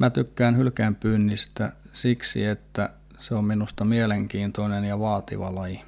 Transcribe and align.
Mä 0.00 0.10
tykkään 0.10 0.56
hylkeen 0.56 0.96
pyynnistä 0.96 1.72
siksi, 1.92 2.44
että 2.44 2.88
se 3.18 3.34
on 3.34 3.44
minusta 3.44 3.84
mielenkiintoinen 3.84 4.84
ja 4.84 4.98
vaativa 4.98 5.54
laji. 5.54 5.82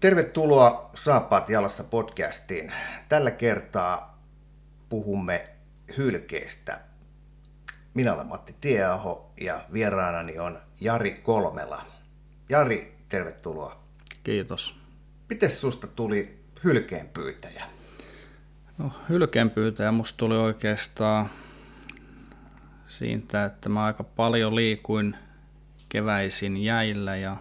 Tervetuloa 0.00 0.90
Saappaat 0.94 1.48
jalassa 1.48 1.84
podcastiin. 1.84 2.72
Tällä 3.08 3.30
kertaa 3.30 4.22
puhumme 4.88 5.44
hylkeestä. 5.96 6.93
Minä 7.94 8.14
olen 8.14 8.26
Matti 8.26 8.56
Tieaho 8.60 9.32
ja 9.40 9.60
vieraanani 9.72 10.38
on 10.38 10.58
Jari 10.80 11.14
Kolmela. 11.14 11.82
Jari, 12.48 12.96
tervetuloa. 13.08 13.84
Kiitos. 14.24 14.80
Miten 15.28 15.50
susta 15.50 15.86
tuli 15.86 16.44
hylkeenpyytäjä? 16.64 17.64
No, 18.78 18.90
hylkeenpyytäjä 19.08 19.92
musta 19.92 20.16
tuli 20.16 20.36
oikeastaan 20.36 21.28
siitä, 22.86 23.44
että 23.44 23.68
mä 23.68 23.84
aika 23.84 24.04
paljon 24.04 24.56
liikuin 24.56 25.16
keväisin 25.88 26.64
jäillä 26.64 27.16
ja 27.16 27.36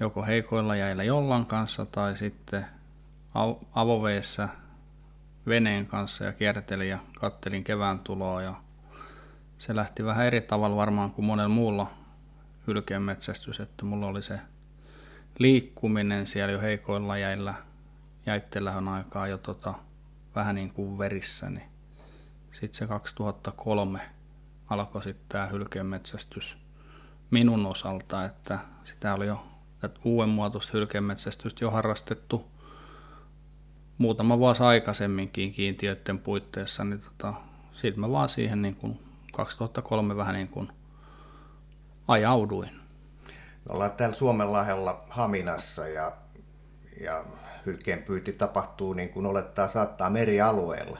joko 0.00 0.22
heikoilla 0.22 0.76
jäillä 0.76 1.04
jollan 1.04 1.46
kanssa 1.46 1.86
tai 1.86 2.16
sitten 2.16 2.66
avoveessä 3.74 4.48
veneen 5.46 5.86
kanssa 5.86 6.24
ja 6.24 6.32
kiertelin 6.32 6.88
ja 6.88 6.98
kattelin 7.20 7.64
kevään 7.64 7.98
tuloa 7.98 8.42
ja 8.42 8.54
se 9.58 9.76
lähti 9.76 10.04
vähän 10.04 10.26
eri 10.26 10.40
tavalla 10.40 10.76
varmaan 10.76 11.10
kuin 11.10 11.26
monella 11.26 11.48
muulla 11.48 11.90
hylkeen 12.66 13.02
metsästys, 13.02 13.60
että 13.60 13.84
mulla 13.84 14.06
oli 14.06 14.22
se 14.22 14.40
liikkuminen 15.38 16.26
siellä 16.26 16.52
jo 16.52 16.60
heikoilla 16.60 17.18
jäillä, 17.18 17.54
jäittelähön 18.26 18.88
aikaa 18.88 19.28
jo 19.28 19.38
tota, 19.38 19.74
vähän 20.34 20.54
niin 20.54 20.70
kuin 20.70 20.98
verissä, 20.98 21.50
niin 21.50 21.68
sitten 22.52 22.78
se 22.78 22.86
2003 22.86 24.00
alkoi 24.70 25.02
sitten 25.02 25.26
tämä 25.28 25.46
hylkeen 25.46 25.86
metsästys 25.86 26.58
minun 27.30 27.66
osalta, 27.66 28.24
että 28.24 28.58
sitä 28.84 29.14
oli 29.14 29.26
jo 29.26 29.46
uuden 30.04 30.28
muotoista 30.28 30.72
hylkeenmetsästystä 30.74 31.64
jo 31.64 31.70
harrastettu 31.70 32.50
muutama 33.98 34.38
vuosi 34.38 34.62
aikaisemminkin 34.62 35.52
kiintiöiden 35.52 36.18
puitteissa, 36.18 36.84
niin 36.84 37.00
tota, 37.00 37.34
sitten 37.72 38.00
mä 38.00 38.10
vaan 38.10 38.28
siihen 38.28 38.62
niin 38.62 38.76
kuin 38.76 39.07
2003 39.32 40.16
vähän 40.16 40.34
niin 40.34 40.48
kuin 40.48 40.68
ajauduin. 42.08 42.70
Me 43.64 43.74
ollaan 43.74 43.92
täällä 43.92 44.14
Suomenlahdella 44.14 45.04
Haminassa 45.10 45.88
ja, 45.88 46.12
ja 47.00 47.24
hylkeenpyynti 47.66 48.32
tapahtuu 48.32 48.92
niin 48.92 49.08
kuin 49.08 49.26
olettaa 49.26 49.68
saattaa 49.68 50.10
merialueella. 50.10 50.98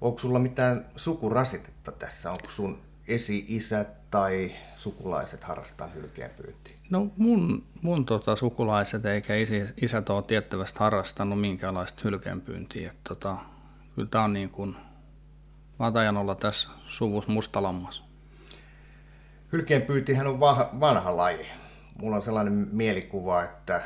Onko 0.00 0.18
sulla 0.18 0.38
mitään 0.38 0.86
sukurasitetta 0.96 1.92
tässä? 1.92 2.32
Onko 2.32 2.50
sun 2.50 2.78
esi-isät 3.08 4.10
tai 4.10 4.52
sukulaiset 4.76 5.44
harrastaa 5.44 5.86
hylkeenpyyntiä? 5.86 6.76
No 6.90 7.06
mun, 7.16 7.64
mun 7.82 8.06
tota, 8.06 8.36
sukulaiset 8.36 9.06
eikä 9.06 9.36
isi, 9.36 9.64
isät 9.82 10.10
ole 10.10 10.22
tiettävästi 10.22 10.78
harrastanut 10.80 11.40
minkäänlaista 11.40 12.00
hylkeenpyyntiä. 12.04 12.92
tota, 13.08 13.36
kyllä 13.94 14.08
tämä 14.08 14.24
on 14.24 14.32
niin 14.32 14.50
kuin 14.50 14.76
vatajan 15.78 16.16
olla 16.16 16.34
tässä 16.34 16.68
suvus 16.84 17.28
mustalammas. 17.28 18.04
Hylkeenpyyntihän 19.52 20.26
on 20.26 20.40
vanha 20.80 21.16
laji. 21.16 21.46
Mulla 21.98 22.16
on 22.16 22.22
sellainen 22.22 22.68
mielikuva, 22.72 23.42
että 23.42 23.82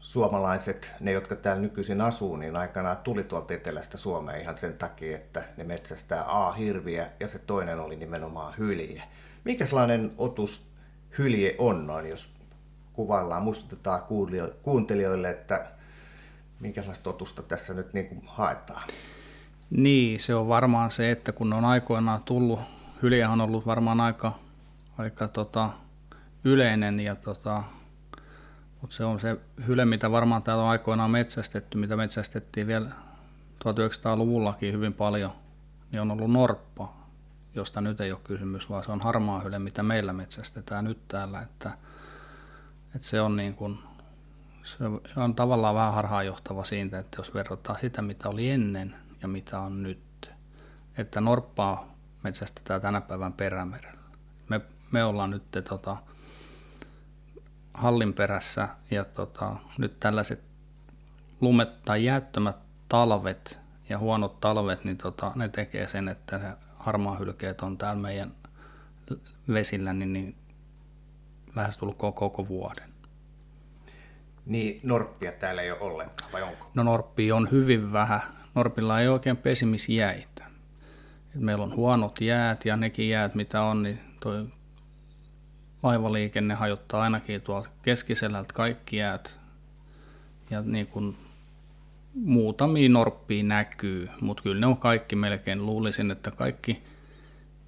suomalaiset, 0.00 0.90
ne 1.00 1.12
jotka 1.12 1.36
täällä 1.36 1.62
nykyisin 1.62 2.00
asuu, 2.00 2.36
niin 2.36 2.56
aikanaan 2.56 2.96
tuli 2.96 3.22
tuolta 3.22 3.54
etelästä 3.54 3.98
Suomeen 3.98 4.40
ihan 4.40 4.58
sen 4.58 4.78
takia, 4.78 5.16
että 5.16 5.44
ne 5.56 5.64
metsästää 5.64 6.24
A-hirviä 6.26 7.08
ja 7.20 7.28
se 7.28 7.38
toinen 7.38 7.80
oli 7.80 7.96
nimenomaan 7.96 8.54
hylje. 8.58 9.02
Mikä 9.44 9.66
sellainen 9.66 10.14
otus 10.18 10.70
hylje 11.18 11.54
on 11.58 11.86
noin, 11.86 12.08
jos 12.08 12.34
kuvaillaan, 12.92 13.42
muistutetaan 13.42 14.02
kuuntelijoille, 14.62 15.30
että 15.30 15.66
minkälaista 16.60 17.10
otusta 17.10 17.42
tässä 17.42 17.74
nyt 17.74 17.92
niin 17.92 18.08
kuin 18.08 18.22
haetaan? 18.26 18.82
Niin, 19.70 20.20
se 20.20 20.34
on 20.34 20.48
varmaan 20.48 20.90
se, 20.90 21.10
että 21.10 21.32
kun 21.32 21.52
on 21.52 21.64
aikoinaan 21.64 22.22
tullut, 22.22 22.60
hylje 23.02 23.26
on 23.26 23.40
ollut 23.40 23.66
varmaan 23.66 24.00
aika, 24.00 24.32
aika 24.98 25.28
tota, 25.28 25.70
yleinen 26.44 27.00
ja 27.00 27.14
tota, 27.14 27.62
mutta 28.80 28.96
se 28.96 29.04
on 29.04 29.20
se 29.20 29.36
hyle, 29.66 29.84
mitä 29.84 30.10
varmaan 30.10 30.42
täällä 30.42 30.64
on 30.64 30.70
aikoinaan 30.70 31.10
metsästetty, 31.10 31.78
mitä 31.78 31.96
metsästettiin 31.96 32.66
vielä 32.66 32.90
1900-luvullakin 33.64 34.72
hyvin 34.72 34.94
paljon, 34.94 35.30
niin 35.92 36.00
on 36.00 36.10
ollut 36.10 36.30
norppa, 36.30 36.92
josta 37.54 37.80
nyt 37.80 38.00
ei 38.00 38.12
ole 38.12 38.20
kysymys, 38.24 38.70
vaan 38.70 38.84
se 38.84 38.92
on 38.92 39.00
harmaa 39.00 39.40
hyle, 39.40 39.58
mitä 39.58 39.82
meillä 39.82 40.12
metsästetään 40.12 40.84
nyt 40.84 40.98
täällä. 41.08 41.40
Että, 41.40 41.70
että 42.94 43.08
se 43.08 43.20
on 43.20 43.36
niin 43.36 43.54
kuin, 43.54 43.78
se 44.62 44.84
on 45.16 45.34
tavallaan 45.34 45.74
vähän 45.74 45.94
harhaanjohtava 45.94 46.64
siitä, 46.64 46.98
että 46.98 47.16
jos 47.18 47.34
verrataan 47.34 47.78
sitä, 47.78 48.02
mitä 48.02 48.28
oli 48.28 48.50
ennen 48.50 48.94
ja 49.24 49.28
mitä 49.28 49.60
on 49.60 49.82
nyt. 49.82 50.30
Että 50.98 51.20
norppaa 51.20 51.94
metsästetään 52.22 52.80
tänä 52.80 53.00
päivän 53.00 53.32
perämerellä. 53.32 54.00
Me, 54.48 54.60
me 54.90 55.04
ollaan 55.04 55.30
nyt 55.30 55.42
tota, 55.68 55.96
hallin 57.74 58.14
perässä 58.14 58.68
ja 58.90 59.04
tota, 59.04 59.56
nyt 59.78 60.00
tällaiset 60.00 60.42
lumet 61.40 61.82
tai 61.82 62.04
jäättömät 62.04 62.56
talvet 62.88 63.60
ja 63.88 63.98
huonot 63.98 64.40
talvet, 64.40 64.84
niin 64.84 64.96
tota, 64.96 65.32
ne 65.34 65.48
tekee 65.48 65.88
sen, 65.88 66.08
että 66.08 66.38
se 66.38 66.46
harmaahylkeet 66.78 67.60
on 67.60 67.78
täällä 67.78 68.02
meidän 68.02 68.32
vesillä 69.48 69.92
niin, 69.92 70.12
niin 70.12 70.36
lähestulkoon 71.54 72.14
koko 72.14 72.48
vuoden. 72.48 72.90
Niin 74.46 74.80
norppia 74.82 75.32
täällä 75.32 75.62
ei 75.62 75.70
ole 75.70 75.80
ollenkaan, 75.80 76.32
vai 76.32 76.42
onko? 76.42 76.70
No 76.74 76.82
norppia 76.82 77.36
on 77.36 77.50
hyvin 77.50 77.92
vähän. 77.92 78.43
Norpilla 78.54 79.00
ei 79.00 79.08
oikein 79.08 79.36
pesimisjäitä. 79.36 80.44
Et 81.34 81.40
meillä 81.40 81.64
on 81.64 81.76
huonot 81.76 82.20
jäät 82.20 82.64
ja 82.64 82.76
nekin 82.76 83.08
jäät, 83.08 83.34
mitä 83.34 83.62
on, 83.62 83.82
niin 83.82 84.00
toi 84.20 84.46
laivaliikenne 85.82 86.54
hajottaa 86.54 87.02
ainakin 87.02 87.42
tuolta 87.42 87.68
keskiselältä 87.82 88.54
kaikki 88.54 88.96
jäät. 88.96 89.38
Ja 90.50 90.60
niin 90.60 90.86
kuin 90.86 91.16
muutamia 92.14 92.88
norppia 92.88 93.44
näkyy, 93.44 94.08
mutta 94.20 94.42
kyllä 94.42 94.60
ne 94.60 94.66
on 94.66 94.76
kaikki 94.76 95.16
melkein. 95.16 95.66
Luulisin, 95.66 96.10
että 96.10 96.30
kaikki 96.30 96.82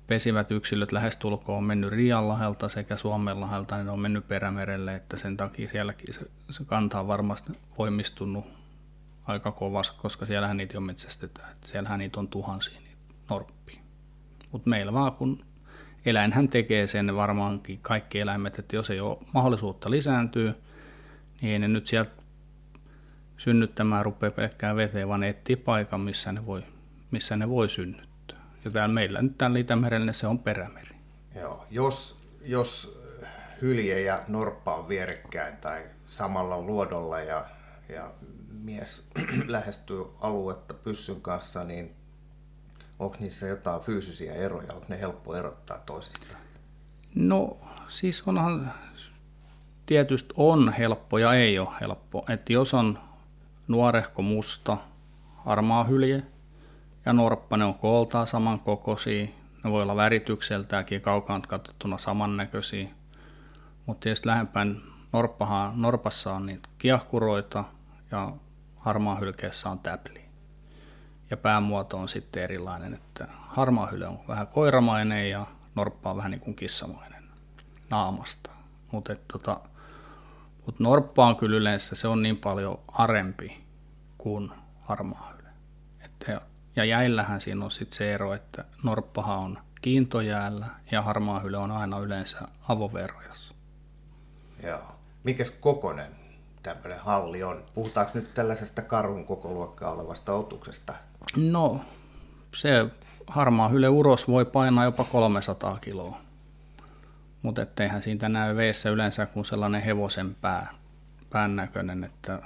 pesivät 0.07 0.51
yksilöt 0.51 0.93
lähestulkoon 0.93 1.59
on 1.59 1.65
mennyt 1.65 1.91
Rianlahelta 1.91 2.69
sekä 2.69 2.97
Suomenlahelta, 2.97 3.77
niin 3.77 3.87
ne 3.87 3.93
on 3.93 4.01
mennyt 4.01 4.29
Perämerelle, 4.29 4.95
että 4.95 5.17
sen 5.17 5.37
takia 5.37 5.69
sielläkin 5.69 6.15
se, 6.15 6.21
se 6.51 6.65
kanta 6.65 7.01
on 7.01 7.09
varmasti 7.09 7.53
voimistunut 7.79 8.56
aika 9.27 9.53
kovasti, 9.53 9.97
koska 10.03 10.27
siellähän 10.27 10.57
niitä 10.57 10.75
jo 10.75 10.81
metsästetään. 10.81 11.57
Siellähän 11.65 11.99
niitä 11.99 12.21
on 12.21 12.29
tuhansia 12.29 12.81
niitä 12.81 12.97
norppia. 13.31 13.81
Mutta 14.53 14.71
meillä 14.71 14.93
vaan 14.93 15.13
kun 15.13 15.39
eläinhän 16.07 16.49
tekee 16.49 16.87
sen 16.87 17.17
varmaankin 17.17 17.79
kaikki 17.83 18.21
eläimet, 18.21 18.59
että 18.59 18.77
jos 18.77 18.91
ei 18.91 19.01
ole 19.01 19.19
mahdollisuutta 19.35 19.91
lisääntyä, 19.91 20.55
niin 21.41 21.53
ei 21.53 21.59
ne 21.59 21.69
nyt 21.69 21.87
sieltä 21.87 22.11
synnyttämään 23.37 24.05
rupea 24.05 24.31
pelkkään 24.31 24.77
veteen, 24.77 25.09
vaan 25.09 25.23
etsii 25.23 25.57
paikan, 25.57 26.01
missä 26.01 26.33
ne 26.33 26.47
voi, 26.47 26.63
missä 27.11 27.37
ne 27.37 27.49
voi 27.49 27.69
synnyttää. 27.69 28.39
Ja 28.65 28.71
täällä 28.71 28.95
meillä 28.95 29.23
nyt 29.23 29.39
täällä 29.39 29.59
Itämerellä 29.59 30.13
se 30.13 30.27
on 30.27 30.39
perämeri. 30.39 30.97
Joo, 31.35 31.67
jos, 31.71 32.21
jos 32.43 33.03
hylje 33.63 34.01
ja 34.01 34.23
norppa 34.29 34.75
on 34.75 34.89
vierekkäin 34.89 35.57
tai 35.57 35.83
samalla 36.09 36.61
luodolla 36.61 37.21
ja, 37.21 37.45
ja 37.89 38.11
mies 38.67 39.03
lähestyy 39.47 40.05
aluetta 40.21 40.75
pyssyn 40.75 41.21
kanssa, 41.21 41.65
niin 41.65 41.95
onko 42.99 43.17
niissä 43.21 43.47
jotain 43.47 43.81
fyysisiä 43.81 44.33
eroja, 44.33 44.73
onko 44.75 44.87
ne 44.89 45.01
helppo 45.01 45.35
erottaa 45.35 45.79
toisistaan? 45.79 46.41
No 47.15 47.57
siis 47.89 48.23
onhan, 48.27 48.73
tietysti 49.87 50.35
on 50.37 50.73
helppo 50.73 51.19
ja 51.19 51.35
ei 51.35 51.59
ole 51.59 51.69
helppo. 51.81 52.25
Että 52.29 52.53
jos 52.53 52.75
on 52.75 52.99
nuorehko 53.69 54.23
musta, 54.23 54.77
harmaa 55.37 55.85
hylje 55.85 56.23
ja 57.07 57.13
norppa, 57.13 57.57
ne 57.57 57.65
on 57.65 57.75
kooltaan 57.75 58.27
samankokoisia, 58.27 59.27
ne 59.65 59.71
voi 59.71 59.83
olla 59.83 59.97
väritykseltäänkin 59.97 61.01
kaukaan 61.01 61.43
katsottuna 61.43 61.99
samannäköisiä. 61.99 62.89
Mutta 63.87 64.01
tietysti 64.01 64.29
lähempään 64.29 64.77
norppahan, 65.13 65.83
norpassa 65.83 66.33
on 66.33 66.47
niitä 66.47 66.69
kiahkuroita 66.79 67.65
ja 68.11 68.33
harmaa 68.87 69.15
hylkeessä 69.15 69.71
on 69.71 69.79
täpli 69.79 70.25
ja 71.31 71.37
päämuoto 71.37 71.99
on 71.99 72.09
sitten 72.09 72.43
erilainen. 72.43 72.95
Että 72.95 73.27
harmaa 73.31 73.87
hyle 73.87 74.07
on 74.07 74.19
vähän 74.29 74.47
koiramainen 74.47 75.31
ja 75.31 75.47
norppa 75.75 76.11
on 76.11 76.17
vähän 76.17 76.31
niin 76.31 76.41
kuin 76.41 76.57
kissamainen 76.57 77.25
naamasta. 77.91 78.51
Mutta 78.93 79.17
tota, 79.33 79.61
mut 80.67 80.81
norppa 80.81 81.27
on 81.27 81.37
kyllä 81.37 81.57
yleensä, 81.57 81.97
se 81.97 82.09
on 82.09 82.23
niin 82.23 82.37
paljon 82.37 82.79
arempi 82.89 83.65
kuin 84.19 84.51
harmaa 84.83 85.33
hyle. 85.37 85.49
Että, 86.01 86.41
ja 86.77 86.85
jäillähän 86.85 87.41
siinä 87.41 87.65
on 87.65 87.71
sitten 87.71 87.97
se 87.97 88.15
ero, 88.15 88.35
että 88.35 88.65
norppahan 88.83 89.39
on 89.39 89.59
kiintojäällä 89.83 90.67
ja 90.91 91.03
harmaa 91.03 91.41
hyle 91.41 91.59
on 91.59 91.71
aina 91.71 91.99
yleensä 91.99 92.39
avoverojassa. 92.69 93.55
Joo. 94.63 94.97
Mikäs 95.25 95.51
kokonen 95.51 96.26
tämmöinen 96.75 96.99
halli 96.99 97.43
on? 97.43 97.63
Puhutaanko 97.75 98.13
nyt 98.15 98.35
tällaisesta 98.35 98.83
karhun 98.83 99.25
koko 99.25 99.49
luokkaa 99.49 99.93
olevasta 99.93 100.33
otuksesta? 100.33 100.95
No, 101.37 101.81
se 102.55 102.87
harmaa 103.27 103.69
hyle 103.69 103.89
uros 103.89 104.29
voi 104.29 104.45
painaa 104.45 104.85
jopa 104.85 105.05
300 105.05 105.79
kiloa. 105.81 106.21
Mutta 107.43 107.63
etteihän 107.63 108.03
siitä 108.03 108.29
näy 108.29 108.57
veessä 108.57 108.91
yleensä 108.91 109.27
kuin 109.27 109.45
sellainen 109.45 109.83
hevosen 109.83 110.35
pää, 110.35 110.75
pään 111.31 111.57
näköinen, 111.57 112.05
että 112.05 112.43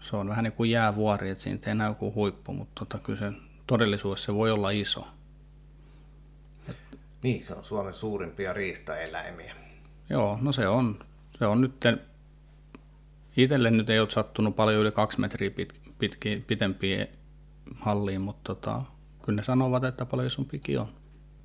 se 0.00 0.16
on 0.16 0.28
vähän 0.28 0.44
niin 0.44 0.52
kuin 0.52 0.70
jäävuori, 0.70 1.30
että 1.30 1.44
siitä 1.44 1.70
ei 1.70 1.74
näy 1.74 1.94
kuin 1.94 2.14
huippu, 2.14 2.52
mutta 2.52 2.84
tota, 2.84 2.98
kyllä 2.98 3.18
se 3.18 3.32
todellisuudessa 3.66 4.26
se 4.26 4.34
voi 4.34 4.50
olla 4.50 4.70
iso. 4.70 5.08
Niin, 7.22 7.44
se 7.44 7.54
on 7.54 7.64
Suomen 7.64 7.94
suurimpia 7.94 8.52
riistaeläimiä. 8.52 9.54
Joo, 10.10 10.38
no 10.40 10.52
se 10.52 10.68
on. 10.68 10.98
Se 11.38 11.46
on 11.46 11.60
nyt, 11.60 11.84
itselle 13.42 13.70
nyt 13.70 13.90
ei 13.90 14.00
ole 14.00 14.10
sattunut 14.10 14.56
paljon 14.56 14.80
yli 14.80 14.92
kaksi 14.92 15.20
metriä 15.20 15.50
pit, 15.50 15.80
pitki, 15.98 16.44
pitempiä 16.46 17.06
halliin, 17.80 18.20
mutta 18.20 18.54
tota, 18.54 18.82
kyllä 19.22 19.36
ne 19.36 19.42
sanovat, 19.42 19.84
että 19.84 20.06
paljon 20.06 20.26
isompikin 20.26 20.80
on. 20.80 20.88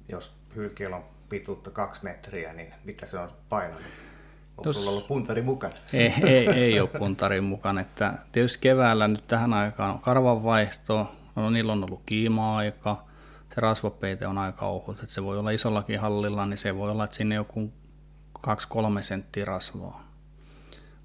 Jos 0.08 0.34
hylkeellä 0.56 0.96
on 0.96 1.04
pituutta 1.30 1.72
kaksi 1.72 2.04
metriä, 2.04 2.54
niin 2.54 2.74
mitä 2.84 3.06
se 3.06 3.20
on 3.20 3.32
painanut? 3.50 3.82
Onko 4.58 4.70
Jos... 4.70 4.88
ollut 4.88 5.08
puntari 5.08 5.42
mukana? 5.42 5.74
Ei, 5.94 6.14
ei, 6.34 6.50
ei 6.50 6.80
ole 6.80 6.90
puntari 7.00 7.42
mukana. 7.42 7.82
Että 7.82 8.14
tietysti 8.32 8.60
keväällä 8.62 9.08
nyt 9.08 9.28
tähän 9.28 9.54
aikaan 9.54 9.94
on 9.94 10.00
karvanvaihto, 10.00 11.12
no, 11.36 11.50
niillä 11.50 11.74
on 11.74 11.84
ollut 11.84 12.02
kiima-aika, 12.06 13.06
se 13.56 13.62
rasvapeite 13.62 14.28
on 14.28 14.38
aika 14.38 14.66
ohut, 14.66 15.00
että 15.00 15.14
se 15.14 15.24
voi 15.24 15.38
olla 15.38 15.50
isollakin 15.50 16.00
hallilla, 16.00 16.46
niin 16.46 16.58
se 16.58 16.78
voi 16.78 16.92
olla, 16.92 17.04
että 17.04 17.18
sinne 17.18 17.36
joku 17.36 17.74
2-3 18.48 18.50
senttiä 19.02 19.46
rasvaa. 19.46 20.03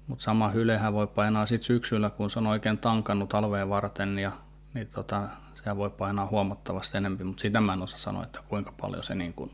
Mutta 0.09 0.23
sama 0.23 0.49
hylehän 0.49 0.93
voi 0.93 1.07
painaa 1.07 1.45
sitten 1.45 1.65
syksyllä, 1.65 2.09
kun 2.09 2.29
se 2.29 2.39
on 2.39 2.47
oikein 2.47 2.77
tankannut 2.77 3.29
talveen 3.29 3.69
varten, 3.69 4.19
ja, 4.19 4.31
niin 4.73 4.87
tota, 4.87 5.21
sehän 5.53 5.77
voi 5.77 5.89
painaa 5.89 6.25
huomattavasti 6.25 6.97
enemmän, 6.97 7.27
mutta 7.27 7.41
sitä 7.41 7.61
mä 7.61 7.73
en 7.73 7.81
osaa 7.81 7.99
sanoa, 7.99 8.23
että 8.23 8.39
kuinka 8.49 8.73
paljon 8.81 9.03
se, 9.03 9.15
niin 9.15 9.33
kuin, 9.33 9.51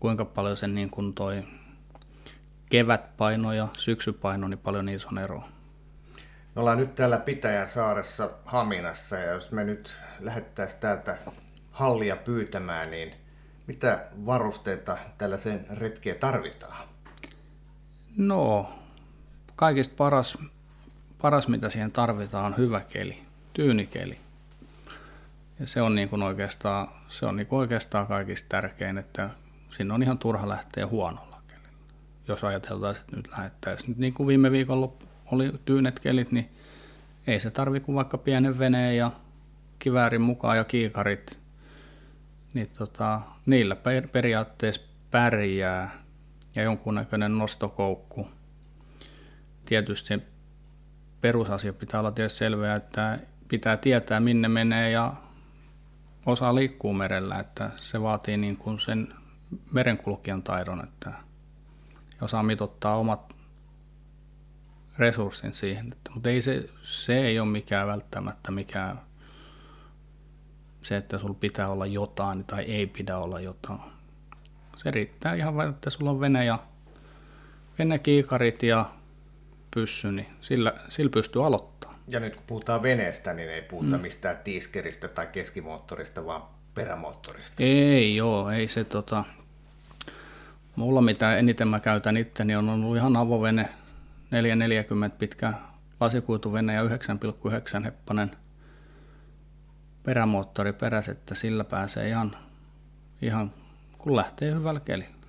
kuinka 0.00 0.24
paljon 0.24 0.56
se 0.56 0.68
niin 0.68 0.90
kuin 0.90 1.14
toi 1.14 1.44
kevätpaino 2.70 3.52
ja 3.52 3.68
syksypaino, 3.76 4.48
niin 4.48 4.58
paljon 4.58 4.86
niissä 4.86 5.08
on 5.12 5.18
eroa. 5.18 5.48
Me 6.54 6.60
ollaan 6.60 6.78
nyt 6.78 6.94
täällä 6.94 7.18
Pitäjän 7.18 7.68
saaressa 7.68 8.30
Haminassa 8.44 9.16
ja 9.16 9.32
jos 9.32 9.50
me 9.50 9.64
nyt 9.64 9.94
lähettäisiin 10.20 10.80
täältä 10.80 11.18
hallia 11.70 12.16
pyytämään, 12.16 12.90
niin 12.90 13.14
mitä 13.66 14.06
varusteita 14.26 14.98
tällaiseen 15.18 15.66
retkeen 15.70 16.18
tarvitaan? 16.18 16.88
No, 18.16 18.70
kaikista 19.56 19.94
paras, 19.96 20.38
paras 21.22 21.48
mitä 21.48 21.70
siihen 21.70 21.92
tarvitaan 21.92 22.44
on 22.44 22.56
hyvä 22.56 22.80
keli, 22.80 23.22
tyynikeli. 23.52 24.18
Ja 25.60 25.66
se 25.66 25.82
on, 25.82 25.94
niin 25.94 26.08
kuin 26.08 26.22
oikeastaan, 26.22 26.88
se 27.08 27.26
on 27.26 27.36
niin 27.36 27.46
kuin 27.46 27.60
oikeastaan 27.60 28.06
kaikista 28.06 28.48
tärkein, 28.48 28.98
että 28.98 29.30
sinne 29.70 29.94
on 29.94 30.02
ihan 30.02 30.18
turha 30.18 30.48
lähteä 30.48 30.86
huonolla 30.86 31.42
kelillä. 31.48 31.78
Jos 32.28 32.44
ajateltaan, 32.44 32.96
että 32.96 33.16
nyt 33.16 33.28
lähettäisiin, 33.36 33.88
nyt 33.88 33.98
niin 33.98 34.14
kuin 34.14 34.26
viime 34.26 34.50
viikolla 34.50 34.92
oli 35.32 35.52
tyynet 35.64 36.00
kelit, 36.00 36.32
niin 36.32 36.50
ei 37.26 37.40
se 37.40 37.50
tarvi 37.50 37.80
kuin 37.80 37.96
vaikka 37.96 38.18
pienen 38.18 38.58
veneen 38.58 38.96
ja 38.96 39.10
kiväärin 39.78 40.20
mukaan 40.20 40.56
ja 40.56 40.64
kiikarit, 40.64 41.40
niin 42.54 42.70
tota, 42.78 43.20
niillä 43.46 43.76
periaatteessa 44.12 44.82
pärjää 45.10 46.02
ja 46.54 46.62
jonkunnäköinen 46.62 47.38
nostokoukku. 47.38 48.28
Tietysti 49.64 50.22
perusasia 51.20 51.72
pitää 51.72 52.00
olla 52.00 52.12
tietysti 52.12 52.38
selvää, 52.38 52.76
että 52.76 53.18
pitää 53.48 53.76
tietää 53.76 54.20
minne 54.20 54.48
menee 54.48 54.90
ja 54.90 55.14
osaa 56.26 56.54
liikkuu 56.54 56.92
merellä, 56.92 57.38
että 57.38 57.70
se 57.76 58.02
vaatii 58.02 58.36
niin 58.36 58.56
kuin 58.56 58.80
sen 58.80 59.14
merenkulkijan 59.72 60.42
taidon, 60.42 60.84
että 60.84 61.12
osaa 62.20 62.42
mitottaa 62.42 62.96
omat 62.96 63.36
resurssin 64.98 65.52
siihen. 65.52 65.92
Että, 65.92 66.10
mutta 66.14 66.30
ei 66.30 66.42
se, 66.42 66.68
se 66.82 67.18
ei 67.18 67.40
ole 67.40 67.48
mikään 67.48 67.86
välttämättä 67.86 68.50
mikään 68.50 69.00
se, 70.82 70.96
että 70.96 71.18
sulla 71.18 71.34
pitää 71.34 71.68
olla 71.68 71.86
jotain 71.86 72.44
tai 72.44 72.62
ei 72.62 72.86
pidä 72.86 73.18
olla 73.18 73.40
jotain. 73.40 73.80
Se 74.76 74.90
riittää 74.90 75.34
ihan 75.34 75.56
vain, 75.56 75.70
että 75.70 75.90
sulla 75.90 76.10
on 76.10 76.20
vene 76.20 76.44
ja 76.44 76.58
venekiikarit 77.78 78.62
ja 78.62 78.90
pyssy, 79.74 80.12
niin 80.12 80.26
sillä, 80.40 80.74
sillä 80.88 81.10
pystyy 81.10 81.46
aloittamaan. 81.46 82.00
Ja 82.08 82.20
nyt 82.20 82.36
kun 82.36 82.44
puhutaan 82.46 82.82
veneestä, 82.82 83.32
niin 83.32 83.50
ei 83.50 83.62
puhuta 83.62 83.96
mm. 83.96 84.02
mistään 84.02 84.36
tiiskeristä 84.44 85.08
tai 85.08 85.26
keskimoottorista, 85.26 86.26
vaan 86.26 86.42
perämoottorista. 86.74 87.54
Ei 87.58 88.16
joo, 88.16 88.50
ei 88.50 88.68
se 88.68 88.84
tota... 88.84 89.24
Mulla 90.76 91.02
mitä 91.02 91.36
eniten 91.36 91.68
mä 91.68 91.80
käytän 91.80 92.16
itteni 92.16 92.56
on 92.56 92.68
ollut 92.68 92.96
ihan 92.96 93.16
avovene, 93.16 93.68
440 94.30 95.18
pitkä 95.18 95.52
lasikuituvene 96.00 96.74
ja 96.74 96.82
9,9 96.82 97.84
heppanen 97.84 98.30
perämoottori 100.02 100.72
peräs, 100.72 101.08
että 101.08 101.34
sillä 101.34 101.64
pääsee 101.64 102.08
ihan, 102.08 102.36
ihan 103.22 103.52
kun 103.98 104.16
lähtee 104.16 104.52
hyvällä 104.52 104.80
kelillä. 104.80 105.21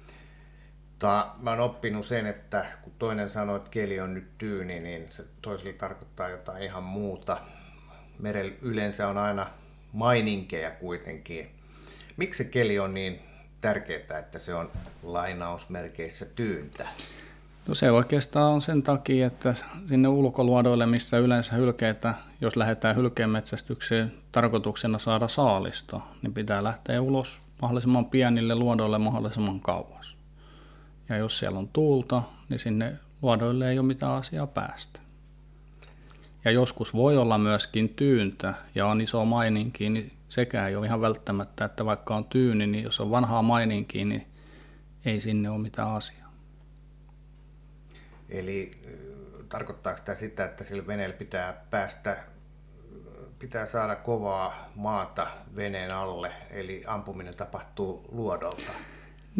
Ta, 1.03 1.27
mä 1.41 1.49
oon 1.49 1.59
oppinut 1.59 2.05
sen, 2.05 2.25
että 2.25 2.65
kun 2.81 2.93
toinen 2.99 3.29
sanoo, 3.29 3.55
että 3.55 3.69
keli 3.69 3.99
on 3.99 4.13
nyt 4.13 4.37
tyyni, 4.37 4.79
niin 4.79 5.05
se 5.09 5.23
toiselle 5.41 5.73
tarkoittaa 5.73 6.29
jotain 6.29 6.63
ihan 6.63 6.83
muuta. 6.83 7.37
Merellä 8.19 8.53
yleensä 8.61 9.07
on 9.07 9.17
aina 9.17 9.45
maininkeja 9.93 10.71
kuitenkin. 10.71 11.51
Miksi 12.17 12.43
se 12.43 12.49
keli 12.49 12.79
on 12.79 12.93
niin 12.93 13.19
tärkeää, 13.61 14.19
että 14.19 14.39
se 14.39 14.53
on 14.53 14.71
lainausmerkeissä 15.03 16.25
tyyntä? 16.25 16.87
No 17.67 17.75
se 17.75 17.91
oikeastaan 17.91 18.51
on 18.51 18.61
sen 18.61 18.83
takia, 18.83 19.27
että 19.27 19.53
sinne 19.87 20.07
ulkoluodoille, 20.07 20.85
missä 20.85 21.17
yleensä 21.17 21.55
hylkeitä, 21.55 22.13
jos 22.41 22.55
lähdetään 22.55 22.95
hylkeenmetsästykseen 22.95 24.13
tarkoituksena 24.31 24.99
saada 24.99 25.27
saalista, 25.27 25.99
niin 26.21 26.33
pitää 26.33 26.63
lähteä 26.63 27.01
ulos 27.01 27.39
mahdollisimman 27.61 28.05
pienille 28.05 28.55
luodoille 28.55 28.97
mahdollisimman 28.97 29.59
kauas. 29.59 30.12
Ja 31.09 31.17
jos 31.17 31.39
siellä 31.39 31.59
on 31.59 31.67
tuulta, 31.67 32.23
niin 32.49 32.59
sinne 32.59 32.95
luodoille 33.21 33.69
ei 33.69 33.79
ole 33.79 33.87
mitään 33.87 34.11
asiaa 34.11 34.47
päästä. 34.47 34.99
Ja 36.45 36.51
joskus 36.51 36.93
voi 36.93 37.17
olla 37.17 37.37
myöskin 37.37 37.89
tyyntä 37.89 38.53
ja 38.75 38.87
on 38.87 39.01
iso 39.01 39.25
maininki, 39.25 39.89
niin 39.89 40.11
sekään 40.29 40.69
ei 40.69 40.75
ole 40.75 40.85
ihan 40.85 41.01
välttämättä, 41.01 41.65
että 41.65 41.85
vaikka 41.85 42.15
on 42.15 42.25
tyyni, 42.25 42.67
niin 42.67 42.83
jos 42.83 42.99
on 42.99 43.11
vanhaa 43.11 43.41
maininki, 43.41 44.05
niin 44.05 44.27
ei 45.05 45.19
sinne 45.19 45.49
ole 45.49 45.61
mitään 45.61 45.93
asiaa. 45.93 46.33
Eli 48.29 48.71
tarkoittaako 49.49 50.01
tämä 50.05 50.15
sitä, 50.15 50.45
että 50.45 50.63
sillä 50.63 50.87
veneellä 50.87 51.15
pitää 51.15 51.65
päästä, 51.69 52.23
pitää 53.39 53.65
saada 53.65 53.95
kovaa 53.95 54.69
maata 54.75 55.27
veneen 55.55 55.91
alle, 55.91 56.31
eli 56.49 56.83
ampuminen 56.87 57.35
tapahtuu 57.35 58.05
luodolta? 58.11 58.71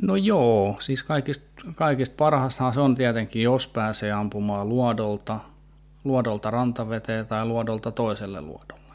No 0.01 0.15
joo, 0.15 0.77
siis 0.79 1.03
kaikista, 1.03 1.65
kaikista 1.75 2.15
parhaastaan 2.17 2.73
se 2.73 2.79
on 2.79 2.95
tietenkin, 2.95 3.43
jos 3.43 3.67
pääsee 3.67 4.11
ampumaan 4.11 4.69
luodolta, 4.69 5.39
luodolta 6.03 6.51
rantaveteen 6.51 7.27
tai 7.27 7.45
luodolta 7.45 7.91
toiselle 7.91 8.41
luodolle. 8.41 8.93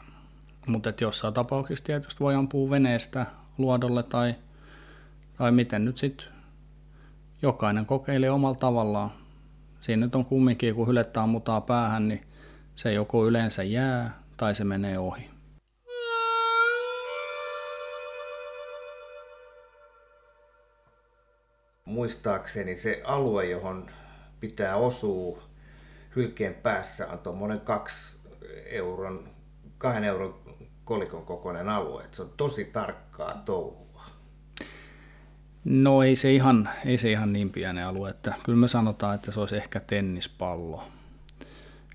Mutta 0.67 0.93
jossain 1.01 1.33
tapauksessa 1.33 1.85
tietysti 1.85 2.19
voi 2.19 2.35
ampua 2.35 2.69
veneestä 2.69 3.25
luodolle 3.57 4.03
tai, 4.03 4.35
tai 5.37 5.51
miten 5.51 5.85
nyt 5.85 5.97
sitten 5.97 6.27
jokainen 7.41 7.85
kokeilee 7.85 8.31
omalla 8.31 8.55
tavallaan 8.55 9.09
siinä 9.79 10.05
nyt 10.05 10.15
on 10.15 10.25
kumminkin, 10.25 10.75
kun 10.75 10.87
hylettä 10.87 11.21
ammutaan 11.21 11.63
päähän, 11.63 12.07
niin 12.07 12.21
se 12.75 12.93
joko 12.93 13.27
yleensä 13.27 13.63
jää 13.63 14.19
tai 14.37 14.55
se 14.55 14.63
menee 14.63 14.99
ohi. 14.99 15.29
Muistaakseni 21.89 22.77
se 22.77 23.01
alue, 23.05 23.45
johon 23.45 23.89
pitää 24.39 24.75
osua 24.75 25.43
hylkeen 26.15 26.53
päässä, 26.53 27.07
on 27.07 27.19
tuommoinen 27.19 27.59
kaksi 27.59 28.15
euron, 28.65 29.29
kahden 29.77 30.03
euron 30.03 30.39
kolikon 30.85 31.25
kokoinen 31.25 31.69
alue. 31.69 32.03
se 32.11 32.21
on 32.21 32.33
tosi 32.37 32.65
tarkkaa 32.65 33.41
touhua. 33.45 34.03
No 35.65 36.03
ei 36.03 36.15
se 36.15 36.33
ihan, 36.33 36.69
ei 36.85 36.97
se 36.97 37.11
ihan 37.11 37.33
niin 37.33 37.49
pieni 37.49 37.83
alue, 37.83 38.09
että 38.09 38.33
kyllä 38.43 38.59
me 38.59 38.67
sanotaan, 38.67 39.15
että 39.15 39.31
se 39.31 39.39
olisi 39.39 39.57
ehkä 39.57 39.79
tennispallo. 39.79 40.83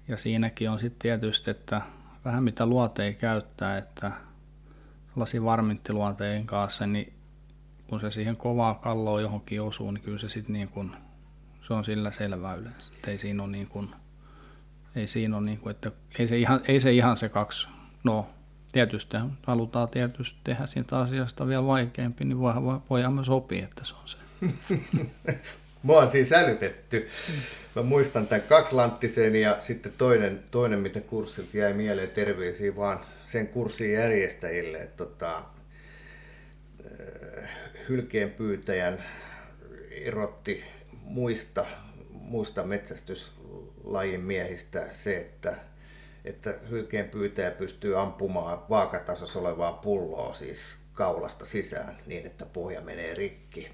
Ja 0.09 0.17
siinäkin 0.17 0.71
on 0.71 0.81
sitten 0.81 0.99
tietysti, 0.99 1.51
että 1.51 1.81
vähän 2.25 2.45
mitä 2.45 2.67
luoteja 2.67 3.13
käyttää, 3.13 3.79
että 3.79 4.13
tällaisia 5.09 5.45
varminttiluonteen 5.45 6.47
kanssa, 6.47 6.87
niin 6.87 7.14
kun 7.89 8.01
se 8.01 8.11
siihen 8.11 8.37
kovaa 8.37 8.75
kalloon 8.75 9.23
johonkin 9.23 9.63
osuu, 9.63 9.91
niin 9.91 10.03
kyllä 10.03 10.19
se 10.19 10.29
sitten 10.29 10.53
niin 10.53 10.69
kuin, 10.69 10.91
se 11.63 11.75
on 11.75 11.85
sillä 11.85 12.11
selvä 12.11 12.55
yleensä. 12.55 12.93
Että 12.97 13.11
ei 13.11 13.19
siinä 13.19 13.43
ole 13.43 13.53
niin 13.53 13.67
kuin, 13.67 13.89
ei 14.97 15.07
siinä 15.07 15.37
ole 15.37 15.45
niin 15.45 15.59
kuin, 15.59 15.71
että 15.71 15.91
ei 16.19 16.29
se 16.29 16.39
ihan, 16.39 16.61
ei 16.69 16.81
se, 16.81 16.93
ihan 16.93 17.17
se 17.17 17.29
kaksi, 17.29 17.69
no 18.05 18.31
tietysti 18.73 19.17
halutaan 19.47 19.89
tietysti 19.89 20.39
tehdä 20.45 20.67
siitä 20.67 20.99
asiasta 20.99 21.47
vielä 21.47 21.67
vaikeampi, 21.67 22.25
niin 22.25 22.39
voidaan, 22.39 22.83
voidaan 22.91 23.13
myös 23.13 23.27
sopia, 23.27 23.65
että 23.65 23.85
se 23.85 23.95
on 23.95 24.09
se. 24.09 24.19
Mua 25.83 26.03
on 26.03 26.11
siis 26.11 26.29
sälytetty. 26.29 27.09
Mä 27.77 27.83
muistan 27.83 28.27
tämän 28.27 28.43
kaksilanttiseen 28.43 29.37
ja 29.37 29.59
sitten 29.61 29.93
toinen, 29.99 30.43
toinen 30.51 30.79
mitä 30.79 31.01
kurssilta 31.01 31.57
jäi 31.57 31.73
mieleen 31.73 32.11
terveisiä 32.11 32.77
vaan 32.77 33.01
sen 33.25 33.49
kurssin 33.49 33.93
järjestäjille, 33.93 34.79
että 34.79 34.97
tota, 34.97 35.43
äh, 37.85 37.89
hylkeen 37.89 38.31
pyytäjän 38.31 39.05
erotti 39.91 40.65
muista, 40.93 41.67
muista 42.11 42.63
metsästyslajin 42.63 44.21
miehistä 44.21 44.89
se, 44.93 45.17
että, 45.17 45.57
että 46.25 46.55
hylkeen 46.71 47.09
pyytäjä 47.09 47.51
pystyy 47.51 48.01
ampumaan 48.01 48.59
vaakatasossa 48.71 49.41
olevaa 49.41 49.73
pulloa 49.73 50.35
siis 50.35 50.75
kaulasta 50.93 51.45
sisään 51.45 51.97
niin, 52.07 52.27
että 52.27 52.47
pohja 52.47 52.81
menee 52.81 53.15
rikki. 53.15 53.71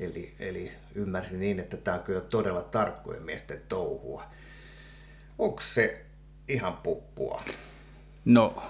Eli, 0.00 0.34
eli 0.38 0.72
ymmärsin 0.94 1.40
niin, 1.40 1.60
että 1.60 1.76
tämä 1.76 1.96
on 1.96 2.02
kyllä 2.02 2.20
todella 2.20 2.62
tarkkojen 2.62 3.22
miesten 3.22 3.62
touhua. 3.68 4.24
Onko 5.38 5.60
se 5.60 6.04
ihan 6.48 6.76
puppua? 6.76 7.42
No, 8.24 8.62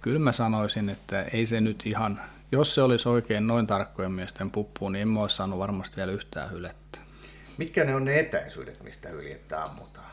kyllä 0.00 0.18
mä 0.18 0.32
sanoisin, 0.32 0.88
että 0.88 1.22
ei 1.22 1.46
se 1.46 1.60
nyt 1.60 1.82
ihan, 1.86 2.20
jos 2.52 2.74
se 2.74 2.82
olisi 2.82 3.08
oikein 3.08 3.46
noin 3.46 3.66
tarkkojen 3.66 4.12
miesten 4.12 4.50
puppu, 4.50 4.88
niin 4.88 5.02
en 5.02 5.08
mä 5.08 5.20
olisi 5.20 5.36
saanut 5.36 5.58
varmasti 5.58 5.96
vielä 5.96 6.12
yhtään 6.12 6.50
hylettä. 6.50 6.98
Mitkä 7.58 7.84
ne 7.84 7.94
on 7.94 8.04
ne 8.04 8.18
etäisyydet, 8.18 8.82
mistä 8.82 9.08
hyljettä 9.08 9.64
ammutaan? 9.64 10.12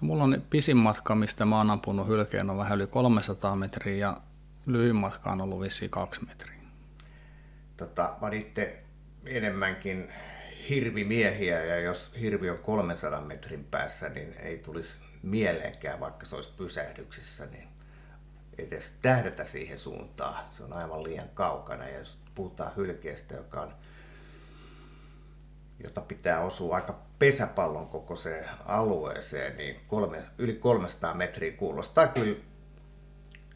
No, 0.00 0.06
mulla 0.06 0.24
on 0.24 0.42
pisin 0.50 0.76
matka, 0.76 1.14
mistä 1.14 1.44
mä 1.44 1.58
oon 1.58 1.70
ampunut 1.70 2.08
hylkeen, 2.08 2.50
on 2.50 2.58
vähän 2.58 2.78
yli 2.78 2.86
300 2.86 3.56
metriä 3.56 3.96
ja 3.96 4.16
lyhyin 4.66 4.96
matka 4.96 5.32
on 5.32 5.40
ollut 5.40 5.60
vissiin 5.60 5.90
kaksi 5.90 6.26
metriä. 6.26 6.52
Tota, 7.76 8.14
mä 8.20 8.28
itse 8.32 8.82
enemmänkin 9.26 10.08
hirvimiehiä 10.68 11.64
ja 11.64 11.80
jos 11.80 12.12
hirvi 12.20 12.50
on 12.50 12.58
300 12.58 13.20
metrin 13.20 13.64
päässä, 13.64 14.08
niin 14.08 14.34
ei 14.38 14.58
tulisi 14.58 14.98
mieleenkään, 15.22 16.00
vaikka 16.00 16.26
se 16.26 16.36
olisi 16.36 16.52
pysähdyksissä, 16.56 17.46
niin 17.46 17.68
edes 18.58 18.92
tähdätä 19.02 19.44
siihen 19.44 19.78
suuntaan. 19.78 20.44
Se 20.50 20.64
on 20.64 20.72
aivan 20.72 21.02
liian 21.02 21.28
kaukana 21.34 21.88
ja 21.88 21.98
jos 21.98 22.18
puhutaan 22.34 22.72
hylkeestä, 22.76 23.34
joka 23.34 23.60
on, 23.60 23.74
jota 25.78 26.00
pitää 26.00 26.40
osua 26.40 26.76
aika 26.76 27.02
pesäpallon 27.18 27.88
kokoiseen 27.88 28.48
alueeseen, 28.66 29.56
niin 29.56 29.76
kolme, 29.86 30.22
yli 30.38 30.54
300 30.54 31.14
metriä 31.14 31.52
kuulostaa 31.52 32.06
kyllä, 32.06 32.36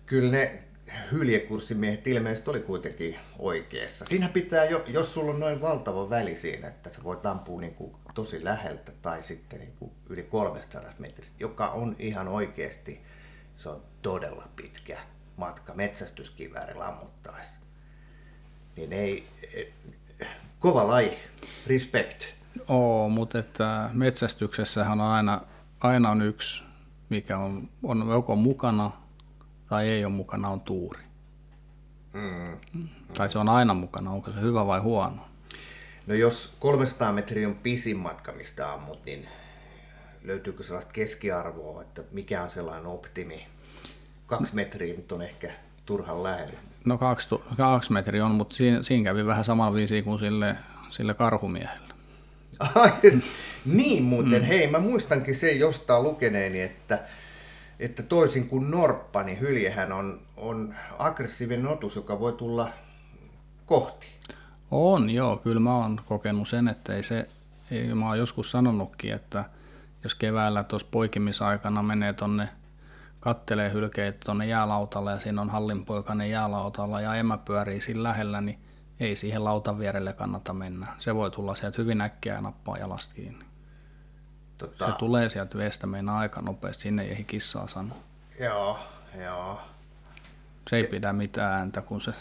kyllä 0.06 0.30
ne 0.30 0.62
hyljekurssimiehet 1.12 2.06
ilmeisesti 2.06 2.50
oli 2.50 2.60
kuitenkin 2.60 3.16
oikeassa. 3.38 4.04
Siinä 4.04 4.28
pitää, 4.28 4.64
jo, 4.64 4.84
jos 4.86 5.14
sulla 5.14 5.30
on 5.30 5.40
noin 5.40 5.60
valtava 5.60 6.10
väli 6.10 6.36
siinä, 6.36 6.68
että 6.68 6.90
sä 6.90 7.04
voit 7.04 7.26
ampua 7.26 7.60
niin 7.60 7.74
kuin 7.74 7.96
tosi 8.14 8.44
läheltä 8.44 8.92
tai 9.02 9.22
sitten 9.22 9.60
niin 9.60 9.72
kuin 9.78 9.90
yli 10.08 10.22
300 10.22 10.82
metriä, 10.98 11.30
joka 11.38 11.68
on 11.68 11.96
ihan 11.98 12.28
oikeasti, 12.28 13.02
se 13.56 13.68
on 13.68 13.82
todella 14.02 14.48
pitkä 14.56 14.98
matka 15.36 15.74
metsästyskiväärillä 15.74 16.86
ammuttaessa. 16.86 17.58
Niin 18.76 18.92
ei, 18.92 19.26
kova 20.58 20.88
laji, 20.88 21.18
respect. 21.66 22.24
Oo, 22.68 23.08
mutta 23.08 23.38
että 23.38 23.90
metsästyksessähän 23.92 25.00
on 25.00 25.06
aina, 25.06 25.40
aina 25.80 26.10
on 26.10 26.22
yksi, 26.22 26.62
mikä 27.08 27.38
on, 27.38 27.68
on 27.82 28.08
joko 28.10 28.36
mukana 28.36 28.90
tai 29.68 29.88
ei 29.88 30.04
ole 30.04 30.12
mukana, 30.12 30.48
on 30.48 30.60
tuuri. 30.60 31.00
Mm. 32.12 32.58
Tai 33.14 33.28
se 33.28 33.38
on 33.38 33.48
aina 33.48 33.74
mukana, 33.74 34.10
onko 34.10 34.32
se 34.32 34.40
hyvä 34.40 34.66
vai 34.66 34.80
huono? 34.80 35.26
No 36.06 36.14
jos 36.14 36.56
300 36.60 37.12
metriä 37.12 37.48
on 37.48 37.54
pisin 37.54 37.96
matka, 37.96 38.32
mistä 38.32 38.72
ammut, 38.72 39.04
niin 39.04 39.28
löytyykö 40.26 40.62
sellaista 40.62 40.92
keskiarvoa, 40.92 41.82
että 41.82 42.02
mikä 42.12 42.42
on 42.42 42.50
sellainen 42.50 42.86
optimi? 42.86 43.46
Kaksi 44.26 44.54
metriä 44.54 44.94
nyt 44.96 45.12
on 45.12 45.22
ehkä 45.22 45.52
turhan 45.86 46.22
lähellä. 46.22 46.58
No 46.84 46.98
kaksi, 46.98 47.28
kaksi 47.56 47.92
metriä 47.92 48.26
on, 48.26 48.30
mutta 48.30 48.54
siinä, 48.56 48.82
siinä 48.82 49.04
kävi 49.04 49.26
vähän 49.26 49.44
samalla 49.44 49.74
viisiin 49.74 50.04
kuin 50.04 50.18
sille, 50.18 50.56
sille 50.90 51.14
karhumiehelle. 51.14 51.94
Niin 53.66 54.02
muuten, 54.02 54.42
mm. 54.42 54.46
hei 54.46 54.66
mä 54.66 54.78
muistankin 54.78 55.36
sen 55.36 55.58
jostain 55.58 56.02
lukeneeni, 56.02 56.60
että 56.60 57.04
että 57.80 58.02
toisin 58.02 58.48
kuin 58.48 58.70
norppa, 58.70 59.22
niin 59.22 59.40
hyljehän 59.40 59.92
on, 59.92 60.20
on 60.36 60.74
aggressiivinen 60.98 61.66
otus, 61.66 61.96
joka 61.96 62.20
voi 62.20 62.32
tulla 62.32 62.68
kohti. 63.66 64.06
On, 64.70 65.10
joo. 65.10 65.36
Kyllä 65.36 65.60
mä 65.60 65.76
oon 65.76 66.00
kokenut 66.04 66.48
sen, 66.48 66.68
että 66.68 66.94
ei 66.94 67.02
se, 67.02 67.28
ei, 67.70 67.94
mä 67.94 68.08
oon 68.08 68.18
joskus 68.18 68.50
sanonutkin, 68.50 69.12
että 69.12 69.44
jos 70.06 70.14
keväällä 70.14 70.64
tuossa 70.64 70.88
poikimisaikana 70.90 71.82
menee 71.82 72.12
tonne, 72.12 72.48
kattelee 73.20 73.72
hylkeitä 73.72 74.18
tonne 74.24 74.46
jäälautalle 74.46 75.10
ja 75.10 75.20
siinä 75.20 75.40
on 75.40 75.50
hallinpoikainen 75.50 76.30
jäälautalla 76.30 77.00
ja 77.00 77.14
emä 77.14 77.38
pyörii 77.38 77.80
siinä 77.80 78.02
lähellä, 78.02 78.40
niin 78.40 78.58
ei 79.00 79.16
siihen 79.16 79.44
lautan 79.44 79.78
vierelle 79.78 80.12
kannata 80.12 80.52
mennä. 80.52 80.86
Se 80.98 81.14
voi 81.14 81.30
tulla 81.30 81.54
sieltä 81.54 81.82
hyvin 81.82 82.00
äkkiä 82.00 82.34
ja 82.34 82.40
nappaa 82.40 82.76
jalasta 82.76 83.14
kiinni. 83.14 83.44
Tota... 84.58 84.86
Se 84.86 84.92
tulee 84.92 85.28
sieltä 85.28 85.58
veestä 85.58 85.86
meinaa 85.86 86.18
aika 86.18 86.42
nopeasti, 86.42 86.82
sinne 86.82 87.02
ei 87.02 87.24
kissaa 87.24 87.68
sanoa. 87.68 87.98
Joo, 88.40 88.78
joo. 89.24 89.60
Se 90.70 90.76
ei 90.76 90.84
pidä 90.84 91.12
mitään 91.12 91.52
ääntä, 91.52 91.82
kun, 91.82 92.00
se, 92.00 92.12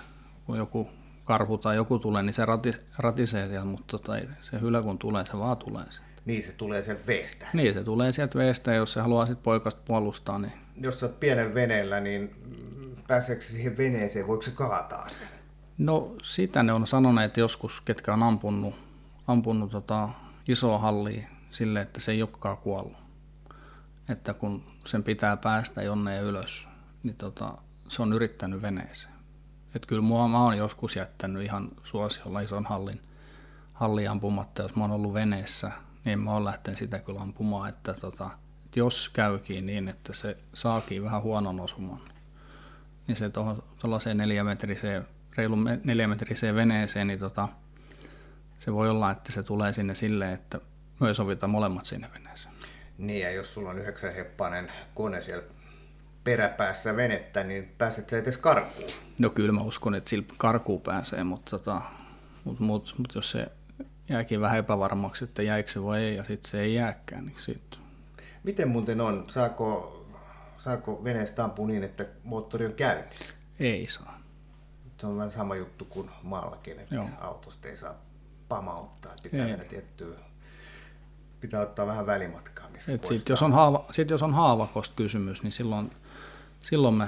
kun 0.46 0.58
joku 0.58 0.90
karhu 1.24 1.58
tai 1.58 1.76
joku 1.76 2.00
tulee, 2.00 2.24
niin 2.24 2.34
se 2.34 2.46
rati, 2.46 2.74
ratisee 2.98 3.48
sieltä, 3.48 3.66
mutta 3.66 3.98
tota, 3.98 4.14
se 4.42 4.62
hylä 4.62 4.82
kun 4.82 4.98
tulee, 4.98 5.26
se 5.26 5.40
vaan 5.40 5.58
tulee 5.58 5.86
sieltä. 5.90 6.05
Niin, 6.26 6.44
se 6.44 6.54
tulee 6.56 6.84
sieltä 6.84 7.08
veestä. 7.08 7.48
Niin, 7.54 7.74
se 7.74 7.84
tulee 7.84 8.12
sieltä 8.12 8.38
veestä, 8.38 8.74
jos 8.74 8.94
se 8.94 9.02
haluaa 9.02 9.26
sitten 9.26 9.44
poikasta 9.44 9.82
puolustaa. 9.86 10.40
Niin... 10.40 10.54
Jos 10.82 11.00
sä 11.00 11.06
oot 11.06 11.20
pienen 11.20 11.54
veneellä, 11.54 12.00
niin 12.00 12.36
pääseekö 13.08 13.42
siihen 13.42 13.78
veneeseen, 13.78 14.28
voiko 14.28 14.44
se 14.44 14.52
kaataa 14.52 15.10
sen? 15.10 15.28
No 15.78 16.16
sitä 16.24 16.64
ne 16.64 16.74
on 16.74 16.88
sanoneet 16.88 17.38
joskus, 17.38 17.82
ketkä 17.82 18.14
on 18.14 18.24
ampunut, 18.24 18.76
ampunut 19.28 19.72
tota, 19.72 20.10
isoa 20.48 20.78
hallia 20.78 21.28
sille, 21.52 21.82
että 21.82 22.00
se 22.02 22.12
ei 22.12 22.22
olekaan 22.22 22.58
kuollut. 22.58 22.98
Että 24.10 24.34
kun 24.34 24.64
sen 24.86 25.04
pitää 25.04 25.38
päästä 25.38 25.82
jonne 25.82 26.20
ylös, 26.20 26.68
niin 27.04 27.16
tota, 27.16 27.58
se 27.90 28.02
on 28.02 28.14
yrittänyt 28.14 28.62
veneeseen. 28.62 29.14
Että 29.76 29.88
kyllä 29.88 30.02
mua, 30.02 30.28
mä 30.28 30.44
oon 30.44 30.58
joskus 30.58 30.96
jättänyt 30.96 31.44
ihan 31.44 31.72
suosiolla 31.84 32.42
ison 32.42 32.66
hallin, 32.66 33.00
hallin 33.74 34.10
ampumatta, 34.10 34.62
jos 34.62 34.76
mä 34.76 34.84
oon 34.84 34.92
ollut 34.92 35.14
veneessä, 35.14 35.72
niin 36.06 36.20
mä 36.20 36.32
oon 36.32 36.46
lähtenyt 36.46 36.78
sitä 36.78 37.00
kyllä 37.00 37.20
ampumaan, 37.20 37.70
että, 37.70 37.94
tota, 37.94 38.30
että 38.66 38.80
jos 38.80 39.10
käykin 39.10 39.66
niin, 39.66 39.88
että 39.88 40.14
se 40.14 40.38
saakin 40.54 41.04
vähän 41.04 41.22
huonon 41.22 41.60
osuman, 41.60 42.02
niin 43.08 43.16
se 43.16 43.32
tuollaiseen 43.82 44.18
neljämetriseen, 44.18 45.08
reilun 45.38 45.70
neljämetriseen 45.84 46.56
veneeseen, 46.56 47.08
niin 47.08 47.20
tota, 47.20 47.50
se 48.60 48.74
voi 48.74 48.90
olla, 48.90 49.12
että 49.12 49.32
se 49.32 49.44
tulee 49.44 49.74
sinne 49.74 49.96
silleen, 49.96 50.34
että 50.34 50.60
me 51.00 51.14
sovitaan 51.14 51.50
molemmat 51.50 51.86
sinne 51.86 52.10
veneeseen. 52.18 52.56
Niin, 52.98 53.22
ja 53.22 53.32
jos 53.32 53.54
sulla 53.54 53.70
on 53.70 53.80
yhdeksän 53.80 54.16
heppainen 54.16 54.72
kone 54.94 55.22
siellä 55.22 55.44
peräpäässä 56.24 56.96
venettä, 56.96 57.44
niin 57.44 57.76
pääset 57.78 58.10
sä 58.10 58.18
edes 58.18 58.38
karkuun? 58.38 58.92
No 59.20 59.30
kyllä 59.30 59.52
mä 59.52 59.62
uskon, 59.62 59.96
että 59.96 60.10
sillä 60.10 60.26
karkuun 60.38 60.82
pääsee, 60.82 61.24
mutta, 61.24 61.50
tota, 61.50 61.82
mutta, 62.44 62.64
mutta, 62.64 62.94
mutta 62.98 63.18
jos 63.18 63.32
se 63.32 63.48
jääkin 64.10 64.42
vähän 64.42 64.60
epävarmaksi, 64.60 65.24
että 65.24 65.44
jäikö 65.44 65.72
se 65.72 65.84
vai 65.84 66.04
ei, 66.04 66.16
ja 66.16 66.24
sitten 66.24 66.52
se 66.52 66.62
ei 66.62 66.74
jääkään, 66.74 67.26
niin 67.26 67.40
sitten... 67.40 67.80
Miten 68.44 68.68
muuten 68.68 69.02
on? 69.02 69.26
Saako, 69.30 70.02
saako 70.58 71.04
veneestä 71.04 71.44
ampua 71.44 71.68
niin, 71.68 71.84
että 71.84 72.06
moottori 72.24 72.66
on 72.66 72.74
käynnissä? 72.74 73.34
Ei 73.60 73.88
saa. 73.88 74.22
Se 74.98 75.08
on 75.08 75.18
vähän 75.18 75.32
sama 75.32 75.56
juttu 75.56 75.86
kuin 75.86 76.10
maallakin, 76.24 76.80
että 76.80 76.96
Joo. 76.96 77.10
autosta 77.22 77.68
ei 77.68 77.78
saa 77.78 77.96
pamauttaa, 78.50 79.14
pitää 79.24 79.46
ei. 79.46 79.52
mennä 79.52 79.66
tiettyä 79.66 80.16
pitää 81.46 81.62
ottaa 81.62 81.88
vähän 81.88 82.06
välimatkaa. 82.06 82.70
Missä 82.70 82.98
sit 83.04 83.30
jos, 83.30 83.44
on 83.44 83.54
haava, 83.54 83.86
sit 83.92 84.10
jos 84.10 84.24
on 84.24 84.34
haavakosta 84.34 84.96
kysymys, 84.96 85.44
niin 85.44 85.52
silloin, 85.52 85.92
silloin 86.62 86.96
me 86.96 87.08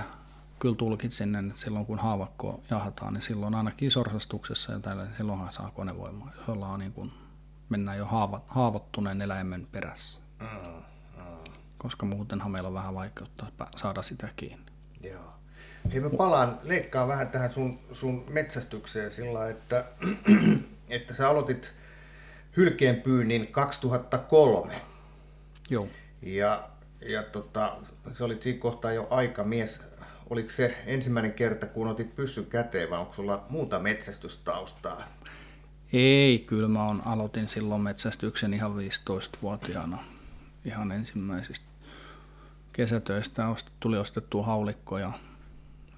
kyllä 0.60 0.76
tulkitsin, 0.76 1.36
että 1.36 1.60
silloin 1.60 1.86
kun 1.86 2.00
haavakko 2.00 2.62
jahataan, 2.70 3.14
niin 3.14 3.22
silloin 3.22 3.56
ainakin 3.56 3.92
sorsastuksessa 3.92 4.72
ja 4.72 4.80
tällä, 4.80 5.08
silloinhan 5.18 5.52
saa 5.52 5.72
konevoimaa. 5.72 6.32
Jos 6.38 6.50
ollaan 6.50 6.80
niin 6.80 6.94
kuin, 6.94 7.12
mennään 7.70 7.98
jo 7.98 8.06
haava, 8.06 8.42
haavoittuneen 8.48 9.22
eläimen 9.22 9.68
perässä. 9.72 10.20
Mm, 10.40 10.48
mm. 11.18 11.54
Koska 11.78 12.06
muutenhan 12.06 12.52
meillä 12.52 12.68
on 12.68 12.74
vähän 12.74 12.96
vaikeutta 12.96 13.46
saada 13.76 14.02
sitä 14.02 14.30
kiinni. 14.36 14.66
Joo. 15.04 15.34
Hei 15.94 16.00
mä 16.00 16.10
palaan, 16.10 16.60
leikkaan 16.64 17.08
vähän 17.08 17.28
tähän 17.28 17.52
sun, 17.52 17.80
sun 17.92 18.26
metsästykseen 18.30 19.12
sillä 19.12 19.50
että, 19.50 19.86
että 20.90 21.16
sä 21.16 21.30
aloitit 21.30 21.72
hylkeen 22.58 23.02
pyynnin 23.02 23.48
2003. 23.48 24.82
Joo. 25.70 25.88
Ja, 26.22 26.70
ja 27.02 27.24
tota, 27.24 27.78
se 28.14 28.24
oli 28.24 28.38
siinä 28.42 28.60
kohtaa 28.60 28.92
jo 28.92 29.08
aikamies. 29.10 29.82
Oliko 30.30 30.50
se 30.50 30.78
ensimmäinen 30.86 31.34
kerta, 31.34 31.66
kun 31.66 31.88
otit 31.88 32.16
pyssyn 32.16 32.46
käteen 32.46 32.90
vai 32.90 33.00
onko 33.00 33.14
sulla 33.14 33.46
muuta 33.50 33.80
metsästystaustaa? 33.80 35.04
Ei, 35.94 36.40
kyllä 36.40 36.68
mä 36.68 36.84
on, 36.84 37.02
aloitin 37.06 37.50
silloin 37.50 37.82
metsästyksen 37.82 38.54
ihan 38.54 38.72
15-vuotiaana. 38.72 40.04
Ihan 40.66 40.92
ensimmäisistä 40.92 41.68
kesätöistä 42.74 43.44
tuli 43.80 43.98
ostettua 43.98 44.46
haulikko 44.46 44.98
ja 44.98 45.12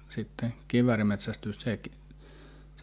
sitten 0.08 0.54
kiväärimetsästys, 0.68 1.60
se, 1.60 1.80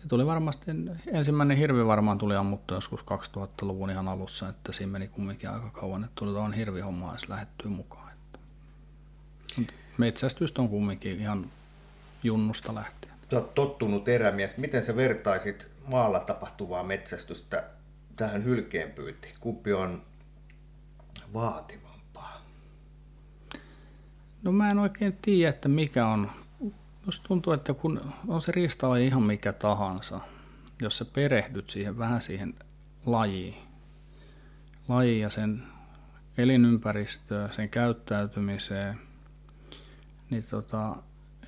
se 0.02 0.08
tuli 0.08 0.26
varmasti, 0.26 0.72
ensimmäinen 1.08 1.58
hirvi 1.58 1.86
varmaan 1.86 2.18
tuli 2.18 2.36
ammuttu 2.36 2.74
joskus 2.74 3.02
2000-luvun 3.02 3.90
ihan 3.90 4.08
alussa, 4.08 4.50
että 4.50 4.72
siinä 4.72 4.92
meni 4.92 5.08
kumminkin 5.08 5.50
aika 5.50 5.70
kauan, 5.70 6.04
että 6.04 6.16
tuli 6.16 6.32
tuohon 6.32 6.54
hirvihommaan 6.54 7.12
edes 7.12 7.30
lähettyä 7.30 7.72
mukaan. 7.72 8.07
Metsästystä 9.98 10.62
on 10.62 10.70
kumminkin 10.70 11.20
ihan 11.20 11.52
junnusta 12.24 12.76
lähtien. 12.76 13.14
Olet 13.32 13.54
tottunut 13.54 14.08
erämies. 14.08 14.58
Miten 14.58 14.84
sä 14.84 14.96
vertaisit 14.96 15.68
maalla 15.88 16.20
tapahtuvaa 16.20 16.84
metsästystä 16.84 17.64
tähän 18.16 18.44
hylkeenpyyntiin? 18.44 19.36
Kumpi 19.40 19.74
on 19.74 20.02
vaativampaa? 21.34 22.42
No 24.44 24.52
mä 24.52 24.72
en 24.72 24.80
oikein 24.80 25.18
tiedä, 25.22 25.50
että 25.50 25.68
mikä 25.68 26.08
on 26.08 26.30
Musta 27.08 27.28
tuntuu, 27.28 27.54
että 27.54 27.74
kun 27.74 28.02
on 28.28 28.42
se 28.42 28.52
riistalaji 28.52 29.08
ihan 29.08 29.24
mikä 29.24 29.54
tahansa, 29.54 30.20
jos 30.82 30.98
sä 30.98 31.06
perehdyt 31.06 31.70
siihen 31.70 31.98
vähän 31.98 32.22
siihen 32.22 32.54
lajiin, 33.06 33.56
lajiin 34.88 35.22
ja 35.22 35.30
sen 35.30 35.64
elinympäristöön, 36.38 37.54
sen 37.54 37.70
käyttäytymiseen, 37.70 39.00
niin 40.30 40.44
tota, 40.50 40.96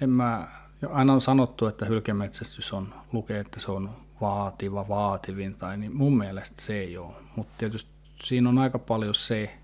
en 0.01 0.09
mä, 0.09 0.47
aina 0.89 1.13
on 1.13 1.21
sanottu, 1.21 1.67
että 1.67 1.85
hylkemetsästys 1.85 2.73
on, 2.73 2.93
lukee, 3.11 3.39
että 3.39 3.59
se 3.59 3.71
on 3.71 3.89
vaativa, 4.21 4.87
vaativin, 4.87 5.55
tai 5.55 5.77
niin 5.77 5.95
mun 5.95 6.17
mielestä 6.17 6.61
se 6.61 6.79
ei 6.79 6.97
ole. 6.97 7.13
Mutta 7.35 7.53
tietysti 7.57 7.91
siinä 8.23 8.49
on 8.49 8.57
aika 8.57 8.79
paljon 8.79 9.15
se, 9.15 9.59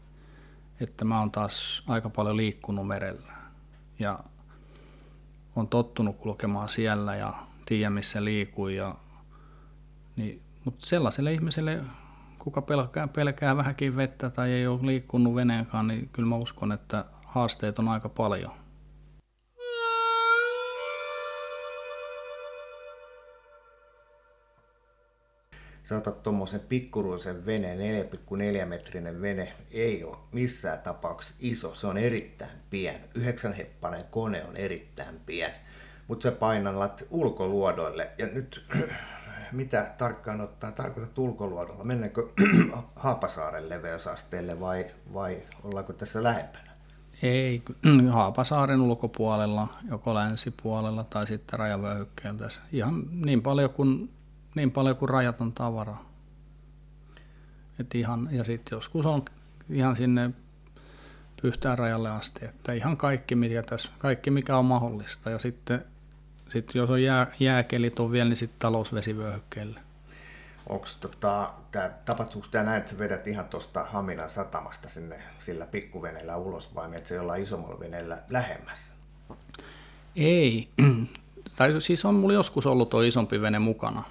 että 0.79 1.05
mä 1.05 1.19
oon 1.19 1.31
taas 1.31 1.83
aika 1.87 2.09
paljon 2.09 2.37
liikkunut 2.37 2.87
merellä. 2.87 3.33
Ja 3.99 4.19
on 5.55 5.67
tottunut 5.67 6.17
kulkemaan 6.17 6.69
siellä 6.69 7.15
ja 7.15 7.33
tiedä 7.65 7.89
missä 7.89 8.23
liikuu. 8.23 8.67
Ja, 8.67 8.95
niin, 10.15 10.41
mutta 10.65 10.85
sellaiselle 10.85 11.33
ihmiselle, 11.33 11.81
kuka 12.39 12.61
pelkää, 12.61 13.07
pelkää 13.07 13.57
vähänkin 13.57 13.95
vettä 13.95 14.29
tai 14.29 14.51
ei 14.51 14.67
ole 14.67 14.87
liikkunut 14.87 15.35
veneenkaan, 15.35 15.87
niin 15.87 16.09
kyllä 16.13 16.29
mä 16.29 16.35
uskon, 16.35 16.71
että 16.71 17.05
haasteet 17.25 17.79
on 17.79 17.89
aika 17.89 18.09
paljon. 18.09 18.51
Sä 25.85 26.01
tuommoisen 26.23 26.59
pikkuruisen 26.59 27.45
veneen, 27.45 28.05
4,4 28.59 28.65
metrinen 28.65 29.21
vene, 29.21 29.53
ei 29.71 30.03
ole 30.03 30.17
missään 30.31 30.79
tapauksessa 30.79 31.35
iso, 31.39 31.75
se 31.75 31.87
on 31.87 31.97
erittäin 31.97 32.51
pien. 32.69 33.01
Yhdeksänheppainen 33.15 34.05
kone 34.11 34.45
on 34.45 34.57
erittäin 34.57 35.19
pien, 35.25 35.51
mutta 36.07 36.23
se 36.23 36.31
painallat 36.31 37.05
ulkoluodoille. 37.09 38.09
Ja 38.17 38.27
nyt, 38.27 38.65
mitä 39.51 39.93
tarkkaan 39.97 40.41
ottaa 40.41 40.71
tarkoitat 40.71 41.17
ulkoluodolla? 41.17 41.83
Mennäänkö 41.83 42.27
Haapasaaren 42.95 43.69
leveysasteelle 43.69 44.59
vai, 44.59 44.85
vai 45.13 45.37
ollaanko 45.63 45.93
tässä 45.93 46.23
lähempänä? 46.23 46.71
Ei, 47.23 47.61
Haapasaaren 48.11 48.81
ulkopuolella, 48.81 49.67
joko 49.89 50.13
länsipuolella 50.13 51.03
tai 51.03 51.27
sitten 51.27 51.59
rajavyöhykkeeltä. 51.59 52.47
Ihan 52.71 53.03
niin 53.11 53.41
paljon 53.41 53.69
kuin 53.69 54.09
niin 54.55 54.71
paljon 54.71 54.95
kuin 54.95 55.09
rajaton 55.09 55.53
tavara. 55.53 55.97
Et 57.79 57.95
ihan, 57.95 58.29
ja 58.31 58.43
sitten 58.43 58.75
joskus 58.75 59.05
on 59.05 59.25
ihan 59.69 59.95
sinne 59.95 60.31
pyhtään 61.41 61.77
rajalle 61.77 62.09
asti, 62.09 62.45
että 62.45 62.73
ihan 62.73 62.97
kaikki, 62.97 63.35
mikä, 63.35 63.63
tässä, 63.63 63.89
kaikki 63.97 64.31
mikä 64.31 64.57
on 64.57 64.65
mahdollista. 64.65 65.29
Ja 65.29 65.39
sitten 65.39 65.85
sit 66.49 66.75
jos 66.75 66.89
on 66.89 67.03
jää, 67.03 67.27
jääkelit 67.39 67.99
on 67.99 68.11
vielä, 68.11 68.29
niin 68.29 68.37
sitten 68.37 68.59
talousvesivyöhykkeelle. 68.59 69.79
Onko 70.69 70.87
tota, 70.99 71.53
tää, 71.71 71.89
tapahtuuko 72.05 72.47
tämä 72.51 72.63
näin, 72.63 72.77
että 72.77 72.91
sä 72.91 72.99
vedät 72.99 73.27
ihan 73.27 73.45
tuosta 73.45 73.83
Haminan 73.83 74.29
satamasta 74.29 74.89
sinne 74.89 75.21
sillä 75.39 75.65
pikkuveneellä 75.65 76.37
ulos 76.37 76.75
vai 76.75 76.87
menet 76.87 77.05
se 77.05 77.15
jollain 77.15 77.43
isommalla 77.43 77.79
veneellä 77.79 78.17
lähemmäs? 78.29 78.91
Ei. 80.15 80.69
tai 81.57 81.81
siis 81.81 82.05
on 82.05 82.15
mulla 82.15 82.33
joskus 82.33 82.65
ollut 82.65 82.89
tuo 82.89 83.01
isompi 83.01 83.41
vene 83.41 83.59
mukana 83.59 84.03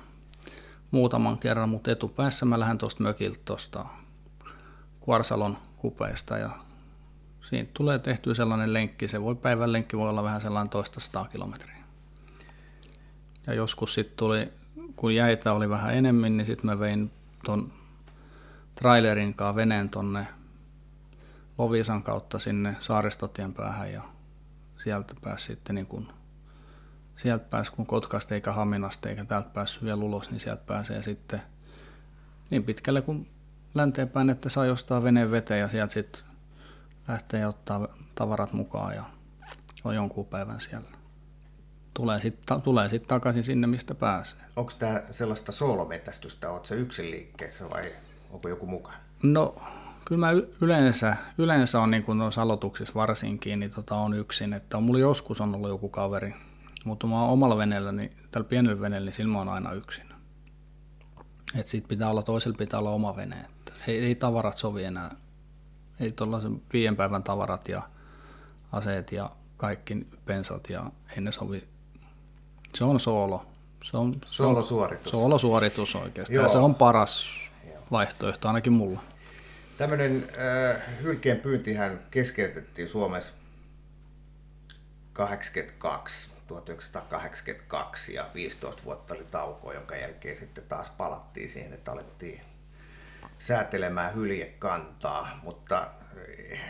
muutaman 0.94 1.38
kerran, 1.38 1.68
mutta 1.68 1.90
etupäässä 1.90 2.46
mä 2.46 2.60
lähden 2.60 2.78
tuosta 2.78 3.02
mökiltä 3.02 3.40
tuosta 3.44 3.84
Kuorsalon 5.00 5.56
kupeesta 5.76 6.38
ja 6.38 6.50
siitä 7.40 7.70
tulee 7.74 7.98
tehty 7.98 8.34
sellainen 8.34 8.72
lenkki. 8.72 9.08
Se 9.08 9.22
voi 9.22 9.34
päivän 9.34 9.72
lenkki 9.72 9.96
voi 9.96 10.08
olla 10.08 10.22
vähän 10.22 10.40
sellainen 10.40 10.70
toista 10.70 11.00
sataa 11.00 11.24
kilometriä. 11.24 11.74
Ja 13.46 13.54
joskus 13.54 13.94
sitten 13.94 14.16
tuli, 14.16 14.52
kun 14.96 15.14
jäitä 15.14 15.52
oli 15.52 15.68
vähän 15.68 15.94
enemmän, 15.94 16.36
niin 16.36 16.46
sitten 16.46 16.66
mä 16.66 16.78
vein 16.78 17.10
ton 17.44 17.72
trailerin 18.74 19.34
kanssa 19.34 19.56
veneen 19.56 19.90
tonne 19.90 20.26
Lovisan 21.58 22.02
kautta 22.02 22.38
sinne 22.38 22.76
saaristotien 22.78 23.54
päähän 23.54 23.92
ja 23.92 24.02
sieltä 24.84 25.14
pääsi 25.22 25.44
sitten 25.44 25.74
niin 25.74 25.86
kuin 25.86 26.08
sieltä 27.16 27.44
pääsi, 27.50 27.72
kun 27.72 27.86
Kotkasta 27.86 28.34
eikä 28.34 28.52
Haminasta 28.52 29.08
eikä 29.08 29.24
täältä 29.24 29.48
päässyt 29.48 29.84
vielä 29.84 30.02
ulos, 30.04 30.30
niin 30.30 30.40
sieltä 30.40 30.62
pääsee 30.66 31.02
sitten 31.02 31.42
niin 32.50 32.64
pitkälle 32.64 33.02
kuin 33.02 33.28
länteenpäin, 33.74 34.30
että 34.30 34.48
saa 34.48 34.66
jostain 34.66 35.02
veneen 35.02 35.30
veteen 35.30 35.60
ja 35.60 35.68
sieltä 35.68 35.92
sitten 35.92 36.22
lähtee 37.08 37.40
ja 37.40 37.48
ottaa 37.48 37.88
tavarat 38.14 38.52
mukaan 38.52 38.94
ja 38.94 39.04
on 39.84 39.94
jonkun 39.94 40.26
päivän 40.26 40.60
siellä. 40.60 40.88
Tulee 41.94 42.20
sitten 42.20 42.62
tulee 42.62 42.88
sit 42.88 43.06
takaisin 43.06 43.44
sinne, 43.44 43.66
mistä 43.66 43.94
pääsee. 43.94 44.40
Onko 44.56 44.72
tämä 44.78 45.02
sellaista 45.10 45.52
soolometästystä, 45.52 46.50
oletko 46.50 46.66
se 46.66 46.74
yksin 46.74 47.10
liikkeessä 47.10 47.70
vai 47.70 47.82
onko 48.30 48.48
joku 48.48 48.66
mukaan? 48.66 48.96
No, 49.22 49.62
kyllä 50.04 50.26
mä 50.26 50.32
yleensä, 50.60 51.16
yleensä 51.38 51.80
on 51.80 51.90
niin 51.90 52.02
kuin 52.02 52.18
noissa 52.18 52.42
aloituksissa 52.42 52.94
varsinkin, 52.94 53.60
niin 53.60 53.70
tota 53.70 53.96
on 53.96 54.14
yksin. 54.14 54.52
Että 54.52 54.76
on, 54.76 54.82
mulla 54.82 54.98
joskus 54.98 55.40
on 55.40 55.54
ollut 55.54 55.68
joku 55.68 55.88
kaveri, 55.88 56.34
mutta 56.84 57.06
mä 57.06 57.22
omalla 57.22 57.56
veneellä, 57.56 57.92
niin 57.92 58.16
tällä 58.30 58.48
pienellä 58.48 58.80
veneellä, 58.80 59.04
niin 59.04 59.14
silloin 59.14 59.32
mä 59.32 59.38
oon 59.38 59.48
aina 59.48 59.72
yksin. 59.72 60.14
Että 61.58 61.70
sit 61.70 61.88
pitää 61.88 62.10
olla, 62.10 62.22
toisella 62.22 62.56
pitää 62.56 62.80
olla 62.80 62.90
oma 62.90 63.16
vene. 63.16 63.36
Että 63.36 63.72
ei, 63.88 63.98
ei 63.98 64.14
tavarat 64.14 64.56
sovi 64.56 64.84
enää. 64.84 65.10
Ei 66.00 66.12
tuollaisen 66.12 66.62
viiden 66.72 66.96
päivän 66.96 67.22
tavarat 67.22 67.68
ja 67.68 67.82
aseet 68.72 69.12
ja 69.12 69.30
kaikki 69.56 70.06
pensat 70.24 70.70
ja 70.70 70.90
ei 71.16 71.20
ne 71.20 71.32
sovi. 71.32 71.68
Se 72.74 72.84
on 72.84 73.00
soolo. 73.00 73.46
Se 73.84 73.96
on, 73.96 74.14
Soolosuoritus. 74.24 75.10
Soolosuoritus 75.10 75.96
oikeastaan. 75.96 76.42
Ja 76.42 76.48
se 76.48 76.58
on 76.58 76.74
paras 76.74 77.26
Joo. 77.68 77.82
vaihtoehto 77.90 78.48
ainakin 78.48 78.72
mulla. 78.72 79.00
Tämmöinen 79.78 80.28
äh, 80.38 80.82
hylkeen 81.02 81.40
pyyntihän 81.40 82.00
keskeytettiin 82.10 82.88
Suomessa 82.88 83.32
82 85.12 86.33
1982 86.46 88.14
ja 88.14 88.26
15 88.34 88.84
vuotta 88.84 89.14
oli 89.14 89.24
tauko, 89.30 89.72
jonka 89.72 89.96
jälkeen 89.96 90.36
sitten 90.36 90.64
taas 90.68 90.90
palattiin 90.90 91.50
siihen, 91.50 91.72
että 91.72 91.92
alettiin 91.92 92.40
säätelemään 93.38 94.14
hyljekantaa, 94.14 95.40
mutta 95.42 95.86
eh, 96.48 96.60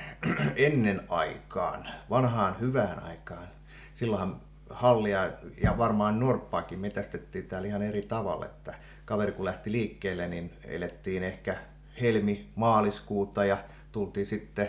ennen 0.57 1.01
aikaan, 1.09 1.89
vanhaan 2.11 2.61
hyvään 2.61 3.03
aikaan, 3.03 3.49
silloinhan 3.95 4.41
hallia 4.71 5.31
ja 5.63 5.79
varmaan 5.79 6.21
norppaakin 6.21 6.79
metästettiin 6.79 7.49
täällä 7.49 7.69
ihan 7.69 7.83
eri 7.83 8.03
tavalla, 8.03 8.47
että 8.47 8.75
kaveri 9.05 9.33
kun 9.33 9.45
lähti 9.45 9.73
liikkeelle, 9.73 10.29
niin 10.29 10.53
elettiin 10.65 11.23
ehkä 11.23 11.57
helmi, 12.01 12.49
maaliskuuta 12.55 13.45
ja 13.45 13.59
tultiin 13.93 14.27
sitten 14.27 14.69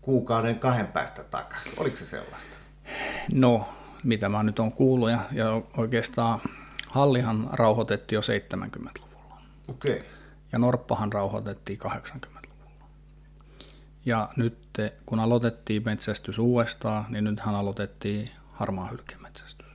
kuukauden 0.00 0.58
kahden 0.58 0.86
päästä 0.86 1.24
takaisin. 1.24 1.72
Oliko 1.76 1.96
se 1.96 2.06
sellaista? 2.06 2.59
No, 3.32 3.68
mitä 4.04 4.28
mä 4.28 4.42
nyt 4.42 4.58
on 4.58 4.72
kuullut, 4.72 5.10
ja, 5.10 5.18
ja 5.32 5.62
oikeastaan 5.76 6.40
Hallihan 6.90 7.48
rauhoitettiin 7.52 8.16
jo 8.16 8.20
70-luvulla. 8.20 9.40
Okei. 9.68 9.96
Okay. 9.96 10.04
Ja 10.52 10.58
Norppahan 10.58 11.12
rauhoitettiin 11.12 11.78
80-luvulla. 11.78 12.86
Ja 14.06 14.28
nyt 14.36 14.58
kun 15.06 15.20
aloitettiin 15.20 15.82
metsästys 15.84 16.38
uudestaan, 16.38 17.04
niin 17.08 17.24
nythän 17.24 17.54
aloitettiin 17.54 18.30
harmaa 18.52 18.88
hylkemetsästys. 18.88 19.66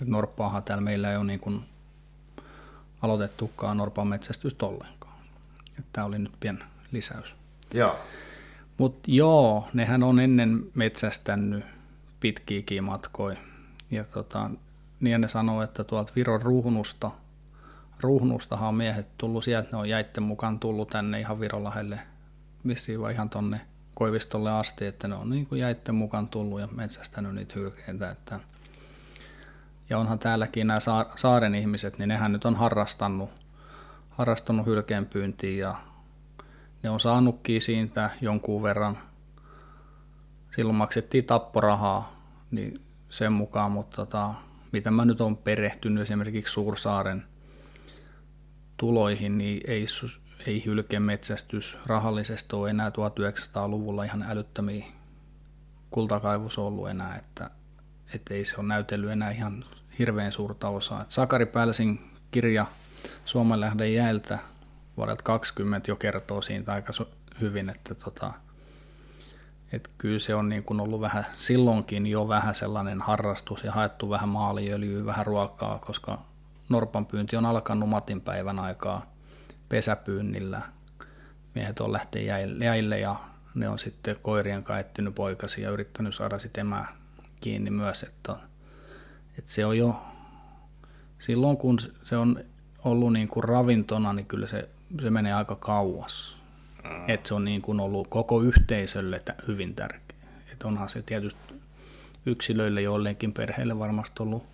Nyt 0.00 0.08
Norppaahan 0.08 0.62
täällä 0.62 0.82
meillä 0.82 1.10
ei 1.10 1.16
ole 1.16 1.24
niin 1.24 1.40
kuin 1.40 1.62
aloitettukaan 3.02 3.76
Norpan 3.76 4.06
metsästystä 4.06 4.66
ollenkaan. 4.66 5.16
Tämä 5.92 6.06
oli 6.06 6.18
nyt 6.18 6.32
pieni 6.40 6.58
lisäys. 6.92 7.34
Joo. 7.74 7.98
Mutta 8.78 9.00
joo, 9.06 9.68
nehän 9.74 10.02
on 10.02 10.20
ennen 10.20 10.66
metsästänyt 10.74 11.64
pitkiäkin 12.20 12.84
matkoja. 12.84 13.36
Ja 13.90 14.04
tota, 14.04 14.50
niin 15.00 15.20
ne 15.20 15.28
sanoo, 15.28 15.62
että 15.62 15.84
tuolta 15.84 16.12
Viron 16.16 16.42
ruhnusta, 16.42 17.10
ruhnustahan 18.00 18.68
on 18.68 18.74
miehet 18.74 19.08
tullut 19.18 19.44
sieltä, 19.44 19.68
ne 19.72 19.78
on 19.78 19.88
jäitten 19.88 20.22
mukaan 20.22 20.58
tullut 20.58 20.88
tänne 20.88 21.20
ihan 21.20 21.40
Virolahelle, 21.40 22.00
vissiin 22.66 23.00
vai 23.00 23.12
ihan 23.12 23.30
tonne 23.30 23.60
Koivistolle 23.94 24.50
asti, 24.50 24.86
että 24.86 25.08
ne 25.08 25.14
on 25.14 25.30
niin 25.30 25.46
kuin 25.46 25.60
jäitten 25.60 25.94
mukaan 25.94 26.28
tullut 26.28 26.60
ja 26.60 26.68
metsästänyt 26.76 27.34
niitä 27.34 27.54
hylkeitä. 27.54 28.10
Että 28.10 28.40
ja 29.90 29.98
onhan 29.98 30.18
täälläkin 30.18 30.66
nämä 30.66 30.80
saaren 31.16 31.54
ihmiset, 31.54 31.98
niin 31.98 32.08
nehän 32.08 32.32
nyt 32.32 32.44
on 32.44 32.54
harrastanut, 32.54 33.30
harrastanut 34.10 34.66
hylkeenpyyntiä 34.66 35.68
ja 35.68 35.74
ne 36.82 36.90
on 36.90 37.00
saanutkin 37.00 37.62
siitä 37.62 38.10
jonkun 38.20 38.62
verran. 38.62 38.98
Silloin 40.56 40.76
maksettiin 40.76 41.24
tapporahaa 41.24 42.22
niin 42.50 42.80
sen 43.10 43.32
mukaan, 43.32 43.72
mutta 43.72 43.96
tota, 43.96 44.34
mitä 44.72 44.90
mä 44.90 45.04
nyt 45.04 45.20
on 45.20 45.36
perehtynyt 45.36 46.02
esimerkiksi 46.02 46.52
Suursaaren 46.52 47.24
tuloihin, 48.76 49.38
niin 49.38 49.60
ei, 49.66 49.86
ei 50.46 50.64
hylkemetsästys 50.64 51.78
rahallisesti 51.86 52.56
ole 52.56 52.70
enää 52.70 52.88
1900-luvulla 52.88 54.04
ihan 54.04 54.24
älyttömiä 54.28 54.86
kultakaivos 55.90 56.58
ollut 56.58 56.88
enää, 56.88 57.16
että, 57.16 57.50
että 58.14 58.34
ei 58.34 58.44
se 58.44 58.56
ole 58.58 58.66
näytellyt 58.66 59.10
enää 59.10 59.30
ihan 59.30 59.64
hirveän 59.98 60.32
suurta 60.32 60.68
osaa. 60.68 61.02
Et 61.02 61.10
Sakari 61.10 61.46
Pälsin 61.46 62.00
kirja 62.30 62.66
Suomenlähden 63.24 63.94
jäältä 63.94 64.38
vuodelta 64.96 65.22
20 65.22 65.90
jo 65.90 65.96
kertoo 65.96 66.42
siitä 66.42 66.72
aika 66.72 66.92
hyvin, 67.40 67.70
että 67.70 67.94
tota, 67.94 68.32
et 69.72 69.90
kyllä 69.98 70.18
se 70.18 70.34
on 70.34 70.48
niin 70.48 70.62
kuin 70.62 70.80
ollut 70.80 71.00
vähän 71.00 71.26
silloinkin 71.34 72.06
jo 72.06 72.28
vähän 72.28 72.54
sellainen 72.54 73.00
harrastus 73.00 73.64
ja 73.64 73.72
haettu 73.72 74.10
vähän 74.10 74.28
maaliöljyä, 74.28 75.06
vähän 75.06 75.26
ruokaa, 75.26 75.78
koska 75.78 76.18
norpan 76.68 77.06
pyynti 77.06 77.36
on 77.36 77.46
alkanut 77.46 77.88
Matin 77.88 78.20
päivän 78.20 78.58
aikaa 78.58 79.06
pesäpyynnillä. 79.68 80.62
Miehet 81.54 81.80
on 81.80 81.92
lähteä 81.92 82.22
jäille 82.58 82.98
ja 83.00 83.16
ne 83.54 83.68
on 83.68 83.78
sitten 83.78 84.16
koirien 84.22 84.62
kanssa 84.62 84.80
etsinyt 84.80 85.14
poikasi 85.14 85.62
ja 85.62 85.70
yrittänyt 85.70 86.14
saada 86.14 86.38
sitten 86.38 86.60
emää 86.60 86.96
kiinni 87.40 87.70
myös, 87.70 88.02
että, 88.02 88.36
että 89.38 89.52
se 89.52 89.66
on 89.66 89.78
jo 89.78 90.02
silloin 91.18 91.56
kun 91.56 91.78
se 92.04 92.16
on 92.16 92.44
ollut 92.84 93.12
niin 93.12 93.28
kuin 93.28 93.44
ravintona, 93.44 94.12
niin 94.12 94.26
kyllä 94.26 94.46
se, 94.46 94.68
se 95.02 95.10
menee 95.10 95.32
aika 95.32 95.56
kauas. 95.56 96.38
Mm. 96.90 97.10
Että 97.10 97.28
se 97.28 97.34
on 97.34 97.44
niin 97.44 97.62
kuin 97.62 97.80
ollut 97.80 98.08
koko 98.08 98.40
yhteisölle 98.40 99.22
hyvin 99.48 99.74
tärkeä. 99.74 100.16
Että 100.52 100.68
onhan 100.68 100.88
se 100.88 101.02
tietysti 101.02 101.54
yksilöille 102.26 102.82
jollekin 102.82 103.32
perheelle 103.32 103.78
varmasti 103.78 104.22
ollut 104.22 104.46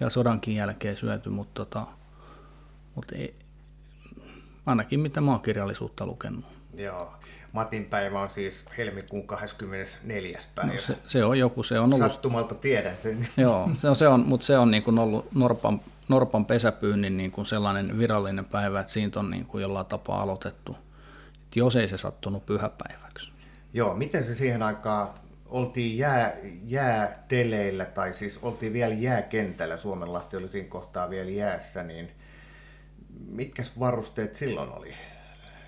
ja 0.00 0.10
sodankin 0.10 0.54
jälkeen 0.54 0.96
syöty, 0.96 1.30
mutta, 1.30 1.64
tota, 1.64 1.86
mutta 2.94 3.14
ei, 3.16 3.34
ainakin 4.66 5.00
mitä 5.00 5.20
mä 5.20 5.30
oon 5.30 5.42
kirjallisuutta 5.42 6.06
lukenut. 6.06 6.44
Joo. 6.74 7.12
Matin 7.52 7.84
päivä 7.84 8.20
on 8.20 8.30
siis 8.30 8.64
helmikuun 8.78 9.26
24. 9.26 10.38
päivä. 10.54 10.72
No 10.72 10.78
se, 10.78 10.98
se, 11.04 11.24
on 11.24 11.38
joku, 11.38 11.62
se 11.62 11.78
on 11.78 11.92
ollut... 11.92 12.12
Sattumalta 12.12 12.54
tiedän 12.54 12.96
sen. 13.02 13.28
Joo, 13.36 13.70
se 13.76 13.88
on, 13.88 13.96
se 13.96 14.08
on, 14.08 14.20
mutta 14.20 14.46
se 14.46 14.58
on 14.58 14.70
niin 14.70 14.82
kuin 14.82 14.98
ollut 14.98 15.34
Norpan, 15.34 15.80
Norpan 16.08 16.44
pesäpyynnin 16.44 17.16
niin 17.16 17.30
kuin 17.30 17.46
sellainen 17.46 17.98
virallinen 17.98 18.44
päivä, 18.44 18.80
että 18.80 18.92
siitä 18.92 19.20
on 19.20 19.30
niin 19.30 19.46
kuin 19.46 19.62
jollain 19.62 19.86
tapaa 19.86 20.22
aloitettu 20.22 20.76
jos 21.56 21.76
ei 21.76 21.88
se 21.88 21.96
sattunut 21.96 22.46
pyhäpäiväksi. 22.46 23.32
Joo, 23.72 23.94
miten 23.94 24.24
se 24.24 24.34
siihen 24.34 24.62
aikaan 24.62 25.08
oltiin 25.46 25.98
jää, 25.98 26.32
jääteleillä, 26.66 27.84
tai 27.84 28.14
siis 28.14 28.38
oltiin 28.42 28.72
vielä 28.72 28.94
jääkentällä, 28.94 29.76
Suomenlahti 29.76 30.36
oli 30.36 30.48
siinä 30.48 30.68
kohtaa 30.68 31.10
vielä 31.10 31.30
jäässä, 31.30 31.82
niin 31.82 32.10
mitkä 33.28 33.62
varusteet 33.78 34.34
silloin 34.34 34.72
oli? 34.72 34.94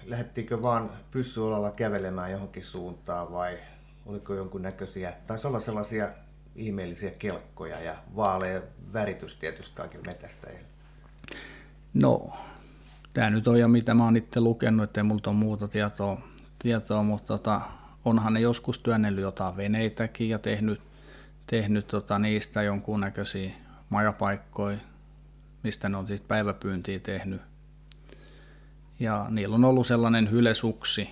Lähettiinkö 0.04 0.62
vaan 0.62 0.90
pyssyolalla 1.10 1.70
kävelemään 1.70 2.30
johonkin 2.30 2.64
suuntaan 2.64 3.32
vai 3.32 3.58
oliko 4.06 4.34
jonkun 4.34 4.62
näköisiä, 4.62 5.12
taisi 5.26 5.46
olla 5.46 5.60
sellaisia 5.60 6.08
ihmeellisiä 6.56 7.10
kelkkoja 7.10 7.80
ja 7.80 7.96
vaalea 8.16 8.62
väritys 8.92 9.36
tietysti 9.36 9.76
kaikille 9.76 10.04
metästäjille? 10.06 10.66
No, 11.94 12.32
tämä 13.14 13.30
nyt 13.30 13.48
on 13.48 13.58
jo 13.58 13.68
mitä 13.68 13.94
mä 13.94 14.04
oon 14.04 14.16
itse 14.16 14.40
lukenut, 14.40 14.84
ettei 14.84 15.02
multa 15.02 15.30
ole 15.30 15.38
muuta 15.38 15.68
tietoa, 15.68 16.20
tietoa 16.58 17.02
mutta 17.02 17.26
tota, 17.26 17.60
onhan 18.04 18.34
ne 18.34 18.40
joskus 18.40 18.78
työnnellyt 18.78 19.22
jotain 19.22 19.56
veneitäkin 19.56 20.28
ja 20.28 20.38
tehnyt, 20.38 20.80
tehnyt 21.46 21.86
tota, 21.86 22.18
niistä 22.18 22.62
jonkunnäköisiä 22.62 23.50
majapaikkoja, 23.90 24.78
mistä 25.62 25.88
ne 25.88 25.96
on 25.96 26.06
siis 26.06 26.20
päiväpyyntiä 26.20 26.98
tehnyt. 26.98 27.42
Ja 29.00 29.26
niillä 29.30 29.54
on 29.54 29.64
ollut 29.64 29.86
sellainen 29.86 30.30
hylesuksi, 30.30 31.10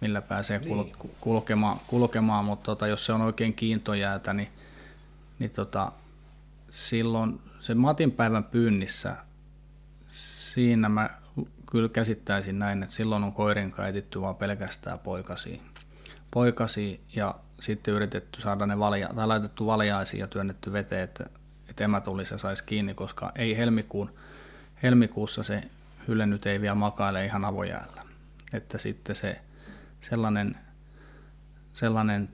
millä 0.00 0.22
pääsee 0.22 0.58
niin. 0.58 0.92
kulkemaan, 1.20 1.80
kulkemaan 1.86 2.44
mutta 2.44 2.64
tota, 2.64 2.86
jos 2.86 3.06
se 3.06 3.12
on 3.12 3.20
oikein 3.22 3.54
kiintojäätä, 3.54 4.32
niin, 4.32 4.48
niin 5.38 5.50
tota, 5.50 5.92
silloin 6.70 7.40
se 7.58 7.74
Matin 7.74 8.12
päivän 8.12 8.44
pyynnissä, 8.44 9.16
siinä 10.08 10.88
mä 10.88 11.19
kyllä 11.70 11.88
käsittäisin 11.88 12.58
näin, 12.58 12.82
että 12.82 12.94
silloin 12.94 13.24
on 13.24 13.32
koirin 13.32 13.70
kaitittu 13.70 14.22
vaan 14.22 14.36
pelkästään 14.36 14.98
poikasi. 14.98 15.62
Poikasi 16.30 17.00
ja 17.16 17.34
sitten 17.60 17.94
yritetty 17.94 18.40
saada 18.40 18.66
ne 18.66 18.78
valja, 18.78 19.08
tai 19.16 19.26
laitettu 19.26 19.66
valjaisiin 19.66 20.20
ja 20.20 20.26
työnnetty 20.26 20.72
veteen, 20.72 21.02
että, 21.02 21.24
että 21.68 21.84
emä 21.84 22.00
tulisi 22.00 22.34
ja 22.34 22.38
saisi 22.38 22.64
kiinni, 22.64 22.94
koska 22.94 23.32
ei 23.36 23.56
helmikuun, 23.56 24.14
helmikuussa 24.82 25.42
se 25.42 25.62
hyle 26.08 26.26
nyt 26.26 26.46
ei 26.46 26.60
vielä 26.60 26.74
makaile 26.74 27.24
ihan 27.24 27.44
avojäällä. 27.44 28.02
Että 28.52 28.78
sitten 28.78 29.16
se 29.16 29.40
sellainen, 30.00 30.56
sellainen 31.72 32.28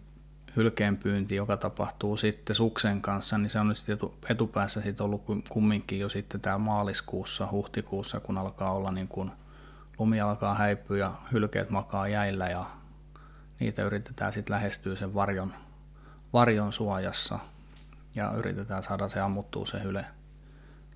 hylkeenpyynti, 0.56 1.34
joka 1.34 1.56
tapahtuu 1.56 2.16
sitten 2.16 2.56
suksen 2.56 3.02
kanssa, 3.02 3.38
niin 3.38 3.50
se 3.50 3.58
on 3.58 3.68
nyt 3.68 3.76
sitten 3.76 4.10
etupäässä 4.28 4.80
sitten 4.80 5.04
ollut 5.04 5.24
kumminkin 5.48 5.98
jo 5.98 6.08
sitten 6.08 6.40
tämä 6.40 6.58
maaliskuussa, 6.58 7.48
huhtikuussa, 7.50 8.20
kun 8.20 8.38
alkaa 8.38 8.72
olla 8.72 8.90
niin 8.90 9.08
kuin 9.08 9.30
lumi 9.98 10.20
alkaa 10.20 10.54
häipyä 10.54 10.98
ja 10.98 11.12
hylkeet 11.32 11.70
makaa 11.70 12.08
jäillä 12.08 12.46
ja 12.46 12.64
niitä 13.60 13.82
yritetään 13.82 14.32
sitten 14.32 14.54
lähestyä 14.54 14.96
sen 14.96 15.14
varjon, 15.14 15.52
varjon 16.32 16.72
suojassa 16.72 17.38
ja 18.14 18.32
yritetään 18.32 18.82
saada 18.82 19.08
se 19.08 19.20
ammuttua 19.20 19.66
se 19.66 19.82
hyle. 19.82 20.04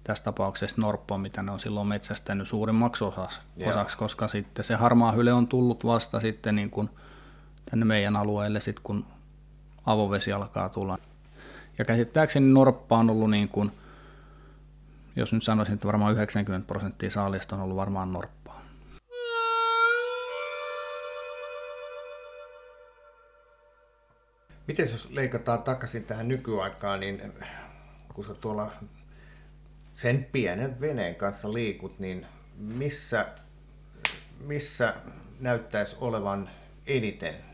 Tässä 0.05 0.25
tapauksessa 0.25 0.81
norppo, 0.81 1.18
mitä 1.18 1.42
ne 1.42 1.53
on 1.53 1.61
silloin 1.61 1.88
metsästänyt 1.88 2.49
suurimmaksi 2.49 3.05
osaksi, 3.05 3.40
osaksi 3.66 3.99
koska 3.99 4.29
sitten 4.29 4.64
se 4.64 4.75
harmaa 4.75 5.12
hyle 5.12 5.33
on 5.33 5.49
tullut 5.49 5.85
vasta 5.85 6.20
sitten 6.20 6.57
niin 6.57 6.70
kuin 6.70 6.90
tänne 7.70 7.85
meidän 7.85 8.16
alueelle, 8.16 8.61
sit 8.61 8.81
kun 8.81 9.05
avovesi 9.87 10.33
alkaa 10.33 10.69
tulla. 10.69 10.99
Ja 11.79 11.85
käsittääkseni 11.85 12.53
norppa 12.53 12.99
on 12.99 13.11
ollut 13.11 13.31
niin 13.31 13.49
kuin, 13.49 13.73
jos 15.16 15.33
nyt 15.33 15.43
sanoisin, 15.43 15.75
että 15.75 15.87
varmaan 15.87 16.12
90 16.12 16.66
prosenttia 16.66 17.11
saalista 17.11 17.57
on 17.57 17.62
ollut 17.62 17.77
varmaan 17.77 18.12
norppaa. 18.12 18.61
Miten 24.66 24.90
jos 24.90 25.11
leikataan 25.11 25.62
takaisin 25.62 26.05
tähän 26.05 26.29
nykyaikaan, 26.29 27.01
niin 27.01 27.33
kun 28.14 28.25
sä 28.25 28.35
tuolla 28.35 28.71
sen 29.95 30.29
pienen 30.33 30.81
veneen 30.81 31.14
kanssa 31.14 31.53
liikut, 31.53 31.99
niin 31.99 32.27
missä, 32.57 33.27
missä 34.40 34.95
näyttäisi 35.40 35.97
olevan 36.01 36.51
eniten 36.87 37.50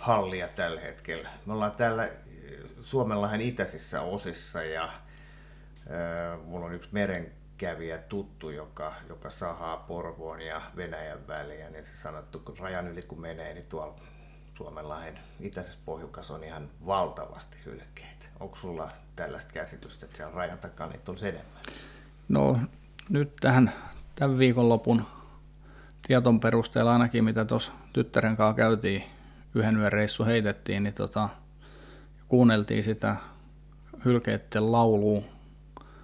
hallia 0.00 0.48
tällä 0.48 0.80
hetkellä. 0.80 1.28
Me 1.46 1.52
ollaan 1.52 1.72
täällä 1.72 2.08
Suomenlahden 2.82 3.40
itäisissä 3.40 4.02
osissa 4.02 4.62
ja 4.62 4.84
äh, 4.84 6.44
mulla 6.44 6.66
on 6.66 6.74
yksi 6.74 6.88
merenkävijä 6.92 7.98
tuttu, 7.98 8.50
joka, 8.50 8.94
joka 9.08 9.30
sahaa 9.30 9.76
Porvoon 9.76 10.40
ja 10.40 10.62
Venäjän 10.76 11.26
väliä, 11.28 11.70
niin 11.70 11.86
se 11.86 11.96
sanottu, 11.96 12.38
kun 12.38 12.58
rajan 12.58 12.88
yli 12.88 13.02
kun 13.02 13.20
menee, 13.20 13.54
niin 13.54 13.66
tuolla 13.66 14.00
Suomenlahden 14.56 15.18
itäisessä 15.40 15.78
pohjukassa 15.84 16.34
on 16.34 16.44
ihan 16.44 16.70
valtavasti 16.86 17.56
hylkeitä. 17.66 18.26
Onko 18.40 18.56
sulla 18.56 18.88
tällaista 19.16 19.52
käsitystä, 19.52 20.06
että 20.06 20.16
siellä 20.16 20.34
rajan 20.34 20.58
takana 20.58 20.92
niitä 20.92 21.10
olisi 21.10 21.28
enemmän? 21.28 21.62
No 22.28 22.58
nyt 23.08 23.32
tähän 23.40 23.72
tämän 24.14 24.38
viikonlopun 24.38 25.04
tieton 26.06 26.40
perusteella 26.40 26.92
ainakin, 26.92 27.24
mitä 27.24 27.44
tuossa 27.44 27.72
tyttären 27.92 28.36
kanssa 28.36 28.56
käytiin, 28.56 29.04
yhden 29.54 29.76
yön 29.76 29.92
reissu 29.92 30.24
heitettiin, 30.24 30.82
niin 30.82 30.94
tota, 30.94 31.28
kuunneltiin 32.28 32.84
sitä 32.84 33.16
hylkeiden 34.04 34.72
laulua 34.72 35.22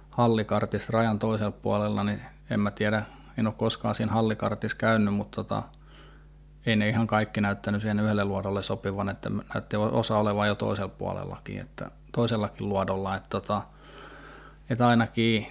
hallikartista 0.09 0.93
rajan 0.93 1.19
toisella 1.19 1.51
puolella, 1.51 2.03
niin 2.03 2.21
en 2.49 2.59
mä 2.59 2.71
tiedä, 2.71 3.03
en 3.37 3.47
ole 3.47 3.55
koskaan 3.57 3.95
siinä 3.95 4.11
hallikartissa 4.11 4.77
käynyt, 4.77 5.13
mutta 5.13 5.35
tota, 5.35 5.63
ei 6.65 6.75
ne 6.75 6.89
ihan 6.89 7.07
kaikki 7.07 7.41
näyttänyt 7.41 7.81
siihen 7.81 7.99
yhdelle 7.99 8.25
luodolle 8.25 8.63
sopivan, 8.63 9.09
että 9.09 9.29
näytti 9.53 9.77
osa 9.77 10.17
olevan 10.17 10.47
jo 10.47 10.55
toisella 10.55 10.93
puolellakin, 10.97 11.61
että 11.61 11.91
toisellakin 12.11 12.69
luodolla, 12.69 13.15
että, 13.15 13.29
tota, 13.29 13.61
että 14.69 14.87
ainakin 14.87 15.47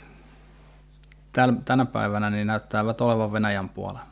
tänä 1.65 1.85
päivänä 1.85 2.31
niin 2.31 2.47
näyttävät 2.47 3.01
olevan 3.01 3.33
Venäjän 3.33 3.69
puolella. 3.69 4.07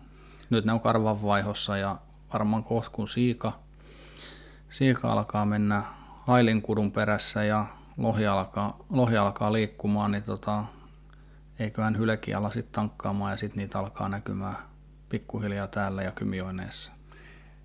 Nyt 0.50 0.64
ne 0.64 0.72
on 0.72 0.80
karvan 0.80 1.22
vaihossa 1.22 1.76
ja 1.76 1.96
varmaan 2.32 2.64
kohta 2.64 2.90
kun 2.90 3.08
siika, 3.08 3.52
siika 4.74 5.12
alkaa 5.12 5.44
mennä 5.44 5.82
hailinkudun 6.20 6.92
perässä 6.92 7.44
ja 7.44 7.66
lohi 7.96 8.26
alkaa, 8.26 8.84
lohi 8.90 9.16
alkaa 9.16 9.52
liikkumaan, 9.52 10.10
niin 10.10 10.22
tota, 10.22 10.64
eiköhän 11.58 11.98
hylekin 11.98 12.36
ala 12.36 12.50
sitten 12.50 12.72
tankkaamaan 12.72 13.30
ja 13.30 13.36
sitten 13.36 13.58
niitä 13.58 13.78
alkaa 13.78 14.08
näkymään 14.08 14.56
pikkuhiljaa 15.08 15.66
täällä 15.66 16.02
ja 16.02 16.10
kymioineessa. 16.10 16.92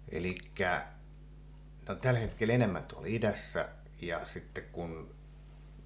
Eli 0.09 0.35
no, 1.87 1.95
tällä 1.95 2.19
hetkellä 2.19 2.53
enemmän 2.53 2.83
tuolla 2.83 3.07
idässä 3.07 3.69
ja 4.01 4.19
sitten 4.25 4.63
kun 4.71 5.15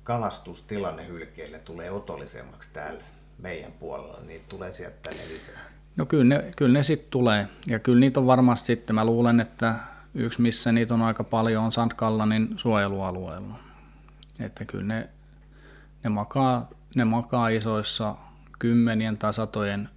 kalastustilanne 0.03 1.07
hylkeille 1.07 1.59
tulee 1.59 1.91
otollisemmaksi 1.91 2.69
täällä 2.73 3.03
meidän 3.37 3.71
puolella, 3.71 4.19
niin 4.27 4.41
tulee 4.49 4.73
sieltä 4.73 4.97
tänne 5.09 5.33
lisää. 5.33 5.59
No 5.95 6.05
kyllä 6.05 6.35
ne, 6.35 6.51
kyllä 6.57 6.73
ne 6.73 6.83
sitten 6.83 7.11
tulee. 7.11 7.47
Ja 7.67 7.79
kyllä 7.79 7.99
niitä 7.99 8.19
on 8.19 8.27
varmasti 8.27 8.67
sitten, 8.67 8.95
mä 8.95 9.05
luulen, 9.05 9.39
että 9.39 9.75
yksi 10.15 10.41
missä 10.41 10.71
niitä 10.71 10.93
on 10.93 11.01
aika 11.01 11.23
paljon 11.23 11.63
on 11.63 11.71
Sandkallanin 11.71 12.53
suojelualueella. 12.57 13.55
Että 14.39 14.65
kyllä 14.65 14.85
ne, 14.85 15.09
ne, 16.03 16.09
makaa, 16.09 16.69
ne 16.95 17.05
makaa 17.05 17.49
isoissa 17.49 18.15
kymmenien 18.59 19.17
tai 19.17 19.33
satojen 19.33 19.89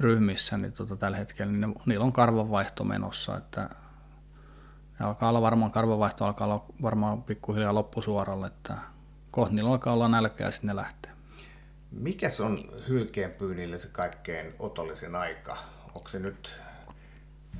ryhmissä 0.00 0.56
niin 0.56 0.72
tota, 0.72 0.96
tällä 0.96 1.16
hetkellä, 1.16 1.52
niin 1.52 1.60
ne, 1.60 1.74
niillä 1.86 2.04
on 2.04 2.12
karvanvaihto 2.12 2.84
menossa, 2.84 3.36
että 3.36 3.70
ne 5.00 5.06
alkaa 5.06 5.28
olla 5.28 5.42
varmaan, 5.42 5.72
karvanvaihto 5.72 6.24
alkaa 6.24 6.46
olla 6.46 6.64
varmaan 6.82 7.22
pikkuhiljaa 7.22 7.74
loppusuoralle, 7.74 8.46
että 8.46 8.74
kohta 9.30 9.54
niillä 9.54 9.70
alkaa 9.70 9.92
olla 9.92 10.08
nälkeä 10.08 10.46
ja 10.46 10.50
sitten 10.50 10.68
ne 10.68 10.76
lähtee. 10.76 11.12
Mikäs 11.90 12.40
on 12.40 12.58
hylkeen 12.88 13.30
pyynnille 13.30 13.78
se 13.78 13.88
kaikkein 13.88 14.54
otollisin 14.58 15.16
aika? 15.16 15.56
Onko 15.94 16.08
se 16.08 16.18
nyt, 16.18 16.60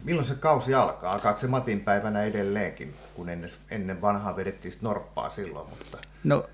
milloin 0.05 0.27
se 0.27 0.35
kausi 0.35 0.74
alkaa? 0.74 1.12
Alkaako 1.12 1.38
se 1.38 1.46
Matin 1.46 1.81
päivänä 1.81 2.22
edelleenkin, 2.22 2.94
kun 3.14 3.29
ennen, 3.29 3.51
ennen 3.70 4.01
vanhaa 4.01 4.37
vedettiin 4.37 4.74
norppaa 4.81 5.31
silloin? 5.31 5.68
Mutta... 5.68 5.98
No 6.24 6.44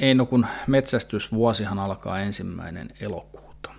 ei, 0.00 0.14
no 0.14 0.26
kun 0.26 0.46
metsästysvuosihan 0.66 1.78
alkaa 1.78 2.20
ensimmäinen 2.20 2.88
elokuuta. 3.00 3.70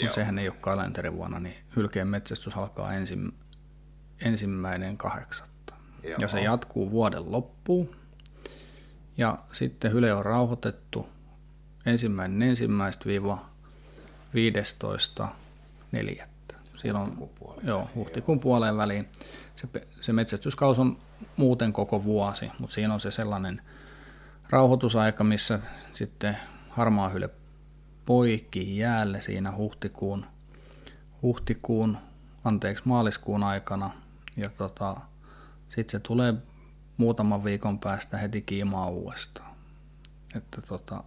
Kun 0.00 0.10
sehän 0.10 0.38
ei 0.38 0.48
ole 0.48 0.56
kalenterivuonna, 0.60 1.40
niin 1.40 1.56
hylkeen 1.76 2.08
metsästys 2.08 2.56
alkaa 2.56 2.92
ensi, 2.92 3.18
ensimmäinen 4.20 4.96
kahdeksatta. 4.96 5.74
Joo. 6.02 6.16
Ja 6.18 6.28
se 6.28 6.40
jatkuu 6.40 6.90
vuoden 6.90 7.32
loppuun. 7.32 7.96
Ja 9.16 9.38
sitten 9.52 9.92
hyle 9.92 10.14
on 10.14 10.24
rauhoitettu 10.24 11.08
ensimmäinen 11.86 12.42
ensimmäistä 12.42 13.04
viiva 13.04 13.46
15 14.34 15.28
neljättä. 15.92 16.33
Silloin, 16.84 17.18
huhtikuun 17.18 17.60
joo, 17.62 17.88
huhtikuun 17.94 18.40
puoleen 18.40 18.76
väliin. 18.76 19.08
Se, 19.56 19.68
se 20.00 20.12
metsästyskaus 20.12 20.78
on 20.78 20.98
muuten 21.36 21.72
koko 21.72 22.04
vuosi, 22.04 22.50
mutta 22.58 22.74
siinä 22.74 22.94
on 22.94 23.00
se 23.00 23.10
sellainen 23.10 23.62
rauhoitusaika, 24.50 25.24
missä 25.24 25.60
sitten 25.92 26.36
harmaa 26.68 27.08
hyle 27.08 27.30
poikki 28.06 28.78
jäälle 28.78 29.20
siinä 29.20 29.56
huhtikuun, 29.56 30.26
huhtikuun, 31.22 31.98
anteeksi 32.44 32.82
maaliskuun 32.86 33.42
aikana. 33.42 33.90
Ja 34.36 34.50
tota, 34.50 34.96
sitten 35.68 35.92
se 35.92 35.98
tulee 35.98 36.34
muutaman 36.96 37.44
viikon 37.44 37.78
päästä 37.78 38.18
heti 38.18 38.42
kiimaa 38.42 38.88
uudestaan. 38.88 39.56
Että 40.34 40.62
tota, 40.62 41.04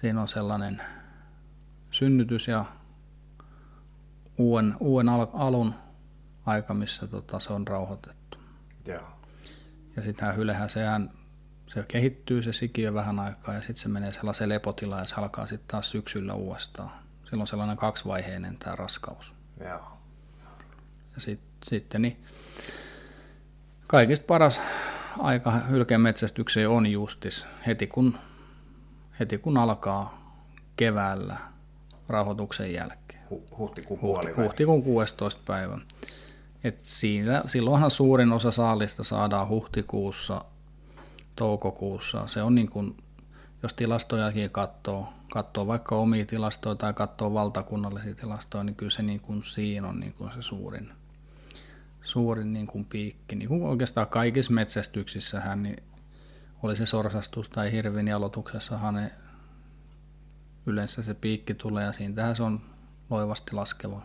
siinä 0.00 0.20
on 0.20 0.28
sellainen 0.28 0.82
synnytys 1.90 2.48
ja 2.48 2.64
uuden, 4.38 4.74
uuden 4.80 5.08
al- 5.08 5.26
alun 5.32 5.74
aika, 6.46 6.74
missä 6.74 7.06
tota, 7.06 7.38
se 7.38 7.52
on 7.52 7.68
rauhoitettu. 7.68 8.38
Joo. 8.86 9.08
Ja 9.96 10.02
sitähän 10.02 10.36
hylehän 10.36 10.70
sehän, 10.70 11.10
se 11.66 11.84
kehittyy 11.88 12.42
se 12.42 12.52
sikiö 12.52 12.94
vähän 12.94 13.18
aikaa 13.18 13.54
ja 13.54 13.60
sitten 13.60 13.76
se 13.76 13.88
menee 13.88 14.12
sellaiseen 14.12 14.48
lepotilaan 14.48 15.02
ja 15.02 15.06
se 15.06 15.14
alkaa 15.14 15.46
sitten 15.46 15.68
taas 15.68 15.90
syksyllä 15.90 16.34
uudestaan. 16.34 16.90
Silloin 17.24 17.40
on 17.40 17.46
sellainen 17.46 17.76
kaksivaiheinen 17.76 18.56
tämä 18.58 18.76
raskaus. 18.76 19.34
Joo. 19.60 19.98
Ja 21.14 21.20
sit, 21.20 21.40
sitten 21.64 22.02
niin 22.02 22.24
kaikista 23.86 24.26
paras 24.26 24.60
aika 25.18 25.50
hylkeen 25.50 26.00
metsästykseen 26.00 26.68
on 26.68 26.86
justis 26.86 27.46
heti 27.66 27.86
kun 27.86 28.18
heti 29.20 29.38
kun 29.38 29.58
alkaa 29.58 30.32
keväällä 30.76 31.36
rahoituksen 32.08 32.72
jälkeen. 32.72 33.05
Huhtikuun 33.30 34.00
Huhti, 34.00 34.42
Huhtikuun 34.42 34.82
16. 34.82 35.42
päivä. 35.44 35.78
Et 36.64 36.78
siinä, 36.82 37.42
silloinhan 37.46 37.90
suurin 37.90 38.32
osa 38.32 38.50
saalista 38.50 39.04
saadaan 39.04 39.48
huhtikuussa, 39.48 40.44
toukokuussa. 41.36 42.26
Se 42.26 42.42
on 42.42 42.54
niin 42.54 42.68
kuin, 42.68 42.96
jos 43.62 43.74
tilastojakin 43.74 44.50
katsoo, 44.50 45.08
katsoo 45.32 45.66
vaikka 45.66 45.96
omia 45.96 46.26
tilastoja 46.26 46.74
tai 46.74 46.94
katsoo 46.94 47.34
valtakunnallisia 47.34 48.14
tilastoja, 48.14 48.64
niin 48.64 48.76
kyllä 48.76 48.90
se 48.90 49.02
niin 49.02 49.20
kuin 49.20 49.44
siinä 49.44 49.88
on 49.88 50.00
niin 50.00 50.12
kuin 50.12 50.32
se 50.32 50.42
suurin, 50.42 50.92
suurin 52.02 52.52
niin 52.52 52.66
kuin 52.66 52.84
piikki. 52.84 53.36
Niin 53.36 53.48
kuin 53.48 53.62
oikeastaan 53.62 54.06
kaikissa 54.06 54.52
metsästyksissähän, 54.52 55.62
niin 55.62 55.82
oli 56.62 56.76
se 56.76 56.86
sorsastus 56.86 57.50
tai 57.50 57.72
hirvin 57.72 58.08
jalotuksessahan 58.08 58.94
ne 58.94 59.12
yleensä 60.66 61.02
se 61.02 61.14
piikki 61.14 61.54
tulee 61.54 61.84
ja 61.84 61.92
siitähän 61.92 62.36
se 62.36 62.42
on 62.42 62.60
loivasti 63.10 63.52
laskeva. 63.52 64.00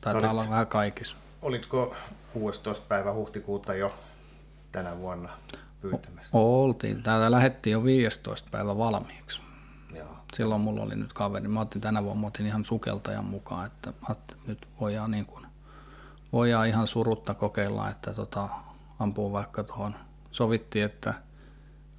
Taitaa 0.00 0.30
olit, 0.30 0.30
olla 0.30 0.50
vähän 0.50 0.66
kaikissa. 0.66 1.16
Olitko 1.42 1.94
16. 2.32 2.84
päivä 2.88 3.12
huhtikuuta 3.12 3.74
jo 3.74 3.90
tänä 4.72 4.98
vuonna 4.98 5.28
pyytämässä? 5.80 6.38
O- 6.38 6.64
oltiin. 6.64 7.02
Täältä 7.02 7.30
lähdettiin 7.30 7.72
jo 7.72 7.84
15. 7.84 8.48
päivä 8.50 8.78
valmiiksi. 8.78 9.40
Joo. 9.94 10.16
Silloin 10.34 10.60
mulla 10.60 10.82
oli 10.82 10.96
nyt 10.96 11.12
kaveri. 11.12 11.48
Mä 11.48 11.60
otin 11.60 11.80
tänä 11.80 12.04
vuonna 12.04 12.26
otin 12.26 12.46
ihan 12.46 12.64
sukeltajan 12.64 13.24
mukaan, 13.24 13.66
että, 13.66 13.92
että 14.10 14.34
nyt 14.46 14.68
voidaan, 14.80 15.10
niin 15.10 15.26
kuin, 15.26 15.46
voidaan 16.32 16.68
ihan 16.68 16.86
surutta 16.86 17.34
kokeilla, 17.34 17.90
että 17.90 18.14
tota, 18.14 18.48
ampuu 18.98 19.32
vaikka 19.32 19.64
tuohon. 19.64 19.94
Sovittiin, 20.32 20.84
että 20.84 21.14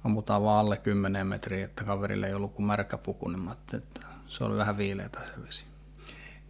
ammutaan 0.04 0.42
vaan 0.42 0.60
alle 0.60 0.76
10 0.76 1.26
metriä, 1.26 1.64
että 1.64 1.84
kaverille 1.84 2.26
ei 2.26 2.34
ollut 2.34 2.54
kuin 2.54 2.66
märkä 2.66 2.98
puku, 2.98 3.28
niin 3.28 3.42
mä 3.42 3.52
että 3.74 4.00
se 4.28 4.44
oli 4.44 4.56
vähän 4.56 4.78
viileätä 4.78 5.18
se 5.18 5.42
vesi. 5.46 5.69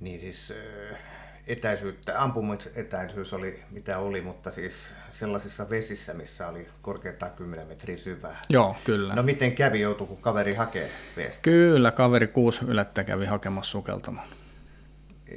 Niin 0.00 0.20
siis 0.20 0.52
etäisyyttä, 1.46 2.22
ampumisetäisyys 2.22 3.32
oli 3.32 3.62
mitä 3.70 3.98
oli, 3.98 4.20
mutta 4.20 4.50
siis 4.50 4.94
sellaisissa 5.10 5.70
vesissä, 5.70 6.14
missä 6.14 6.48
oli 6.48 6.68
korkeintaan 6.82 7.32
10 7.32 7.66
metriä 7.66 7.96
syvää. 7.96 8.42
Joo, 8.50 8.76
kyllä. 8.84 9.14
No 9.14 9.22
miten 9.22 9.52
kävi, 9.52 9.80
joutui 9.80 10.06
kun 10.06 10.16
kaveri 10.22 10.54
hakee 10.54 10.90
veestä? 11.16 11.42
Kyllä, 11.42 11.90
kaveri 11.90 12.26
kuusi 12.26 12.64
ylettä 12.64 13.04
kävi 13.04 13.26
hakemassa 13.26 13.70
sukeltamaan. 13.70 14.28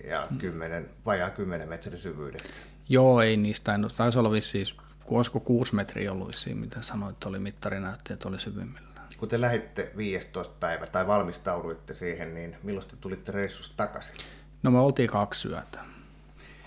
Ja 0.08 0.28
10, 0.38 0.90
vajaa 1.06 1.30
10 1.30 1.70
metrin 1.70 2.00
syvyydestä. 2.00 2.54
Joo, 2.90 3.22
ei 3.22 3.38
niistä, 3.38 3.76
en, 3.76 3.88
taisi 3.98 4.20
olla 4.20 4.32
vissiin 4.32 4.66
olisiko 5.12 5.40
kuusi 5.40 5.76
metriä 5.76 6.12
ollut 6.12 6.28
vissiin, 6.28 6.58
mitä 6.58 6.82
sanoit, 6.82 7.24
oli 7.24 7.40
mittarinäytteet 7.40 8.26
oli 8.26 8.40
syvimmillään. 8.40 9.08
Kun 9.18 9.30
te 9.30 9.42
lähditte 9.42 9.92
15 9.98 10.54
päivä 10.60 10.88
tai 10.88 11.08
valmistauduitte 11.08 11.96
siihen, 11.96 12.34
niin 12.34 12.58
milloin 12.64 12.88
te 12.88 12.96
tulitte 12.96 13.32
reissusta 13.32 13.74
takaisin? 13.78 14.16
No 14.64 14.72
me 14.72 14.80
oltiin 14.80 15.10
kaksi 15.10 15.48
yötä. 15.48 15.80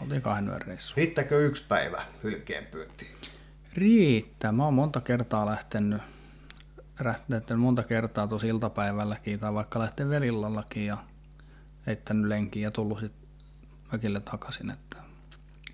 Oltiin 0.00 0.22
kahden 0.22 0.48
yön 0.48 0.62
reissu. 0.62 0.94
Riittääkö 0.96 1.46
yksi 1.46 1.64
päivä 1.68 2.02
hylkeen 2.22 2.66
pyyntiin? 2.66 3.16
Riittää. 3.74 4.52
Mä 4.52 4.64
oon 4.64 4.74
monta 4.74 5.00
kertaa 5.00 5.46
lähtenyt, 5.46 6.02
lähtenyt 7.28 7.62
monta 7.62 7.82
kertaa 7.82 8.26
tuossa 8.26 8.46
iltapäivälläkin 8.46 9.38
tai 9.38 9.54
vaikka 9.54 9.78
lähtenyt 9.78 10.10
velillallakin 10.10 10.86
ja 10.86 10.96
heittänyt 11.86 12.26
lenkiin 12.26 12.62
ja 12.62 12.70
tullut 12.70 13.00
sitten 13.00 13.28
mökille 13.92 14.20
takaisin. 14.20 14.70
Että 14.70 14.96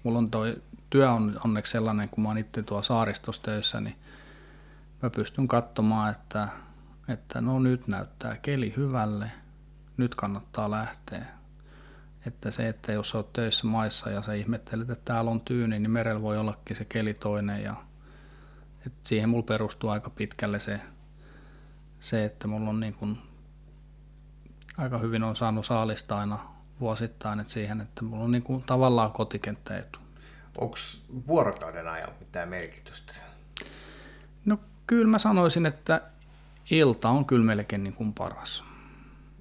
mulla 0.03 0.19
on 0.19 0.31
toi 0.31 0.63
työ 0.91 1.11
on 1.11 1.41
onneksi 1.45 1.73
sellainen, 1.73 2.09
kun 2.09 2.23
mä 2.23 2.29
oon 2.29 2.39
itse 2.39 2.63
tuolla 2.63 2.83
saaristostöissä, 2.83 3.81
niin 3.81 3.97
mä 5.03 5.11
pystyn 5.11 5.49
katsomaan, 5.49 6.13
että, 6.13 6.49
että 7.09 7.41
no 7.41 7.59
nyt 7.59 7.89
näyttää 7.89 8.37
keli 8.37 8.75
hyvälle, 8.77 9.31
nyt 9.97 10.15
kannattaa 10.15 10.71
lähteä. 10.71 11.27
Että 12.27 12.51
se, 12.51 12.69
että 12.69 12.93
jos 12.93 13.15
olet 13.15 13.33
töissä 13.33 13.67
maissa 13.67 14.11
ja 14.11 14.23
sä 14.23 14.35
ihmettelet, 14.35 14.91
että 14.91 15.05
täällä 15.05 15.31
on 15.31 15.41
tyyni, 15.41 15.79
niin 15.79 15.91
merellä 15.91 16.23
voi 16.23 16.39
ollakin 16.39 16.77
se 16.77 16.85
keli 16.85 17.15
toinen. 17.15 17.63
Ja, 17.63 17.77
et 18.87 18.93
siihen 19.05 19.29
mulla 19.29 19.43
perustuu 19.43 19.91
aika 19.91 20.11
pitkälle 20.11 20.61
se, 20.61 20.81
se 22.01 22.25
että 22.25 22.49
mulla 22.49 22.71
on 22.71 22.81
niin 22.81 22.95
kun, 22.95 23.19
aika 24.77 24.99
hyvin 24.99 25.23
on 25.23 25.37
saanut 25.37 25.67
saalista 25.67 26.19
aina 26.19 26.39
vuosittain 26.81 27.41
että 27.41 27.53
siihen, 27.53 27.81
että 27.81 28.05
mulla 28.05 28.25
on 28.25 28.33
niin 28.33 28.43
kun, 28.43 28.63
tavallaan 28.63 29.13
kotikenttäetu. 29.13 29.99
Onko 30.59 30.77
vuorokauden 31.27 31.89
ajalla 31.89 32.15
mitään 32.21 32.49
merkitystä? 32.49 33.13
No 34.45 34.59
kyllä 34.87 35.07
mä 35.07 35.19
sanoisin, 35.19 35.67
että 35.67 36.03
ilta 36.71 37.09
on 37.09 37.25
kyllä 37.25 37.45
melkein 37.45 37.85
niin 37.85 37.95
kuin 37.95 38.15
paras. 38.15 38.65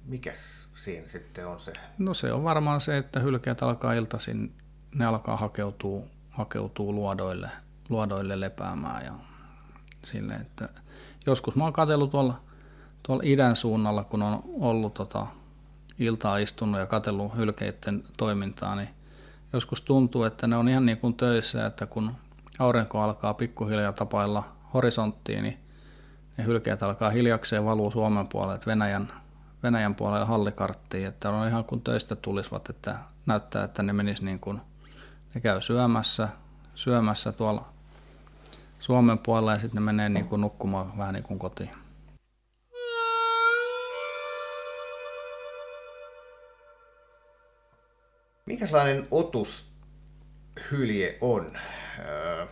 Mikäs 0.04 0.61
siinä 0.82 1.08
sitten 1.08 1.46
on 1.46 1.60
se? 1.60 1.72
No 1.98 2.14
se 2.14 2.32
on 2.32 2.44
varmaan 2.44 2.80
se, 2.80 2.96
että 2.96 3.20
hylkeet 3.20 3.62
alkaa 3.62 3.92
iltaisin, 3.92 4.54
ne 4.94 5.04
alkaa 5.04 5.36
hakeutua, 5.36 6.02
hakeutua 6.30 6.92
luodoille, 6.92 7.50
luodoille 7.88 8.40
lepäämään 8.40 9.04
ja 9.04 9.12
sille, 10.04 10.34
että 10.34 10.68
joskus 11.26 11.54
mä 11.54 11.64
oon 11.64 11.72
katsellut 11.72 12.10
tuolla, 12.10 12.40
tuolla 13.02 13.22
idän 13.26 13.56
suunnalla, 13.56 14.04
kun 14.04 14.22
on 14.22 14.42
ollut 14.60 14.94
tota, 14.94 15.26
iltaa 15.98 16.38
istunut 16.38 16.80
ja 16.80 16.86
katsellut 16.86 17.36
hylkeiden 17.36 18.04
toimintaa, 18.16 18.76
niin 18.76 18.88
joskus 19.52 19.82
tuntuu, 19.82 20.24
että 20.24 20.46
ne 20.46 20.56
on 20.56 20.68
ihan 20.68 20.86
niin 20.86 20.98
kuin 20.98 21.14
töissä, 21.14 21.66
että 21.66 21.86
kun 21.86 22.12
aurinko 22.58 23.00
alkaa 23.00 23.34
pikkuhiljaa 23.34 23.92
tapailla 23.92 24.44
horisonttiin, 24.74 25.42
niin 25.42 25.58
ne 26.36 26.44
hylkeet 26.44 26.82
alkaa 26.82 27.10
hiljakseen 27.10 27.64
valua 27.64 27.90
Suomen 27.90 28.28
puolelle, 28.28 28.54
että 28.54 28.70
Venäjän, 28.70 29.21
Venäjän 29.62 29.94
puolelle 29.94 30.26
hallikarttiin, 30.26 31.06
että 31.06 31.30
on 31.30 31.48
ihan 31.48 31.64
kuin 31.64 31.82
töistä 31.82 32.16
tulisivat, 32.16 32.68
että 32.70 32.98
näyttää, 33.26 33.64
että 33.64 33.82
ne 33.82 33.92
menis 33.92 34.22
niin 34.22 34.40
kuin, 34.40 34.60
ne 35.34 35.40
käy 35.40 35.60
syömässä, 35.60 36.28
syömässä 36.74 37.32
tuolla 37.32 37.68
Suomen 38.78 39.18
puolella 39.18 39.52
ja 39.52 39.58
sitten 39.58 39.74
ne 39.74 39.80
menee 39.84 40.08
niin 40.08 40.28
kuin 40.28 40.40
nukkumaan 40.40 40.98
vähän 40.98 41.14
niin 41.14 41.24
kuin 41.24 41.38
kotiin. 41.38 41.70
Minkälainen 48.46 49.06
otus 49.10 49.70
hylje 50.70 51.18
on? 51.20 51.58
Öö, 51.98 52.46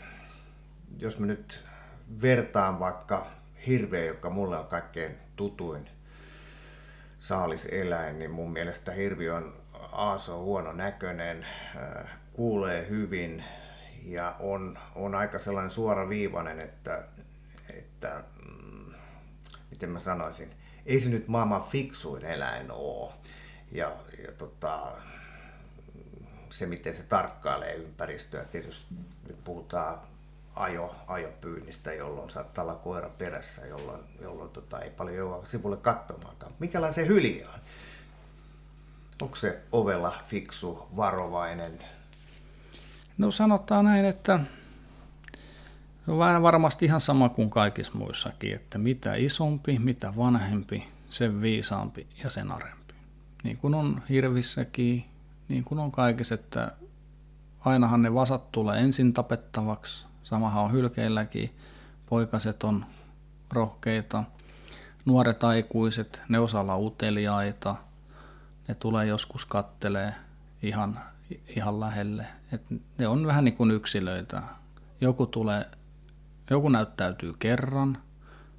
jos 0.98 1.18
mä 1.18 1.26
nyt 1.26 1.64
vertaan 2.22 2.80
vaikka 2.80 3.26
hirveä, 3.66 4.04
joka 4.04 4.30
mulle 4.30 4.58
on 4.58 4.66
kaikkein 4.66 5.16
tutuin 5.36 5.90
saaliseläin, 7.20 8.18
niin 8.18 8.30
mun 8.30 8.52
mielestä 8.52 8.92
hirvi 8.92 9.30
on 9.30 9.54
aaso 9.92 10.42
huono 10.42 10.72
näköinen, 10.72 11.46
öö, 11.76 12.04
kuulee 12.32 12.88
hyvin 12.88 13.44
ja 14.04 14.36
on, 14.38 14.78
on 14.94 15.14
aika 15.14 15.38
sellainen 15.38 15.70
suoraviivainen, 15.70 16.60
että, 16.60 17.04
että 17.74 18.24
mm, 18.46 18.94
miten 19.70 19.90
mä 19.90 19.98
sanoisin, 19.98 20.50
ei 20.86 21.00
se 21.00 21.08
nyt 21.08 21.28
maailman 21.28 21.62
fiksuin 21.62 22.24
eläin 22.24 22.70
ole. 22.70 23.12
Ja, 23.72 23.96
ja 24.26 24.32
tota, 24.32 24.92
se, 26.50 26.66
miten 26.66 26.94
se 26.94 27.02
tarkkailee 27.02 27.74
ympäristöä. 27.74 28.44
Tietysti 28.44 28.94
nyt 29.28 29.44
puhutaan 29.44 29.98
ajo, 30.56 30.96
ajopyynnistä, 31.06 31.92
jolloin 31.92 32.30
saattaa 32.30 32.64
olla 32.64 32.74
koira 32.74 33.08
perässä, 33.08 33.66
jolloin, 33.66 34.00
jolloin 34.22 34.50
tota, 34.50 34.80
ei 34.80 34.90
paljon 34.90 35.16
jouda 35.16 35.46
sivulle 35.46 35.76
katsomaankaan. 35.76 36.52
Mikälainen 36.58 36.94
se 36.94 37.06
hyliä 37.06 37.48
on? 37.48 37.60
Onko 39.22 39.36
se 39.36 39.62
ovella 39.72 40.22
fiksu, 40.26 40.88
varovainen? 40.96 41.78
No 43.18 43.30
sanotaan 43.30 43.84
näin, 43.84 44.04
että 44.04 44.40
se 46.06 46.10
on 46.10 46.42
varmasti 46.42 46.84
ihan 46.84 47.00
sama 47.00 47.28
kuin 47.28 47.50
kaikissa 47.50 47.92
muissakin, 47.94 48.54
että 48.54 48.78
mitä 48.78 49.14
isompi, 49.14 49.78
mitä 49.78 50.16
vanhempi, 50.16 50.88
sen 51.08 51.42
viisaampi 51.42 52.06
ja 52.24 52.30
sen 52.30 52.52
arempi. 52.52 52.94
Niin 53.42 53.56
kuin 53.56 53.74
on 53.74 54.02
hirvissäkin, 54.08 55.04
niin 55.48 55.64
kuin 55.64 55.78
on 55.78 55.92
kaikissa, 55.92 56.34
että 56.34 56.72
ainahan 57.64 58.02
ne 58.02 58.14
vasat 58.14 58.52
tulee 58.52 58.78
ensin 58.78 59.12
tapettavaksi, 59.12 60.06
samahan 60.30 60.64
on 60.64 60.72
hylkeilläkin, 60.72 61.56
poikaset 62.06 62.64
on 62.64 62.84
rohkeita, 63.52 64.24
nuoret 65.04 65.44
aikuiset, 65.44 66.20
ne 66.28 66.38
osaa 66.38 66.60
olla 66.60 66.76
uteliaita, 66.76 67.76
ne 68.68 68.74
tulee 68.74 69.06
joskus 69.06 69.46
kattelee 69.46 70.14
ihan, 70.62 71.00
ihan 71.56 71.80
lähelle. 71.80 72.26
Et 72.52 72.62
ne 72.98 73.08
on 73.08 73.26
vähän 73.26 73.44
niin 73.44 73.56
kuin 73.56 73.70
yksilöitä. 73.70 74.42
Joku, 75.00 75.26
tulee, 75.26 75.66
joku 76.50 76.68
näyttäytyy 76.68 77.34
kerran, 77.38 77.98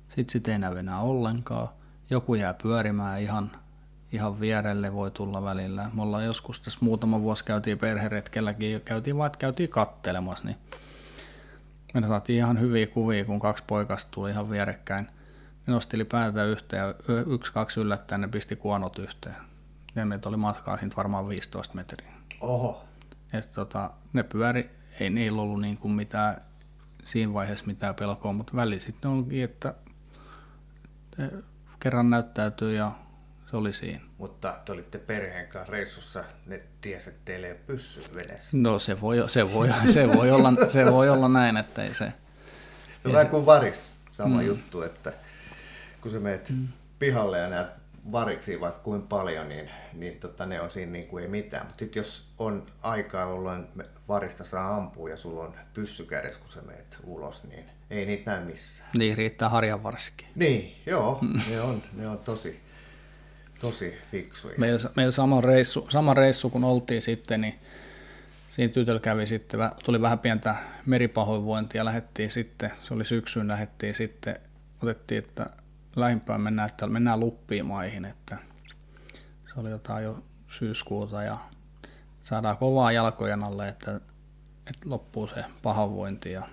sitten 0.07 0.31
sit 0.31 0.47
ei 0.47 0.59
näy 0.59 0.77
enää 0.77 0.99
ollenkaan. 0.99 1.69
Joku 2.09 2.35
jää 2.35 2.53
pyörimään 2.53 3.21
ihan 3.21 3.51
ihan 4.11 4.39
vierelle 4.39 4.93
voi 4.93 5.11
tulla 5.11 5.43
välillä. 5.43 5.89
Me 5.93 6.01
ollaan 6.01 6.25
joskus 6.25 6.61
tässä 6.61 6.79
muutama 6.81 7.21
vuosi 7.21 7.45
käytiin 7.45 7.77
perheretkelläkin 7.77 8.81
käytiin 8.81 9.17
vaan, 9.17 9.31
käytiin 9.39 9.69
kattelemassa, 9.69 10.45
niin 10.45 10.57
me 11.93 12.07
saatiin 12.07 12.37
ihan 12.37 12.59
hyviä 12.59 12.87
kuvia, 12.87 13.25
kun 13.25 13.39
kaksi 13.39 13.63
poikasta 13.67 14.11
tuli 14.11 14.29
ihan 14.29 14.49
vierekkäin. 14.49 15.07
Ne 15.67 15.73
nostili 15.73 16.05
päätä 16.05 16.43
yhteen 16.43 16.79
ja 16.79 16.93
yksi, 17.27 17.53
kaksi 17.53 17.79
yllättäen 17.79 18.21
ne 18.21 18.27
pisti 18.27 18.55
kuonot 18.55 18.99
yhteen. 18.99 19.35
Ja 19.95 20.05
meitä 20.05 20.29
oli 20.29 20.37
matkaa 20.37 20.77
siitä 20.77 20.95
varmaan 20.95 21.29
15 21.29 21.75
metriä. 21.75 22.11
Oho. 22.41 22.83
Et 23.33 23.51
tota, 23.51 23.91
ne 24.13 24.23
pyöri, 24.23 24.69
ei 24.99 25.09
niillä 25.09 25.41
ollut 25.41 25.61
niin 25.61 25.77
kuin 25.77 25.91
mitään, 25.91 26.41
siinä 27.03 27.33
vaiheessa 27.33 27.65
mitään 27.65 27.95
pelkoa, 27.95 28.33
mutta 28.33 28.55
väli 28.55 28.79
sitten 28.79 29.11
onkin, 29.11 29.43
että 29.43 29.73
kerran 31.79 32.09
näyttäytyy 32.09 32.75
ja 32.75 32.91
se 33.51 33.57
oli 33.57 33.73
siinä. 33.73 34.01
Mutta 34.17 34.57
te 34.65 34.71
olitte 34.71 34.97
perheen 34.97 35.47
kanssa 35.47 35.71
reissussa, 35.71 36.23
ne 36.45 36.61
tiesi, 36.81 37.09
että 37.09 37.21
teillä 37.25 37.47
ei 37.47 37.55
pyssy 37.67 38.01
veneessä. 38.15 38.49
No 38.51 38.79
se 38.79 39.01
voi, 39.01 39.23
se 39.27 39.53
voi, 39.53 39.69
se 39.93 40.13
voi, 40.13 40.31
olla, 40.31 40.53
se 40.69 40.85
voi 40.85 41.09
olla 41.09 41.29
näin, 41.29 41.57
että 41.57 41.83
ei 41.83 41.93
se... 41.93 42.13
No 43.03 43.13
vähän 43.13 43.29
kuin 43.29 43.45
varis, 43.45 43.91
sama 44.11 44.41
mm. 44.41 44.45
juttu, 44.45 44.81
että 44.81 45.13
kun 46.01 46.11
sä 46.11 46.19
meet 46.19 46.49
mm. 46.49 46.67
pihalle 46.99 47.37
ja 47.37 47.49
näet 47.49 47.67
variksi 48.11 48.59
vaikka 48.59 48.79
kuin 48.79 49.01
paljon, 49.01 49.49
niin, 49.49 49.71
niin 49.93 50.19
tota, 50.19 50.45
ne 50.45 50.61
on 50.61 50.71
siinä 50.71 50.91
niin 50.91 51.07
kuin 51.07 51.23
ei 51.23 51.29
mitään. 51.29 51.65
Mutta 51.65 51.79
sitten 51.79 51.99
jos 51.99 52.25
on 52.37 52.65
aikaa, 52.81 53.21
jolloin 53.29 53.67
varista 54.07 54.43
saa 54.43 54.75
ampua 54.75 55.09
ja 55.09 55.17
sulla 55.17 55.43
on 55.43 55.55
pyssy 55.73 56.05
kädessä, 56.05 56.39
kun 56.39 56.51
sä 56.51 56.61
meet 56.61 56.97
ulos, 57.03 57.43
niin 57.43 57.65
ei 57.89 58.05
niitä 58.05 58.31
näy 58.31 58.45
missään. 58.45 58.89
Niin, 58.97 59.17
riittää 59.17 59.49
harjanvarsikin. 59.49 60.27
Niin, 60.35 60.75
joo, 60.85 61.19
mm. 61.21 61.39
ne, 61.49 61.61
on, 61.61 61.83
ne 61.93 62.07
on 62.07 62.17
tosi, 62.17 62.61
Tosi 63.61 63.97
fiksuja. 64.11 64.55
Meillä, 64.57 64.89
meillä 64.95 65.11
sama, 65.11 65.41
reissu, 65.41 65.87
sama 65.89 66.13
reissu, 66.13 66.49
kun 66.49 66.63
oltiin 66.63 67.01
sitten, 67.01 67.41
niin 67.41 67.59
siinä 68.49 68.73
tytöllä 68.73 68.99
kävi 68.99 69.27
sitten, 69.27 69.59
tuli 69.83 70.01
vähän 70.01 70.19
pientä 70.19 70.55
meripahoinvointia, 70.85 71.85
lähettiin 71.85 72.29
sitten, 72.29 72.71
se 72.83 72.93
oli 72.93 73.05
syksyyn, 73.05 73.47
lähettiin 73.47 73.95
sitten, 73.95 74.39
otettiin, 74.83 75.17
että 75.19 75.45
lähimpään 75.95 76.41
mennään, 76.41 76.69
että 76.69 76.87
mennään 76.87 77.19
luppiin 77.19 77.65
maihin, 77.65 78.05
että 78.05 78.37
se 79.53 79.59
oli 79.59 79.69
jotain 79.69 80.03
jo 80.03 80.23
syyskuuta 80.47 81.23
ja 81.23 81.37
saadaan 82.19 82.57
kovaa 82.57 82.91
jalkojen 82.91 83.43
alle, 83.43 83.67
että, 83.67 83.95
että 84.67 84.89
loppuu 84.89 85.27
se 85.27 85.43
pahoinvointi 85.61 86.31
ja 86.31 86.47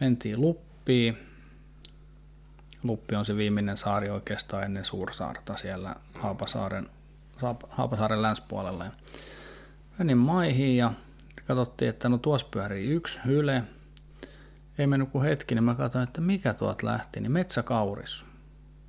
mentiin 0.00 0.40
luppiin, 0.40 1.27
Luppi 2.82 3.16
on 3.16 3.24
se 3.24 3.36
viimeinen 3.36 3.76
saari 3.76 4.10
oikeastaan 4.10 4.64
ennen 4.64 4.84
Suursaarta 4.84 5.56
siellä 5.56 5.94
Haapasaaren, 6.14 6.86
Haapasaaren 7.68 8.22
länspuolella. 8.22 8.84
Ja 8.84 8.90
menin 9.98 10.18
maihin 10.18 10.76
ja 10.76 10.92
katsottiin, 11.46 11.88
että 11.88 12.08
no 12.08 12.18
tuossa 12.18 12.46
pyörii 12.50 12.90
yksi 12.90 13.20
hyle. 13.26 13.62
Ei 14.78 14.86
mennyt 14.86 15.10
kuin 15.10 15.24
hetki, 15.24 15.54
niin 15.54 15.64
mä 15.64 15.74
katsoin, 15.74 16.04
että 16.04 16.20
mikä 16.20 16.54
tuot 16.54 16.82
lähti, 16.82 17.20
niin 17.20 17.32
metsäkauris, 17.32 18.24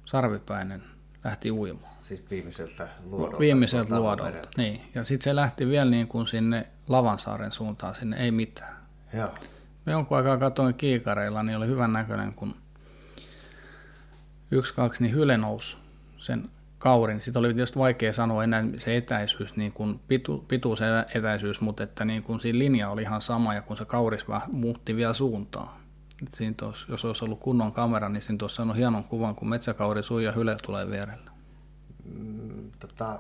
sarvipäinen, 0.06 0.84
lähti 1.24 1.52
uimaan. 1.52 1.94
Siis 2.02 2.24
viimeiseltä 2.30 2.88
luodolta. 3.06 3.40
Viimeiseltä 3.40 4.00
luodolta, 4.00 4.50
niin. 4.58 4.82
Ja 4.96 5.04
sitten 5.04 5.24
se 5.24 5.36
lähti 5.36 5.68
vielä 5.68 5.92
niin 5.92 6.08
kuin 6.08 6.28
sinne 6.28 6.68
Lavansaaren 6.88 7.52
suuntaan, 7.52 7.96
sinne 7.96 8.18
ei 8.18 8.32
mitään. 8.32 8.76
Joo. 9.14 9.30
Me 9.86 9.92
jonkun 9.92 10.18
aikaa 10.18 10.38
katsoin 10.38 10.76
kiikareilla, 10.76 11.44
niin 11.44 11.58
oli 11.58 11.68
hyvän 11.68 11.94
näköinen, 11.94 12.34
kun 12.34 12.54
yksi, 14.52 14.74
kaksi, 14.74 15.04
niin 15.04 15.16
hyle 15.16 15.38
nousi 15.38 15.78
sen 16.18 16.50
kaurin. 16.78 17.22
Sitten 17.22 17.40
oli 17.40 17.54
tietysti 17.54 17.80
vaikea 17.80 18.14
sanoa 18.14 18.44
enää 18.44 18.64
se 18.78 18.98
etäisyys, 18.98 19.56
niin 19.56 19.72
kuin 19.72 20.00
pitu, 20.08 20.46
pituus 20.48 20.80
etäisyys, 21.16 21.62
mutta 21.62 21.84
että 21.84 22.06
niin 22.06 22.24
kuin 22.24 22.40
siinä 22.40 22.60
linja 22.60 22.90
oli 22.90 23.02
ihan 23.02 23.22
sama 23.22 23.54
ja 23.54 23.62
kun 23.62 23.78
se 23.78 23.86
kauris 23.86 24.28
vähän 24.28 24.50
muutti 24.52 24.96
vielä 24.96 25.14
suuntaa. 25.14 25.80
Et 26.24 26.34
siinä 26.34 26.54
tos, 26.58 26.86
jos 26.90 27.06
olisi 27.06 27.26
ollut 27.26 27.40
kunnon 27.40 27.74
kamera, 27.74 28.10
niin 28.10 28.22
siinä 28.22 28.38
tuossa 28.38 28.62
on 28.62 28.76
hienon 28.76 29.04
kuvan, 29.04 29.36
kun 29.36 29.50
metsäkauri 29.50 30.04
suu 30.04 30.20
ja 30.20 30.32
hyle 30.32 30.58
tulee 30.66 30.90
vierellä. 30.90 31.32
Mm, 32.04 32.72
tota, 32.80 33.20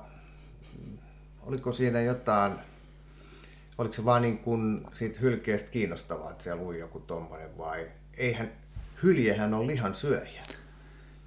oliko 1.41 1.73
siinä 1.73 2.01
jotain, 2.01 2.53
oliko 3.77 3.93
se 3.93 4.05
vaan 4.05 4.21
niin 4.21 4.37
kuin 4.37 4.87
siitä 4.93 5.19
hylkeestä 5.19 5.71
kiinnostavaa, 5.71 6.31
että 6.31 6.43
siellä 6.43 6.63
ui 6.63 6.79
joku 6.79 6.99
tommonen 6.99 7.57
vai 7.57 7.87
eihän, 8.17 8.51
hyljehän 9.03 9.53
on 9.53 9.67
lihan 9.67 9.95
syöjä. 9.95 10.43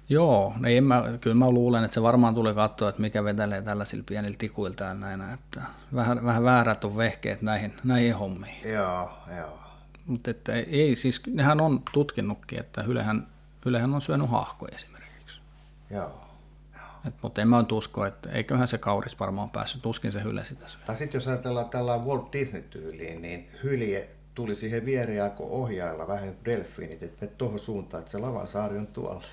Joo, 0.09 0.53
ei 0.65 0.77
en 0.77 0.83
mä, 0.83 1.03
kyllä 1.21 1.35
mä 1.35 1.51
luulen, 1.51 1.83
että 1.83 1.93
se 1.95 2.01
varmaan 2.01 2.35
tuli 2.35 2.53
katsoa, 2.53 2.89
että 2.89 3.01
mikä 3.01 3.23
vetelee 3.23 3.61
tällaisilla 3.61 4.03
pienillä 4.07 4.35
tikuilla 4.37 4.85
ja 4.85 4.93
näin, 4.93 5.21
että 5.33 5.61
vähän, 5.95 6.25
vähän 6.25 6.43
väärät 6.43 6.83
on 6.83 6.97
vehkeet 6.97 7.41
näihin, 7.41 7.73
näihin 7.83 8.15
hommiin. 8.15 8.71
Joo, 8.71 9.11
joo. 9.37 9.59
Mutta 10.05 10.31
että 10.31 10.53
ei, 10.53 10.95
siis 10.95 11.21
nehän 11.27 11.61
on 11.61 11.81
tutkinutkin, 11.93 12.59
että 12.59 12.83
Ylehän, 12.87 13.27
Ylehän 13.65 13.93
on 13.93 14.01
syönyt 14.01 14.29
hahkoja 14.29 14.75
esimerkiksi. 14.75 15.41
Joo. 15.89 16.23
Et, 17.07 17.13
mutta 17.21 17.41
en 17.41 17.47
mä 17.47 17.61
nyt 17.61 17.71
usko, 17.71 18.05
että 18.05 18.29
eiköhän 18.29 18.67
se 18.67 18.77
kauris 18.77 19.19
varmaan 19.19 19.49
päässyt, 19.49 19.81
tuskin 19.81 20.11
se 20.11 20.23
hyle 20.23 20.43
sitä 20.43 20.67
syö. 20.67 20.81
Tai 20.85 20.97
sitten 20.97 21.19
jos 21.19 21.27
ajatellaan 21.27 21.69
tällä 21.69 21.97
Walt 21.97 22.33
Disney-tyyliin, 22.33 23.21
niin 23.21 23.49
hylje 23.63 24.09
tuli 24.35 24.55
siihen 24.55 24.85
viereen 24.85 25.23
alkoi 25.23 25.47
ohjailla 25.49 26.07
vähän 26.07 26.23
niin 26.23 26.33
kuin 26.33 26.45
delfiinit, 26.45 27.03
että 27.03 27.25
me 27.25 27.31
tuohon 27.37 27.59
suuntaan, 27.59 28.01
että 28.01 28.11
se 28.11 28.17
Lavansaari 28.17 28.77
on 28.77 28.87
tuolla. 28.87 29.23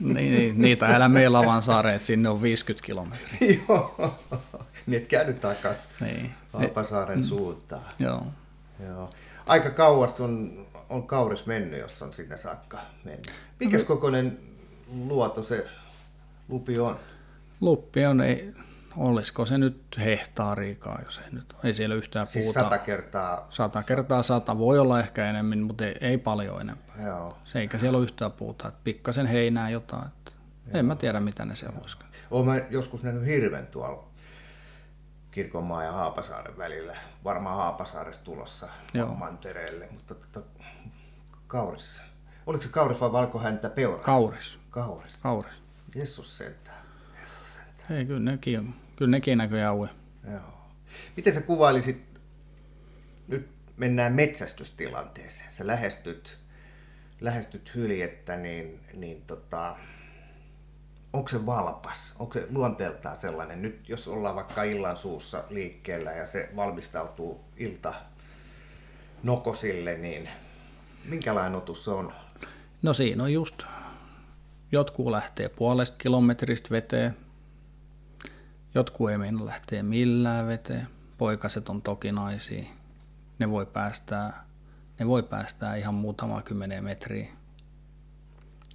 Niin, 0.00 0.14
niin, 0.14 0.60
niitä 0.60 0.86
älä 0.86 1.08
meillä 1.08 1.38
Lavansaare, 1.38 1.94
että 1.94 2.06
sinne 2.06 2.28
on 2.28 2.42
50 2.42 2.86
kilometriä. 2.86 3.60
Joo, 3.68 4.14
niin 4.86 5.02
et 5.02 5.08
käynyt 5.08 5.40
takas 5.40 5.88
Niin. 6.00 6.30
Valpasaaren 6.52 7.24
suuntaan. 7.24 7.84
Joo. 7.98 8.26
Joo. 8.88 9.10
Aika 9.46 9.70
kauas 9.70 10.20
on, 10.20 10.66
on 10.88 11.06
kauris 11.06 11.46
mennyt, 11.46 11.80
jos 11.80 12.02
on 12.02 12.12
sinne 12.12 12.36
saakka 12.38 12.78
mennyt. 13.04 13.34
Mikäs 13.60 13.84
kokoinen 13.84 14.38
luoto 15.06 15.42
se 15.42 15.66
lupi 16.48 16.78
on? 16.78 16.98
Luppi 17.60 18.06
on, 18.06 18.20
ei, 18.20 18.54
olisiko 18.96 19.46
se 19.46 19.58
nyt 19.58 19.82
hehtaariikaan, 20.04 21.04
jos 21.04 21.18
ei 21.18 21.30
nyt, 21.32 21.54
ei 21.64 21.74
siellä 21.74 21.94
yhtään 21.94 22.28
Siis 22.28 22.44
puuta. 22.44 22.60
sata 22.60 22.78
kertaa. 22.78 23.46
Sata 23.50 23.82
kertaa 23.82 24.22
sata, 24.22 24.58
voi 24.58 24.78
olla 24.78 25.00
ehkä 25.00 25.26
enemmän, 25.30 25.58
mutta 25.58 25.84
ei, 25.86 25.96
ei 26.00 26.18
paljon 26.18 26.60
enempää. 26.60 26.94
Joo. 27.06 27.38
Se 27.44 27.60
eikä 27.60 27.78
siellä 27.78 27.96
ole 27.96 28.04
yhtään 28.04 28.32
puuta, 28.32 28.68
että 28.68 28.80
pikkasen 28.84 29.26
heinää 29.26 29.70
jotain. 29.70 30.06
Että 30.06 30.32
en 30.74 30.84
mä 30.86 30.96
tiedä, 30.96 31.20
mitä 31.20 31.44
ne 31.44 31.54
siellä 31.54 31.78
olisikaan. 31.80 32.10
Olen 32.30 32.66
joskus 32.70 33.02
nähnyt 33.02 33.26
hirven 33.26 33.66
tuolla 33.66 34.08
Kirkonmaa 35.30 35.84
ja 35.84 35.92
Haapasaaren 35.92 36.58
välillä. 36.58 36.96
Varmaan 37.24 37.56
Haapasaaresta 37.56 38.24
tulossa 38.24 38.68
Joo. 38.94 39.14
mantereelle, 39.14 39.88
mutta 39.92 40.14
tota, 40.14 40.46
kaurissa. 41.46 42.02
Oliko 42.46 42.62
se 42.62 42.68
kauris 42.68 43.00
vai 43.00 43.12
valkohäntä 43.12 43.70
peura? 43.70 44.02
Kauris, 44.02 44.58
kauris. 44.70 45.18
kauris. 45.18 45.62
Jessus 45.94 46.38
sentään. 46.38 46.82
Ei, 47.90 48.04
kyllä 48.06 48.20
nekin, 48.30 48.74
kyllä 49.02 49.10
nekin 49.10 49.38
näköjään 49.38 49.74
ui. 49.74 49.88
Joo. 50.30 50.40
Miten 51.16 51.34
sä 51.34 51.40
kuvailisit, 51.40 52.02
nyt 53.28 53.48
mennään 53.76 54.12
metsästystilanteeseen, 54.12 55.52
sä 55.52 55.66
lähestyt, 55.66 56.38
lähestyt 57.20 57.74
hyljettä, 57.74 58.36
niin, 58.36 58.80
niin 58.94 59.22
tota, 59.26 59.76
onko 61.12 61.28
se 61.28 61.46
valpas, 61.46 62.14
onko 62.18 62.34
se 62.34 62.46
luonteeltaan 62.50 63.18
sellainen, 63.18 63.62
nyt 63.62 63.88
jos 63.88 64.08
ollaan 64.08 64.36
vaikka 64.36 64.62
illan 64.62 64.96
suussa 64.96 65.44
liikkeellä 65.50 66.10
ja 66.12 66.26
se 66.26 66.48
valmistautuu 66.56 67.44
ilta 67.56 67.94
nokosille, 69.22 69.94
niin 69.94 70.28
minkälainen 71.04 71.54
otus 71.54 71.84
se 71.84 71.90
on? 71.90 72.12
No 72.82 72.92
siinä 72.92 73.22
on 73.22 73.32
just, 73.32 73.62
jotkut 74.72 75.06
lähtee 75.06 75.48
puolesta 75.48 75.98
kilometristä 75.98 76.70
veteen, 76.70 77.16
jotkut 78.74 79.10
ei 79.10 79.18
meinaa 79.18 79.46
lähteä 79.46 79.82
millään 79.82 80.46
veteen, 80.46 80.88
poikaset 81.18 81.68
on 81.68 81.82
toki 81.82 82.12
naisia, 82.12 82.64
ne 83.38 83.50
voi 83.50 83.66
päästää, 83.66 84.46
ne 84.98 85.06
voi 85.06 85.22
päästää 85.22 85.76
ihan 85.76 85.94
muutama 85.94 86.42
kymmenen 86.42 86.84
metriä. 86.84 87.26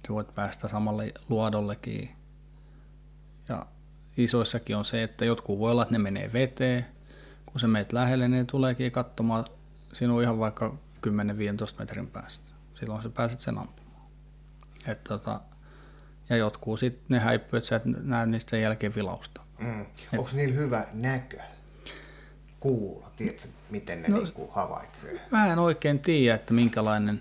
Se 0.06 0.12
voit 0.12 0.34
päästä 0.34 0.68
samalle 0.68 1.08
luodollekin. 1.28 2.10
Ja 3.48 3.66
isoissakin 4.16 4.76
on 4.76 4.84
se, 4.84 5.02
että 5.02 5.24
jotkut 5.24 5.58
voi 5.58 5.70
olla, 5.70 5.82
että 5.82 5.94
ne 5.94 5.98
menee 5.98 6.32
veteen. 6.32 6.86
Kun 7.46 7.60
se 7.60 7.66
meet 7.66 7.92
lähelle, 7.92 8.28
niin 8.28 8.38
ne 8.38 8.44
tuleekin 8.44 8.92
katsomaan 8.92 9.44
sinua 9.92 10.22
ihan 10.22 10.38
vaikka 10.38 10.74
10-15 11.06 11.10
metrin 11.78 12.06
päästä. 12.06 12.48
Silloin 12.74 13.02
sä 13.02 13.08
pääset 13.08 13.40
sen 13.40 13.58
ampumaan. 13.58 14.06
Et 14.86 15.04
tota, 15.04 15.40
ja 16.28 16.36
jotkut 16.36 16.80
sitten 16.80 17.04
ne 17.08 17.18
häipyy, 17.18 17.56
että 17.56 17.68
sä 17.68 17.76
et 17.76 17.84
näe 17.84 18.26
niistä 18.26 18.50
sen 18.50 18.62
jälkeen 18.62 18.94
vilausta. 18.94 19.40
Mm. 19.58 19.86
Onko 20.18 20.30
niillä 20.32 20.54
hyvä 20.54 20.84
näkö? 20.92 21.38
Kuulo, 22.60 23.10
tiedätkö, 23.16 23.48
miten 23.70 24.02
ne 24.02 24.08
no, 24.08 24.16
niinku 24.16 24.50
havaitsee? 24.52 25.20
Mä 25.30 25.52
en 25.52 25.58
oikein 25.58 25.98
tiedä, 25.98 26.34
että 26.34 26.54
minkälainen, 26.54 27.20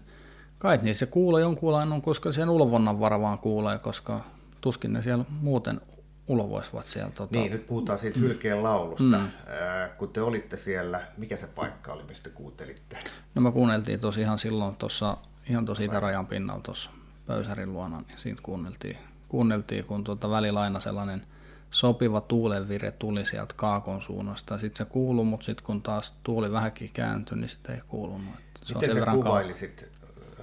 kai 0.57 0.79
niissä 0.81 1.05
kuulee 1.05 1.41
jonkunlainen 1.41 1.93
on, 1.93 2.01
koska 2.01 2.31
sen 2.31 2.49
ulvonnan 2.49 2.99
vara 2.99 3.21
vaan 3.21 3.39
kuulee, 3.39 3.77
koska 3.77 4.19
tuskin 4.61 4.93
ne 4.93 5.01
siellä 5.01 5.25
muuten 5.41 5.81
ulvoisivat 6.27 6.85
siellä. 6.85 7.11
Tota... 7.11 7.39
Niin, 7.39 7.51
nyt 7.51 7.67
puhutaan 7.67 7.99
siitä 7.99 8.19
hylkeen 8.19 8.63
laulusta. 8.63 9.17
Mm. 9.17 9.31
Kun 9.97 10.09
te 10.09 10.21
olitte 10.21 10.57
siellä, 10.57 11.01
mikä 11.17 11.37
se 11.37 11.47
paikka 11.47 11.93
oli, 11.93 12.03
mistä 12.03 12.29
kuuntelitte? 12.29 12.97
No 13.35 13.41
me 13.41 13.51
kuunneltiin 13.51 13.99
tosiaan 13.99 14.39
silloin 14.39 14.75
tuossa, 14.75 15.17
ihan 15.49 15.65
tosi 15.65 15.87
rajan 15.87 16.27
pinnalla 16.27 16.61
tuossa 16.61 16.91
Pöysärin 17.27 17.73
luona, 17.73 17.97
niin 17.97 18.17
siitä 18.17 18.41
kuunneltiin, 18.43 18.97
kuunneltiin 19.29 19.85
kun 19.85 20.03
tuota 20.03 20.29
välillä 20.29 20.61
aina 20.61 20.79
sellainen 20.79 21.21
sopiva 21.71 22.21
tuulenvire 22.21 22.91
tuli 22.91 23.25
sieltä 23.25 23.53
kaakon 23.57 24.01
suunnasta. 24.01 24.57
Sitten 24.57 24.85
se 24.85 24.91
kuului, 24.91 25.25
mutta 25.25 25.45
sitten 25.45 25.65
kun 25.65 25.81
taas 25.81 26.13
tuuli 26.23 26.51
vähänkin 26.51 26.89
kääntyi, 26.93 27.37
niin 27.37 27.49
sitten 27.49 27.75
ei 27.75 27.81
kuulunut. 27.87 28.35
Se 28.63 28.73
Miten 28.73 28.93
sä 28.93 29.05
kuvailisit 29.11 29.91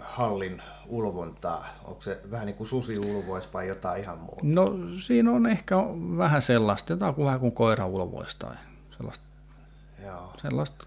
hallin 0.01 0.63
ulvontaa? 0.87 1.67
Onko 1.85 2.03
se 2.03 2.21
vähän 2.31 2.47
niin 2.47 2.57
kuin 2.57 2.67
susi 2.67 2.99
ulvois 2.99 3.53
vai 3.55 3.69
jotain 3.69 4.03
ihan 4.03 4.19
muuta? 4.19 4.41
No 4.43 4.73
siinä 5.01 5.31
on 5.31 5.47
ehkä 5.47 5.77
vähän 6.17 6.43
sellaista, 6.43 6.93
jotain 6.93 7.15
kuin 7.15 7.27
vähän 7.27 7.41
kuin 7.41 7.53
koira 7.53 7.87
ulvois 7.87 8.37
tai 8.37 8.55
sellaista, 8.91 9.27
Joo. 10.05 10.33
sellaista 10.37 10.87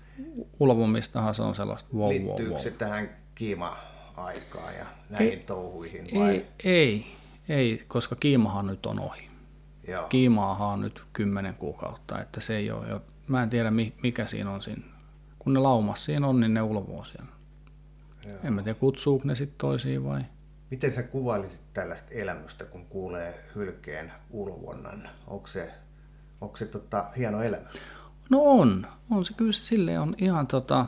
ulvomistahan 0.59 1.33
se 1.33 1.41
on 1.41 1.55
sellaista 1.55 1.89
wow, 1.97 2.09
Liittyykö 2.09 2.51
wow, 2.51 2.61
se 2.61 2.69
wow. 2.69 2.77
tähän 2.77 3.09
kiima-aikaan 3.35 4.75
ja 4.75 4.85
näihin 5.09 5.39
Ei- 5.39 5.43
touhuihin? 5.43 6.03
Vai? 6.15 6.29
Ei, 6.29 6.45
ei, 6.63 7.05
ei, 7.49 7.83
koska 7.88 8.15
kiimahan 8.15 8.67
nyt 8.67 8.85
on 8.85 8.99
ohi. 8.99 9.26
Joo. 9.88 10.07
Kiimaahan 10.07 10.67
on 10.67 10.81
nyt 10.81 11.05
kymmenen 11.13 11.53
kuukautta, 11.55 12.21
että 12.21 12.41
se 12.41 12.55
ei 12.57 12.71
ole, 12.71 12.88
jo- 12.89 13.01
mä 13.27 13.43
en 13.43 13.49
tiedä 13.49 13.71
mi- 13.71 13.93
mikä 14.03 14.25
siinä 14.25 14.51
on 14.51 14.61
siinä. 14.61 14.83
Kun 15.39 15.53
ne 15.53 15.59
laumas 15.59 16.05
siinä 16.05 16.27
on, 16.27 16.39
niin 16.39 16.53
ne 16.53 16.61
ulvoo 16.61 17.03
siellä. 17.03 17.27
Joo. 18.27 18.38
En 18.43 18.53
mä 18.53 18.63
tiedä, 18.63 18.79
kutsuuko 18.79 19.27
ne 19.27 19.35
sitten 19.35 19.57
toisiin 19.57 20.03
vai? 20.03 20.21
Miten 20.71 20.91
sä 20.91 21.03
kuvailisit 21.03 21.61
tällaista 21.73 22.07
elämystä, 22.11 22.65
kun 22.65 22.85
kuulee 22.85 23.45
hylkeen 23.55 24.11
ulvonnan? 24.31 25.09
Onko 25.27 25.47
se, 25.47 25.71
onko 26.41 26.57
se 26.57 26.65
tota, 26.65 27.05
hieno 27.17 27.41
elämys? 27.41 27.73
No 28.29 28.41
on, 28.41 28.88
on 29.11 29.25
se 29.25 29.33
kyllä 29.33 29.51
se 29.51 29.63
silleen 29.63 30.01
on 30.01 30.15
ihan 30.17 30.47
tota, 30.47 30.85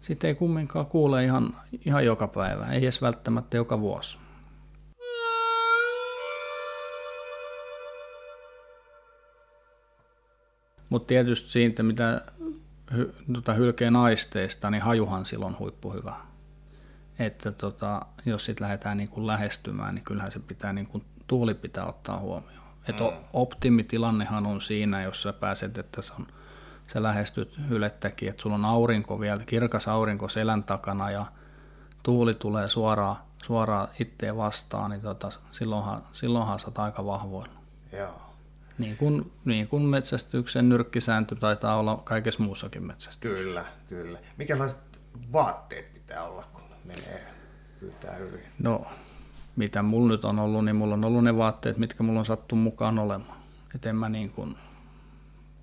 sitä 0.00 0.26
ei 0.26 0.34
kumminkaan 0.34 0.86
kuule 0.86 1.24
ihan, 1.24 1.54
ihan 1.86 2.04
joka 2.04 2.28
päivä, 2.28 2.66
ei 2.66 2.82
edes 2.82 3.02
välttämättä 3.02 3.56
joka 3.56 3.80
vuosi. 3.80 4.18
Mutta 10.92 11.06
tietysti 11.06 11.50
siitä, 11.50 11.82
mitä 11.82 12.20
hy, 12.94 13.14
tota 13.32 13.52
hylkeen 13.52 13.96
aisteista, 13.96 14.70
niin 14.70 14.82
hajuhan 14.82 15.26
silloin 15.26 15.58
huippuhyvä. 15.58 16.14
Että 17.18 17.52
tota, 17.52 18.06
jos 18.26 18.44
sitten 18.44 18.64
lähdetään 18.64 18.96
niin 18.96 19.08
kuin 19.08 19.26
lähestymään, 19.26 19.94
niin 19.94 20.04
kyllähän 20.04 20.32
se 20.32 20.38
pitää, 20.38 20.72
niin 20.72 20.86
kuin, 20.86 21.04
tuuli 21.26 21.54
pitää 21.54 21.86
ottaa 21.86 22.18
huomioon. 22.18 22.66
Et 22.88 23.00
mm. 23.00 23.06
optimitilannehan 23.32 24.46
on 24.46 24.60
siinä, 24.60 25.02
jos 25.02 25.22
sä 25.22 25.32
pääset, 25.32 25.78
että 25.78 26.02
se 26.02 26.12
on, 26.18 26.26
sä 26.86 27.02
lähestyt 27.02 27.58
hylettäkin, 27.68 28.28
että 28.28 28.42
sulla 28.42 28.56
on 28.56 28.64
aurinko 28.64 29.20
vielä, 29.20 29.42
kirkas 29.46 29.88
aurinko 29.88 30.28
selän 30.28 30.64
takana 30.64 31.10
ja 31.10 31.26
tuuli 32.02 32.34
tulee 32.34 32.68
suoraan, 32.68 33.16
suoraan 33.42 33.88
itteen 34.00 34.36
vastaan, 34.36 34.90
niin 34.90 35.02
tota, 35.02 35.28
silloinhan, 35.52 36.02
silloinhan 36.12 36.58
sä 36.58 36.66
oot 36.66 36.78
aika 36.78 37.04
vahvoilla. 37.06 37.60
Joo. 37.92 38.21
Niin 38.78 38.96
kuin, 38.96 39.32
niin 39.44 39.68
kuin 39.68 39.82
metsästyksen 39.82 40.68
nyrkkisääntö 40.68 41.34
taitaa 41.34 41.76
olla 41.76 42.02
kaikessa 42.04 42.42
muussakin 42.42 42.86
metsästyksessä. 42.86 43.44
Kyllä, 43.44 43.64
kyllä. 43.88 44.18
Minkälaiset 44.36 44.80
vaatteet 45.32 45.92
pitää 45.92 46.24
olla, 46.24 46.44
kun 46.52 46.62
menee 46.84 47.26
pyytää 47.80 48.16
yli? 48.16 48.42
No, 48.58 48.86
mitä 49.56 49.82
mulla 49.82 50.08
nyt 50.08 50.24
on 50.24 50.38
ollut, 50.38 50.64
niin 50.64 50.76
mulla 50.76 50.94
on 50.94 51.04
ollut 51.04 51.24
ne 51.24 51.36
vaatteet, 51.36 51.78
mitkä 51.78 52.02
mulla 52.02 52.18
on 52.18 52.26
sattu 52.26 52.56
mukaan 52.56 52.98
olemaan. 52.98 53.38
Et 53.74 53.86
en 53.86 53.96
mä 53.96 54.08
niin 54.08 54.30
kuin, 54.30 54.56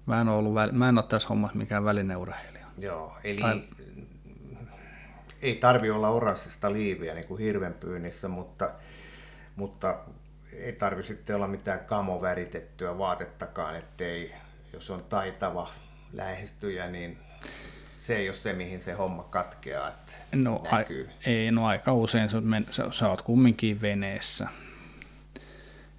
mä 0.06 0.22
en, 0.22 0.28
ollut, 0.28 0.54
mä 0.72 0.90
en 0.90 0.98
ole 0.98 1.06
tässä 1.06 1.28
hommassa 1.28 1.58
mikään 1.58 1.86
välineurheilija. 1.86 2.66
Joo, 2.78 3.18
eli 3.24 3.42
tai... 3.42 3.64
ei 5.42 5.56
tarvi 5.56 5.90
olla 5.90 6.10
oranssista 6.10 6.74
liiviä 6.74 7.14
niin 7.14 7.28
kuin 7.28 7.42
hirvenpyynnissä, 7.42 8.28
mutta, 8.28 8.70
mutta 9.56 10.00
ei 10.60 10.74
tarvi 10.74 11.04
sitten 11.04 11.36
olla 11.36 11.48
mitään 11.48 11.80
kamoväritettyä 11.80 12.98
vaatettakaan, 12.98 13.76
ettei, 13.76 14.34
jos 14.74 14.90
on 14.90 15.04
taitava 15.04 15.70
lähestyjä, 16.14 16.88
niin 16.88 17.18
se 17.98 18.16
ei 18.16 18.30
ole 18.30 18.38
se, 18.38 18.54
mihin 18.54 18.82
se 18.82 18.94
homma 18.94 19.24
katkeaa. 19.24 19.88
Että 19.88 20.14
no, 20.36 20.64
näkyy. 20.72 21.10
A, 21.10 21.30
ei, 21.30 21.52
no 21.52 21.66
aika 21.66 21.94
usein 21.94 22.30
sä, 22.30 22.42
men, 22.42 22.66
sä, 22.70 22.92
sä 22.92 23.10
oot 23.10 23.22
kumminkin 23.22 23.82
veneessä. 23.82 24.48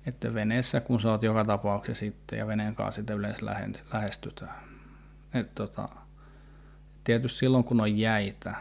Että 0.06 0.34
veneessä, 0.34 0.80
kun 0.80 1.00
sä 1.00 1.10
oot 1.10 1.22
joka 1.22 1.44
tapauksessa 1.44 2.00
sitten, 2.00 2.38
ja 2.38 2.46
veneen 2.46 2.74
kanssa 2.74 3.00
sitten 3.00 3.16
yleensä 3.16 3.46
lähestytään. 3.92 4.54
Et 5.34 5.54
tota, 5.54 5.88
tietysti 7.04 7.38
silloin, 7.38 7.64
kun 7.64 7.80
on 7.80 7.98
jäitä, 7.98 8.54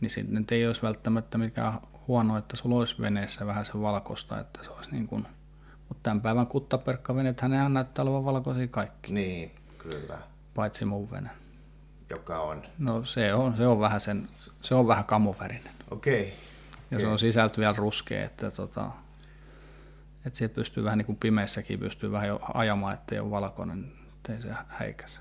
niin 0.00 0.10
sitten 0.10 0.46
ei 0.50 0.66
olisi 0.66 0.82
välttämättä 0.82 1.38
mikään 1.38 1.72
huono, 2.08 2.38
että 2.38 2.56
sulla 2.56 2.76
olisi 2.76 3.00
veneessä 3.00 3.46
vähän 3.46 3.64
se 3.64 3.80
valkoista, 3.80 4.40
että 4.40 4.64
se 4.64 4.70
olisi 4.70 4.90
niin 4.90 5.06
kuin, 5.06 5.26
mutta 5.88 6.02
tämän 6.02 6.20
päivän 6.20 6.46
kuttaperkkavenet, 6.46 7.40
hänhän 7.40 7.74
näyttää 7.74 8.02
olevan 8.02 8.24
valkoisia 8.24 8.68
kaikki. 8.68 9.12
Niin, 9.12 9.54
kyllä. 9.78 10.18
Paitsi 10.54 10.84
mun 10.84 11.10
vene. 11.10 11.30
Joka 12.10 12.40
on? 12.40 12.62
No 12.78 13.04
se 13.04 13.34
on, 13.34 13.56
se 13.56 13.66
on 13.66 13.80
vähän, 13.80 14.00
sen, 14.00 14.28
se 14.62 14.74
on 14.74 14.86
vähän 14.86 15.04
kamuvärinen. 15.04 15.72
Okei. 15.90 16.22
Okay. 16.22 16.32
Ja 16.90 16.96
okay. 16.96 17.00
se 17.00 17.06
on 17.06 17.18
sisältö 17.18 17.60
vielä 17.60 17.74
ruskea, 17.76 18.24
että 18.24 18.50
tota, 18.50 18.90
että 20.26 20.38
siitä 20.38 20.54
pystyy 20.54 20.84
vähän 20.84 20.98
niin 20.98 21.06
kuin 21.06 21.16
pimeissäkin 21.16 21.78
pystyy 21.78 22.12
vähän 22.12 22.28
jo 22.28 22.40
ajamaan, 22.54 22.94
ettei 22.94 23.18
ole 23.18 23.30
valkoinen, 23.30 23.92
ettei 24.16 24.42
se 24.42 24.48
häikäse. 24.68 25.20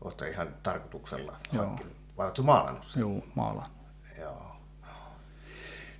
Oletko 0.00 0.24
ihan 0.24 0.54
tarkoituksella 0.62 1.36
Joo. 1.52 1.78
Vai 2.16 2.26
oletko 2.26 2.42
maalannut 2.42 2.84
sen? 2.84 3.00
Joo, 3.00 3.24
maalaan. 3.34 3.70
Joo. 4.18 4.56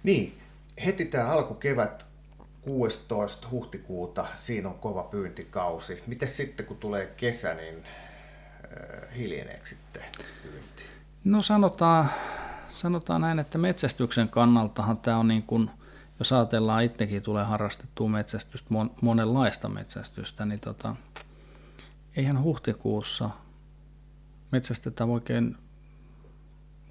Niin, 0.02 0.38
heti 0.84 1.04
tämä 1.04 1.28
alkukevät 1.28 2.06
16. 2.60 3.48
huhtikuuta, 3.50 4.26
siinä 4.34 4.68
on 4.68 4.78
kova 4.78 5.02
pyyntikausi. 5.02 6.02
Miten 6.06 6.28
sitten 6.28 6.66
kun 6.66 6.76
tulee 6.76 7.06
kesä, 7.06 7.54
niin 7.54 7.84
äh, 7.84 9.16
hiljeneekö 9.16 9.66
sitten 9.66 10.02
pyynti? 10.42 10.84
No 11.24 11.42
sanotaan, 11.42 12.10
sanotaan 12.68 13.20
näin, 13.20 13.38
että 13.38 13.58
metsästyksen 13.58 14.28
kannaltahan 14.28 14.96
tämä 14.96 15.16
on 15.16 15.28
niin 15.28 15.42
kuin, 15.42 15.70
jos 16.18 16.32
ajatellaan 16.32 16.84
itsekin 16.84 17.22
tulee 17.22 17.44
harrastettua 17.44 18.08
metsästystä, 18.08 18.68
monenlaista 19.02 19.68
metsästystä, 19.68 20.46
niin 20.46 20.60
tota, 20.60 20.96
eihän 22.16 22.42
huhtikuussa 22.42 23.30
metsästetä 24.52 25.04
oikein 25.04 25.56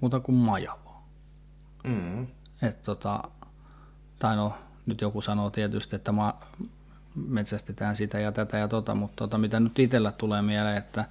muuta 0.00 0.20
kuin 0.20 0.36
majavaa. 0.36 1.08
Mm. 1.84 2.26
Et 2.62 2.82
tota, 2.82 3.22
tai 4.18 4.36
no, 4.36 4.54
nyt 4.86 5.00
joku 5.00 5.20
sanoo 5.20 5.50
tietysti, 5.50 5.96
että 5.96 6.12
ma- 6.12 6.40
metsästetään 7.14 7.96
sitä 7.96 8.18
ja 8.18 8.32
tätä 8.32 8.58
ja 8.58 8.68
tota, 8.68 8.94
mutta 8.94 9.16
tota, 9.16 9.38
mitä 9.38 9.60
nyt 9.60 9.78
itsellä 9.78 10.12
tulee 10.12 10.42
mieleen, 10.42 10.76
että, 10.76 11.04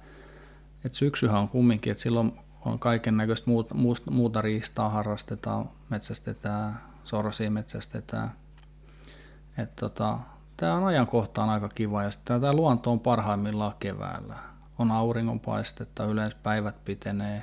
että 0.84 0.98
syksyhän 0.98 1.40
on 1.40 1.48
kumminkin, 1.48 1.90
että 1.90 2.02
silloin 2.02 2.32
on 2.64 2.78
kaiken 2.78 3.16
näköistä 3.16 3.50
muuta, 3.50 3.74
muuta 4.10 4.42
riistaa 4.42 4.88
harrastetaan, 4.88 5.68
metsästetään, 5.88 6.80
sorsia 7.04 7.50
metsästetään. 7.50 8.32
Et 9.58 9.76
tota, 9.76 10.18
tämä 10.56 10.74
on 10.74 10.84
ajankohtaan 10.84 11.50
aika 11.50 11.68
kiva 11.68 12.02
ja 12.02 12.10
sitten 12.10 12.40
tämä 12.40 12.52
luonto 12.52 12.92
on 12.92 13.00
parhaimmillaan 13.00 13.74
keväällä. 13.78 14.36
On 14.78 14.90
auringonpaistetta, 14.90 16.04
yleensä 16.04 16.36
päivät 16.42 16.84
pitenee 16.84 17.42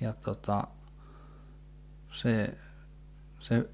ja 0.00 0.12
tota, 0.12 0.64
se, 2.12 2.58
se 3.38 3.68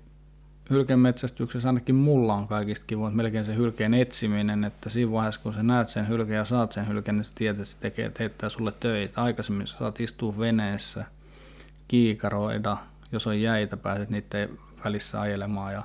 hylkemetsästyksessä 0.71 1.69
ainakin 1.69 1.95
mulla 1.95 2.35
on 2.35 2.49
kaikista 2.49 2.87
kivoa, 2.87 3.11
melkein 3.11 3.45
se 3.45 3.55
hylkeen 3.55 3.95
etsiminen, 3.95 4.65
että 4.65 4.91
siinä 4.91 5.13
vaiheessa 5.13 5.41
kun 5.41 5.55
sä 5.55 5.63
näet 5.63 5.89
sen 5.89 6.09
hylkeen 6.09 6.37
ja 6.37 6.45
saat 6.45 6.73
sen 6.73 6.89
hylkeen, 6.89 7.17
niin 7.17 7.25
sä 7.25 7.33
tiedät, 7.35 7.61
että 7.61 7.73
se 7.73 7.79
tekee, 7.79 8.11
teettää 8.11 8.49
sulle 8.49 8.73
töitä. 8.73 9.23
Aikaisemmin 9.23 9.67
sä 9.67 9.79
saat 9.79 10.01
istua 10.01 10.39
veneessä, 10.39 11.05
kiikaroida, 11.89 12.77
jos 13.13 13.27
on 13.27 13.41
jäitä, 13.41 13.77
pääset 13.77 14.11
niiden 14.11 14.59
välissä 14.85 15.21
ajelemaan 15.21 15.73
ja 15.73 15.83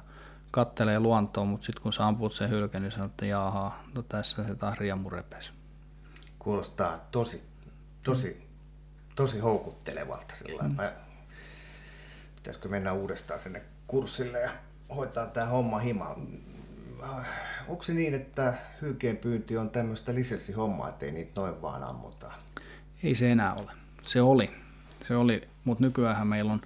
kattelee 0.52 1.00
luontoa, 1.00 1.46
mutta 1.46 1.66
sitten 1.66 1.84
kun 1.84 1.94
sä 1.94 2.08
amput 2.08 2.34
sen 2.34 2.50
hylkeen, 2.50 2.84
niin 2.84 2.92
sanot, 2.92 3.12
että 3.12 3.26
jaha, 3.26 3.80
no 3.96 4.02
tässä 4.02 4.44
se 4.48 4.56
taas 4.56 4.78
riemu 4.78 5.10
repes. 5.10 5.54
Kuulostaa 6.40 7.08
tosi, 7.12 7.44
tosi, 8.04 8.48
tosi 9.16 9.40
houkuttelevalta 9.40 10.36
sillä 10.36 10.64
mm. 10.64 10.76
Pitäisikö 12.36 12.70
mennä 12.70 12.94
uudestaan 12.94 13.40
sinne 13.40 13.62
kurssille 13.88 14.40
ja 14.40 14.52
hoitaa 14.96 15.26
tämä 15.26 15.46
homma 15.46 15.80
hima. 15.80 16.16
Onko 17.68 17.84
se 17.84 17.94
niin, 17.94 18.14
että 18.14 18.54
pyynti 19.22 19.58
on 19.58 19.70
tämmöistä 19.70 20.16
lisenssihommaa, 20.16 20.90
ettei 20.90 21.12
niitä 21.12 21.42
noin 21.42 21.62
vaan 21.62 21.84
ammuta? 21.84 22.32
Ei 23.04 23.16
se 23.16 23.32
enää 23.32 23.54
ole. 23.54 23.72
Se 24.02 24.22
oli. 24.22 24.50
Se 25.04 25.16
oli, 25.16 25.48
mutta 25.66 25.84
nykyään 25.84 26.28
meillä 26.28 26.54
on, 26.54 26.62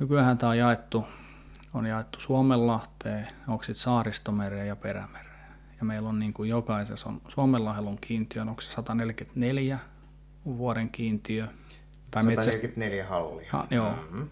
nykyään 0.00 0.38
tämä 0.38 0.50
on 0.50 0.58
jaettu, 0.58 1.04
on 1.74 1.86
jaettu 1.86 2.20
Suomenlahteen, 2.20 3.28
onko 3.48 3.62
sitten 3.62 3.82
Saaristomereen 3.82 4.68
ja 4.68 4.76
Perämereen. 4.76 5.32
Ja 5.78 5.84
meillä 5.84 6.08
on 6.08 6.18
niin 6.18 6.32
kuin 6.32 6.48
jokaisessa 6.48 7.08
on 7.08 7.20
Suomenlahdella 7.28 7.90
on 7.90 7.98
kiintiö, 8.00 8.42
onko 8.42 8.60
se 8.60 8.70
144 8.70 9.78
vuoden 10.46 10.90
kiintiö. 10.90 11.48
Tai 12.10 12.24
144 12.24 13.06
hallia. 13.06 13.48
Ha, 13.52 13.66
joo. 13.70 13.90
Mm-hmm. 13.90 14.28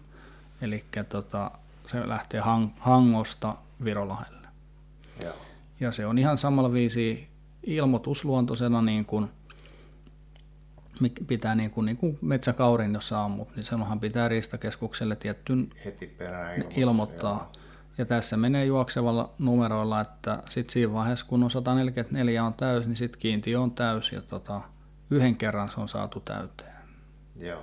Eli 0.61 0.85
tota, 1.09 1.51
se 1.87 2.09
lähtee 2.09 2.39
hang, 2.39 2.69
Hangosta 2.79 3.55
Virolahelle. 3.83 4.47
Joo. 5.23 5.33
Ja 5.79 5.91
se 5.91 6.05
on 6.05 6.17
ihan 6.17 6.37
samalla 6.37 6.73
viisi 6.73 7.27
ilmoitusluontoisena 7.63 8.81
niin 8.81 9.05
kuin 9.05 9.29
pitää 11.27 11.55
niin 11.55 11.71
kuin, 11.71 11.85
niin 11.85 11.97
kuin 11.97 12.17
metsäkaurin, 12.21 12.93
jos 12.93 13.13
ammut, 13.13 13.55
niin 13.55 13.63
silloinhan 13.63 13.99
pitää 13.99 14.27
riistakeskukselle 14.27 15.15
tiettyyn 15.15 15.69
Heti 15.85 16.07
perään 16.07 16.63
ilmoittaa. 16.75 17.51
Joo. 17.53 17.61
Ja 17.97 18.05
tässä 18.05 18.37
menee 18.37 18.65
juoksevalla 18.65 19.33
numeroilla, 19.39 20.01
että 20.01 20.43
sitten 20.49 20.73
siinä 20.73 20.93
vaiheessa, 20.93 21.25
kun 21.25 21.43
on 21.43 21.51
144 21.51 22.43
on 22.43 22.53
täys, 22.53 22.85
niin 22.85 22.95
sitten 22.95 23.19
kiintiö 23.19 23.61
on 23.61 23.71
täys 23.71 24.11
ja 24.11 24.21
tota, 24.21 24.61
yhden 25.11 25.35
kerran 25.35 25.71
se 25.71 25.79
on 25.79 25.89
saatu 25.89 26.19
täyteen. 26.19 26.75
Joo. 27.39 27.61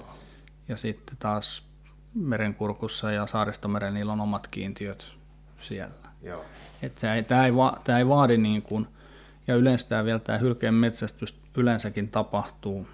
Ja 0.68 0.76
sitten 0.76 1.16
taas 1.18 1.67
merenkurkussa 2.14 3.12
ja 3.12 3.26
saaristomeren, 3.26 3.94
niillä 3.94 4.12
on 4.12 4.20
omat 4.20 4.48
kiintiöt 4.48 5.12
siellä. 5.60 5.94
Joo. 6.22 6.44
Että 6.82 7.14
ei, 7.14 7.22
tämä, 7.22 7.46
ei 7.46 7.56
va, 7.56 7.80
tämä 7.84 7.98
ei 7.98 8.08
vaadi 8.08 8.36
niin 8.36 8.62
kuin, 8.62 8.86
ja 9.46 9.54
yleensä 9.54 9.88
tämä 9.88 10.04
vielä 10.04 10.18
tämä 10.18 10.38
hylkeen 10.38 10.74
metsästys 10.74 11.40
yleensäkin 11.56 12.08
tapahtuu 12.08 12.88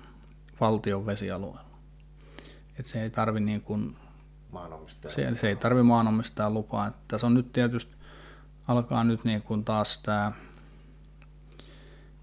valtion 0.61 1.07
vesialueella. 1.07 1.65
Että 2.79 2.93
se 2.93 3.03
ei 3.03 3.11
tarvi 3.11 3.41
niin 3.41 3.63
kuin, 3.63 3.97
se, 5.09 5.37
se 5.37 5.49
ei 5.49 5.57
tarvi 5.57 5.83
maanomistaa 5.83 6.51
lupaa. 6.51 6.87
Että 6.87 7.01
tässä 7.09 7.27
on 7.27 7.35
nyt 7.35 7.53
tietysti, 7.53 7.95
alkaa 8.69 9.05
nyt 9.05 9.25
niin 9.25 9.43
kuin 9.43 9.65
taas 9.65 9.99
tämä 9.99 10.33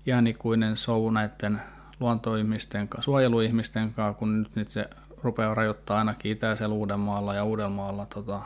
iänikuinen 0.08 0.78
sou 0.78 1.12
näiden 1.12 1.62
luontoihmisten, 2.00 2.88
suojeluihmisten 3.00 3.94
kanssa, 3.94 4.20
kun 4.20 4.40
nyt, 4.40 4.56
nyt 4.56 4.70
se 4.70 4.86
rupeaa 5.24 5.56
rajoittaa 5.56 5.98
ainakin 5.98 6.32
itäisellä 6.32 6.76
Uudenmaalla 6.76 7.34
ja 7.34 7.44
Uudenmaalla 7.44 8.06
tota, 8.06 8.42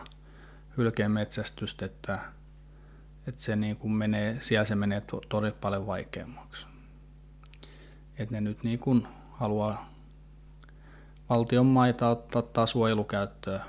hylkeen 0.78 1.11
metsästystä, 1.11 1.86
että, 1.86 2.19
että 3.28 3.41
se 3.41 3.55
niin 3.55 3.76
kuin 3.76 3.93
menee, 3.93 4.38
siellä 4.39 4.65
se 4.65 4.76
menee 4.76 5.01
to, 5.01 5.21
todella 5.30 5.57
paljon 5.61 5.88
vaikeammaksi. 5.88 6.67
Että 8.17 8.36
ne 8.36 8.41
nyt 8.41 8.63
niin 8.63 8.80
kuin 8.80 9.07
haluaa 9.32 9.89
valtion 11.30 11.65
maita 11.65 12.09
ottaa 12.09 12.41
taas 12.41 12.71
suojelukäyttöön 12.71 13.61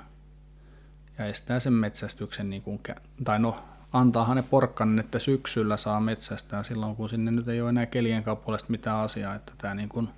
ja 1.17 1.25
estää 1.25 1.59
sen 1.59 1.73
metsästyksen, 1.73 2.49
niin 2.49 2.61
kuin, 2.61 2.79
tai 3.23 3.39
no 3.39 3.57
antaahan 3.93 4.37
ne 4.37 4.43
porkkan, 4.43 4.99
että 4.99 5.19
syksyllä 5.19 5.77
saa 5.77 5.99
metsästää 5.99 6.63
silloin, 6.63 6.95
kun 6.95 7.09
sinne 7.09 7.31
nyt 7.31 7.47
ei 7.47 7.61
ole 7.61 7.69
enää 7.69 7.85
kelien 7.85 8.23
puolesta 8.45 8.71
mitään 8.71 8.97
asiaa, 8.97 9.35
että 9.35 9.51
tämä 9.57 9.73
niin 9.73 9.89
kuin, 9.89 10.09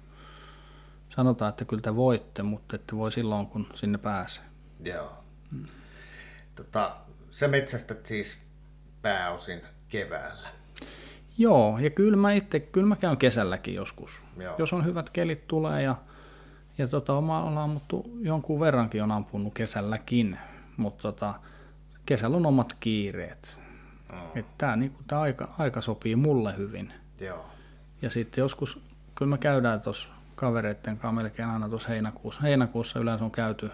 sanotaan, 1.10 1.50
että 1.50 1.66
kyllä 1.66 1.82
te 1.82 1.96
voitte, 1.96 2.44
mutta 2.44 2.76
ette 2.76 2.98
voi 2.98 3.12
silloin, 3.12 3.48
kun 3.48 3.68
sinne 3.74 3.98
pääsee. 3.98 4.44
Joo. 4.86 5.24
Hmm. 5.52 5.66
Tota, 6.56 6.96
sä 7.32 7.48
metsästät 7.48 8.06
siis 8.06 8.38
pääosin 9.02 9.62
keväällä. 9.90 10.50
Joo, 11.38 11.78
ja 11.78 11.90
kyllä 11.90 12.18
mä 12.18 12.32
itse, 12.32 12.60
kyllä 12.60 12.88
mä 12.88 12.96
käyn 12.96 13.18
kesälläkin 13.18 13.76
joskus. 13.76 14.22
Joo. 14.38 14.56
Jos 14.58 14.74
on 14.74 14.86
hyvät 14.86 15.10
kelit 15.10 15.48
tulee 15.48 15.82
ja, 15.82 15.96
ja 16.78 16.88
tota, 16.88 17.14
oma 17.14 17.64
ammuttu 17.64 18.12
jonkun 18.20 18.60
verrankin 18.60 19.04
on 19.04 19.12
ampunut 19.12 19.54
kesälläkin, 19.54 20.40
mutta 20.78 21.02
tota, 21.02 21.34
kesällä 22.06 22.38
on 22.38 22.46
omat 22.46 22.76
kiireet. 22.80 23.60
Oh. 24.14 24.38
Että 24.38 24.52
tämä 24.58 24.76
niinku, 24.76 25.04
aika, 25.12 25.56
aika 25.58 25.82
sopii 25.82 26.16
mulle 26.16 26.58
hyvin. 26.58 26.94
Joo. 27.20 27.46
Ja 28.02 28.10
sitten 28.10 28.42
joskus, 28.42 28.80
kyllä 29.16 29.30
me 29.30 29.38
käydään 29.38 29.82
tuossa 29.82 30.10
kavereiden 30.40 30.98
kanssa 30.98 31.12
melkein 31.12 31.50
aina 31.50 31.70
tuossa 31.70 31.90
heinäkuussa. 31.90 32.42
Heinäkuussa 32.42 33.00
yleensä 33.00 33.26
on 33.26 33.32
käyty 33.32 33.72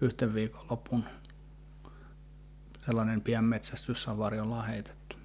yhten 0.00 0.34
viikonlopun 0.34 1.04
sellainen 2.86 3.20
pien 3.20 3.44
metsästyssavari 3.44 4.40
ollaan 4.40 4.66
heitetty. 4.66 5.16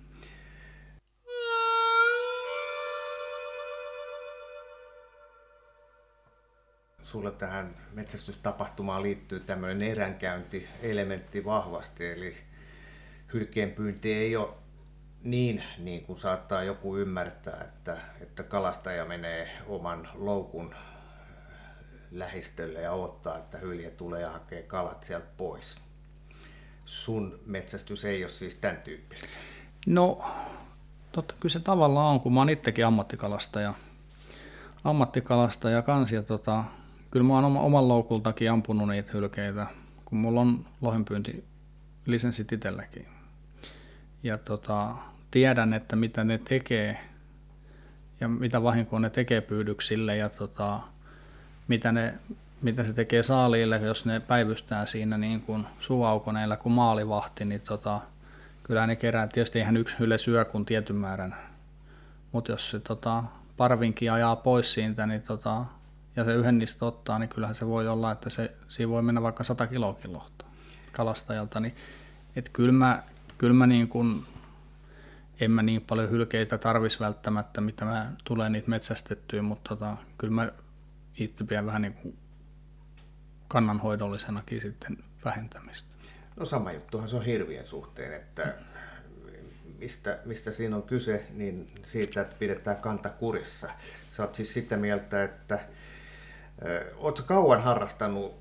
Sulle 7.03 7.31
tähän 7.31 7.75
metsästystapahtumaan 7.93 9.03
liittyy 9.03 9.39
tämmöinen 9.39 9.81
eränkäynti-elementti 9.81 11.45
vahvasti, 11.45 12.11
eli 12.11 12.37
hylkeenpyynti 13.33 14.13
ei 14.13 14.35
ole 14.35 14.53
niin, 15.23 15.63
niin 15.77 16.03
kuin 16.05 16.19
saattaa 16.19 16.63
joku 16.63 16.97
ymmärtää, 16.97 17.63
että, 17.63 17.97
että 18.21 18.43
kalastaja 18.43 19.05
menee 19.05 19.49
oman 19.67 20.09
loukun 20.13 20.75
lähistölle 22.11 22.81
ja 22.81 22.91
odottaa, 22.91 23.37
että 23.37 23.57
hylje 23.57 23.91
tulee 23.91 24.21
ja 24.21 24.29
hakee 24.29 24.61
kalat 24.61 25.03
sieltä 25.03 25.27
pois. 25.37 25.75
Sun 26.85 27.39
metsästys 27.45 28.05
ei 28.05 28.23
ole 28.23 28.29
siis 28.29 28.55
tämän 28.55 28.77
tyyppistä. 28.77 29.27
No, 29.87 30.25
totta 31.11 31.35
kyllä 31.39 31.53
se 31.53 31.59
tavallaan 31.59 32.07
on, 32.07 32.19
kun 32.19 32.33
mä 32.33 32.39
oon 32.39 32.49
itsekin 32.49 32.85
ammattikalastaja. 32.85 33.73
Ammattikalastaja 34.83 35.81
kans 35.81 36.11
ja 36.11 36.23
tota, 36.23 36.63
kyllä 37.11 37.25
mä 37.25 37.33
oon 37.33 37.57
oman 37.57 37.87
loukultakin 37.87 38.51
ampunut 38.51 38.87
niitä 38.87 39.11
hylkeitä, 39.13 39.67
kun 40.05 40.17
mulla 40.17 40.41
on 40.41 40.65
lohenpyynti 40.81 41.43
lisenssit 42.05 42.51
itselläkin. 42.51 43.07
Ja 44.23 44.37
tota, 44.37 44.95
tiedän, 45.31 45.73
että 45.73 45.95
mitä 45.95 46.23
ne 46.23 46.37
tekee 46.37 46.99
ja 48.19 48.27
mitä 48.27 48.63
vahinkoa 48.63 48.99
ne 48.99 49.09
tekee 49.09 49.41
pyydyksille 49.41 50.15
ja 50.15 50.29
tota, 50.29 50.79
mitä, 51.67 51.91
ne, 51.91 52.13
mitä 52.61 52.83
se 52.83 52.93
tekee 52.93 53.23
saaliille, 53.23 53.77
jos 53.77 54.05
ne 54.05 54.19
päivystää 54.19 54.85
siinä 54.85 55.17
niin 55.17 55.41
kuin 55.41 55.65
suaukoneilla 55.79 56.57
kuin 56.57 56.73
maalivahti, 56.73 57.45
niin 57.45 57.61
tota, 57.61 57.99
kyllä 58.63 58.87
ne 58.87 58.95
kerää. 58.95 59.27
Tietysti 59.27 59.59
eihän 59.59 59.77
yksi 59.77 59.95
hyle 59.99 60.17
syö 60.17 60.45
kuin 60.45 60.65
tietyn 60.65 60.95
määrän, 60.95 61.35
mutta 62.31 62.51
jos 62.51 62.71
se 62.71 62.79
tota, 62.79 63.23
parvinkin 63.57 64.11
ajaa 64.11 64.35
pois 64.35 64.73
siitä 64.73 65.07
niin 65.07 65.21
tota, 65.21 65.65
ja 66.15 66.23
se 66.23 66.33
yhden 66.33 66.59
niistä 66.59 66.85
ottaa, 66.85 67.19
niin 67.19 67.29
kyllähän 67.29 67.55
se 67.55 67.67
voi 67.67 67.87
olla, 67.87 68.11
että 68.11 68.29
se, 68.29 68.55
siinä 68.69 68.89
voi 68.89 69.01
mennä 69.01 69.21
vaikka 69.21 69.43
100 69.43 69.67
kilokin 69.67 70.13
lohta 70.13 70.45
kalastajalta. 70.91 71.59
Niin, 71.59 71.75
et 72.35 72.49
kyllä 72.49 72.71
mä, 72.71 73.03
kyllä 73.37 73.53
mä 73.53 73.67
niin 73.67 73.87
kuin 73.87 74.23
en 75.41 75.51
mä 75.51 75.63
niin 75.63 75.81
paljon 75.81 76.11
hylkeitä 76.11 76.57
tarvis 76.57 76.99
välttämättä, 76.99 77.61
mitä 77.61 77.85
mä 77.85 78.11
tulee 78.23 78.49
niitä 78.49 78.69
metsästettyä, 78.69 79.41
mutta 79.41 79.69
tota, 79.69 79.97
kyllä 80.17 80.33
mä 80.33 80.51
itse 81.17 81.43
pidän 81.43 81.65
vähän 81.65 81.81
niin 81.81 81.93
kuin 81.93 82.17
kannanhoidollisenakin 83.47 84.61
sitten 84.61 84.97
vähentämistä. 85.25 85.89
No 86.35 86.45
sama 86.45 86.71
juttuhan 86.71 87.09
se 87.09 87.15
on 87.15 87.25
hirvien 87.25 87.67
suhteen, 87.67 88.13
että 88.13 88.53
mistä, 89.79 90.19
mistä 90.25 90.51
siinä 90.51 90.75
on 90.75 90.83
kyse, 90.83 91.25
niin 91.33 91.67
siitä, 91.83 92.21
että 92.21 92.35
pidetään 92.39 92.77
kanta 92.77 93.09
kurissa. 93.09 93.69
Sä 94.11 94.23
oot 94.23 94.35
siis 94.35 94.53
sitä 94.53 94.77
mieltä, 94.77 95.23
että 95.23 95.59
Oletko 96.97 97.23
kauan 97.23 97.61
harrastanut 97.61 98.40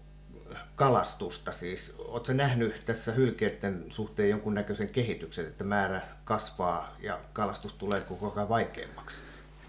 kalastusta 0.81 1.53
siis? 1.53 1.95
Oletko 1.99 2.33
nähnyt 2.33 2.85
tässä 2.85 3.12
hylkeiden 3.12 3.85
suhteen 3.91 4.31
jonkunnäköisen 4.31 4.89
kehityksen, 4.89 5.47
että 5.47 5.64
määrä 5.64 6.03
kasvaa 6.24 6.97
ja 7.01 7.18
kalastus 7.33 7.72
tulee 7.72 8.01
koko 8.01 8.33
ajan 8.37 8.49
vaikeammaksi? 8.49 9.22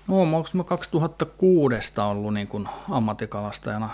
No, 0.08 0.26
mä 0.26 0.38
mä 0.54 0.64
2006 0.64 2.02
ollut 2.02 2.34
niin 2.34 2.48
kuin 2.48 2.70
ammattikalastajana. 2.90 3.90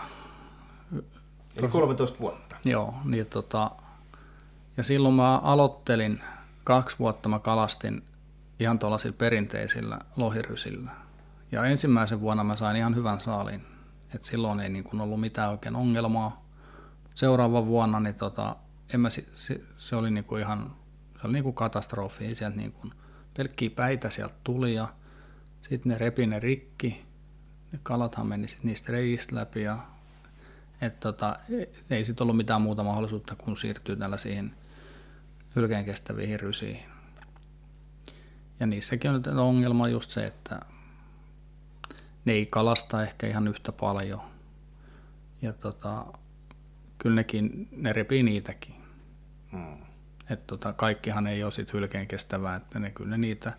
Eli 1.58 1.68
13 1.68 2.20
vuotta? 2.20 2.56
Joo, 2.66 2.94
niin 3.06 3.26
tota, 3.26 3.72
ja 4.78 4.84
silloin 4.84 5.16
mä 5.16 5.38
aloittelin, 5.38 6.22
kaksi 6.64 6.96
vuotta 7.00 7.30
mä 7.30 7.40
kalastin 7.40 8.04
ihan 8.60 8.80
tuollaisilla 8.80 9.16
perinteisillä 9.18 10.00
lohirysillä. 10.18 10.92
Ja 11.52 11.66
ensimmäisen 11.66 12.22
vuonna 12.22 12.44
mä 12.44 12.56
sain 12.56 12.78
ihan 12.78 12.96
hyvän 12.96 13.22
saalin. 13.22 13.62
Et 14.16 14.24
silloin 14.24 14.60
ei 14.60 14.70
niin 14.70 14.84
kuin 14.84 15.02
ollut 15.02 15.20
mitään 15.20 15.52
oikein 15.52 15.76
ongelmaa 15.76 16.47
seuraavan 17.18 17.66
vuonna 17.66 18.00
niin 18.00 18.16
tota, 18.16 18.56
en 18.94 19.00
mä, 19.00 19.10
se, 19.10 19.26
se, 19.78 19.96
oli 19.96 20.12
niinku 20.12 20.38
ihan 20.38 20.76
se 21.14 21.28
oli 21.28 21.34
niinku 21.34 21.54
katastrofi. 21.54 22.36
Sieltä 22.36 22.58
niinku 22.58 22.88
pelkkiä 23.38 23.70
päitä 23.70 24.10
sieltä 24.10 24.36
tuli 24.44 24.74
ja 24.74 24.88
sitten 25.62 25.90
ne 25.90 25.98
repi 25.98 26.28
ne 26.28 26.40
rikki. 26.40 27.06
Ne 27.72 27.80
kalathan 27.84 28.28
meni 28.28 28.48
sitten 28.48 28.68
niistä 28.68 28.92
reistä 28.92 29.36
läpi 29.36 29.62
ja 29.62 29.78
et 30.82 31.00
tota, 31.00 31.40
ei, 31.50 31.72
ei 31.90 32.06
sitten 32.06 32.24
ollut 32.24 32.38
mitään 32.38 32.62
muuta 32.62 32.84
mahdollisuutta 32.84 33.36
kuin 33.36 33.58
siirtyä 33.58 33.96
tällaisiin 33.96 34.56
hylkeen 35.56 35.86
kestäviin 35.86 36.40
rysiin. 36.40 36.80
Ja 38.60 38.66
niissäkin 38.66 39.12
on 39.12 39.18
nyt 39.18 39.28
ongelma 39.28 39.88
just 39.88 40.12
se, 40.12 40.26
että 40.26 40.60
ne 42.26 42.34
ei 42.34 42.46
kalasta 42.46 43.04
ehkä 43.04 43.28
ihan 43.28 43.48
yhtä 43.48 43.72
paljon. 43.72 44.22
Ja 45.42 45.54
tota, 45.54 46.06
kyllä 46.98 47.16
nekin, 47.16 47.68
ne 47.72 47.94
repii 47.94 48.24
niitäkin. 48.24 48.76
Hmm. 49.52 49.78
Et 50.30 50.48
tota, 50.48 50.74
kaikkihan 50.74 51.28
ei 51.28 51.44
ole 51.44 51.52
sit 51.52 51.74
hylkeen 51.74 52.08
kestävää, 52.08 52.56
että 52.56 52.80
ne 52.80 52.92
kyllä 52.92 53.10
ne 53.10 53.18
niitä 53.18 53.54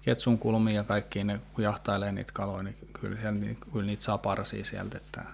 ketsun 0.00 0.38
kulmia 0.38 0.74
ja 0.74 0.84
kaikki 0.84 1.24
ne, 1.24 1.40
kun 1.52 1.64
jahtailee 1.64 2.12
niitä 2.12 2.32
kaloja, 2.32 2.62
niin 2.62 2.76
kyllä, 3.00 3.20
siellä, 3.20 3.54
kyllä 3.72 3.86
niitä 3.86 4.04
saa 4.04 4.18
parsia 4.18 4.64
sieltä. 4.64 4.96
Että, 4.96 5.24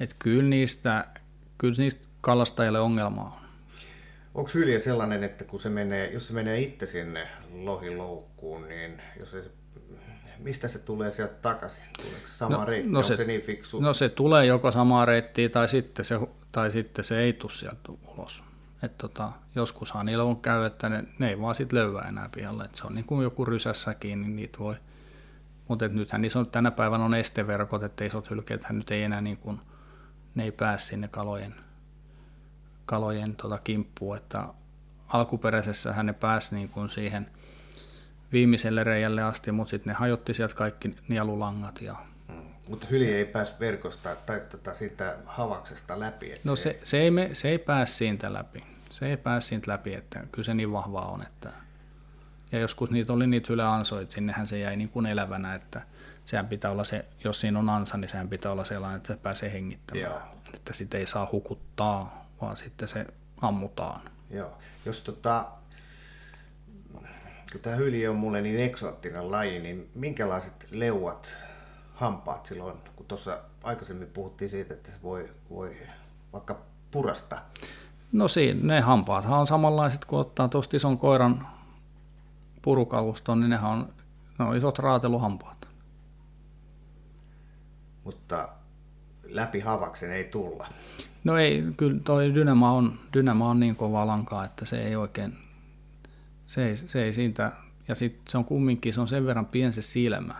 et 0.00 0.16
kyllä 0.18 0.42
niistä, 0.42 1.04
kyllä 1.58 1.74
niistä 1.78 2.06
kalastajille 2.20 2.80
ongelmaa 2.80 3.32
on. 3.36 3.50
Onko 4.34 4.50
hylje 4.54 4.78
sellainen, 4.78 5.24
että 5.24 5.44
kun 5.44 5.60
se 5.60 5.68
menee, 5.68 6.12
jos 6.12 6.26
se 6.26 6.32
menee 6.34 6.60
itse 6.60 6.86
sinne 6.86 7.28
lohiloukkuun, 7.52 8.68
niin 8.68 9.02
jos 9.20 9.30
se 9.30 9.44
mistä 10.42 10.68
se 10.68 10.78
tulee 10.78 11.10
sieltä 11.10 11.34
takaisin? 11.42 11.82
Tuleeko 12.02 12.26
sama 12.26 12.56
no, 12.56 12.64
reitti? 12.64 12.90
No 12.90 13.02
se, 13.02 13.16
se 13.16 13.24
niin 13.24 13.42
fiksu? 13.42 13.80
No 13.80 13.94
se 13.94 14.08
tulee 14.08 14.46
joko 14.46 14.72
samaa 14.72 15.04
reittiä 15.04 15.48
tai 15.48 15.68
sitten 15.68 16.04
se, 16.04 16.20
tai 16.52 16.70
sitten 16.70 17.04
se 17.04 17.20
ei 17.20 17.32
tule 17.32 17.52
sieltä 17.52 17.92
ulos. 18.06 18.44
Et 18.82 18.98
tota, 18.98 19.32
joskushan 19.54 20.06
niillä 20.06 20.24
on 20.24 20.40
käy, 20.40 20.64
että 20.64 20.88
ne, 20.88 21.04
ne 21.18 21.28
ei 21.28 21.40
vaan 21.40 21.54
sitten 21.54 21.78
löyvää 21.78 22.08
enää 22.08 22.28
pihalle. 22.34 22.64
Et 22.64 22.74
se 22.74 22.86
on 22.86 22.94
niin 22.94 23.04
kuin 23.04 23.22
joku 23.22 23.44
rysässäkin, 23.44 24.20
niin 24.20 24.36
niitä 24.36 24.58
voi. 24.58 24.74
Mutta 25.68 25.88
nythän 25.88 26.22
niissä 26.22 26.38
on, 26.38 26.50
tänä 26.50 26.70
päivänä 26.70 27.04
on 27.04 27.14
esteverkot, 27.14 27.82
että 27.82 28.04
isot 28.04 28.30
hylkeet 28.30 28.70
nyt 28.70 28.90
ei 28.90 29.02
enää 29.02 29.20
niin 29.20 29.36
kuin, 29.36 29.60
ne 30.34 30.44
ei 30.44 30.52
pääse 30.52 30.86
sinne 30.86 31.08
kalojen, 31.08 31.54
kalojen 32.86 33.36
tota 33.36 33.58
kimppuun. 33.58 34.16
Että 34.16 34.46
alkuperäisessä 35.08 36.02
ne 36.02 36.12
pääsi 36.12 36.54
niin 36.54 36.68
kuin 36.68 36.90
siihen– 36.90 37.26
viimeiselle 38.32 38.84
reijälle 38.84 39.22
asti, 39.22 39.52
mutta 39.52 39.70
sitten 39.70 39.90
ne 39.90 39.94
hajotti 39.98 40.34
sieltä 40.34 40.54
kaikki 40.54 40.94
nielulangat. 41.08 41.82
Ja... 41.82 41.96
Hmm. 42.28 42.42
Mutta 42.68 42.86
hyli 42.90 43.12
ei 43.12 43.24
pääs 43.24 43.60
verkosta 43.60 44.16
tai 44.26 44.40
tota, 44.40 44.74
siitä 44.74 45.16
havaksesta 45.26 46.00
läpi. 46.00 46.34
No 46.44 46.56
se, 46.56 46.62
se, 46.62 46.78
se, 46.82 47.00
ei 47.00 47.10
me, 47.10 47.30
se 47.32 47.48
ei 47.48 47.58
pääs 47.58 47.98
siitä 47.98 48.32
läpi. 48.32 48.64
Se 48.90 49.06
ei 49.06 49.16
pääs 49.16 49.48
siitä 49.48 49.70
läpi, 49.70 49.94
että 49.94 50.20
kyllä 50.32 50.46
se 50.46 50.54
niin 50.54 50.72
vahvaa 50.72 51.08
on. 51.08 51.22
Että... 51.22 51.52
Ja 52.52 52.58
joskus 52.58 52.90
niitä 52.90 53.12
oli 53.12 53.26
niitä 53.26 53.52
yleansoja, 53.52 54.02
että 54.02 54.14
sinnehän 54.14 54.46
se 54.46 54.58
jäi 54.58 54.76
niin 54.76 54.88
kuin 54.88 55.06
elävänä, 55.06 55.54
että 55.54 55.82
sehän 56.24 56.48
pitää 56.48 56.70
olla 56.70 56.84
se, 56.84 57.04
jos 57.24 57.40
siinä 57.40 57.58
on 57.58 57.68
ansa, 57.68 57.96
niin 57.96 58.08
sehän 58.08 58.28
pitää 58.28 58.52
olla 58.52 58.64
sellainen, 58.64 58.96
että 58.96 59.14
se 59.14 59.16
pääsee 59.16 59.52
hengittämään. 59.52 60.04
Joo. 60.04 60.20
Että 60.54 60.72
sitä 60.72 60.98
ei 60.98 61.06
saa 61.06 61.28
hukuttaa, 61.32 62.26
vaan 62.40 62.56
sitten 62.56 62.88
se 62.88 63.06
ammutaan. 63.42 64.00
Joo. 64.30 64.58
Jos 64.86 65.00
tota, 65.00 65.48
kun 67.52 67.60
tämä 67.60 67.76
hyli 67.76 68.08
on 68.08 68.16
mulle 68.16 68.40
niin 68.40 68.60
eksoottinen 68.60 69.30
laji, 69.30 69.58
niin 69.58 69.90
minkälaiset 69.94 70.66
leuat, 70.70 71.36
hampaat 71.94 72.46
silloin, 72.46 72.78
kun 72.96 73.06
tuossa 73.06 73.38
aikaisemmin 73.62 74.08
puhuttiin 74.08 74.50
siitä, 74.50 74.74
että 74.74 74.90
se 74.90 74.96
voi, 75.02 75.28
voi 75.50 75.76
vaikka 76.32 76.60
purasta? 76.90 77.38
No 78.12 78.28
siinä, 78.28 78.60
ne 78.62 78.80
hampaathan 78.80 79.40
on 79.40 79.46
samanlaiset, 79.46 80.04
kun 80.04 80.20
ottaa 80.20 80.48
tuosta 80.48 80.76
ison 80.76 80.98
koiran 80.98 81.46
purukaluston, 82.62 83.40
niin 83.40 83.50
nehän 83.50 83.70
on, 83.70 83.88
ne 84.38 84.44
on 84.44 84.56
isot 84.56 84.78
raateluhampaat. 84.78 85.68
Mutta 88.04 88.48
läpi 89.24 89.60
havaksen 89.60 90.12
ei 90.12 90.24
tulla. 90.24 90.68
No 91.24 91.38
ei, 91.38 91.64
kyllä 91.76 92.00
toi 92.04 92.34
dynama 92.34 92.72
on, 92.72 92.92
dynama 93.12 93.50
on 93.50 93.60
niin 93.60 93.76
kova 93.76 94.06
lankaa, 94.06 94.44
että 94.44 94.64
se 94.64 94.82
ei 94.82 94.96
oikein 94.96 95.38
se 96.50 96.68
ei, 96.68 96.76
se 96.76 97.02
ei 97.02 97.12
siitä, 97.12 97.52
ja 97.88 97.94
sitten 97.94 98.22
se 98.28 98.38
on 98.38 98.44
kumminkin, 98.44 98.94
se 98.94 99.00
on 99.00 99.08
sen 99.08 99.26
verran 99.26 99.46
pieni 99.46 99.72
se 99.72 99.82
silmä, 99.82 100.34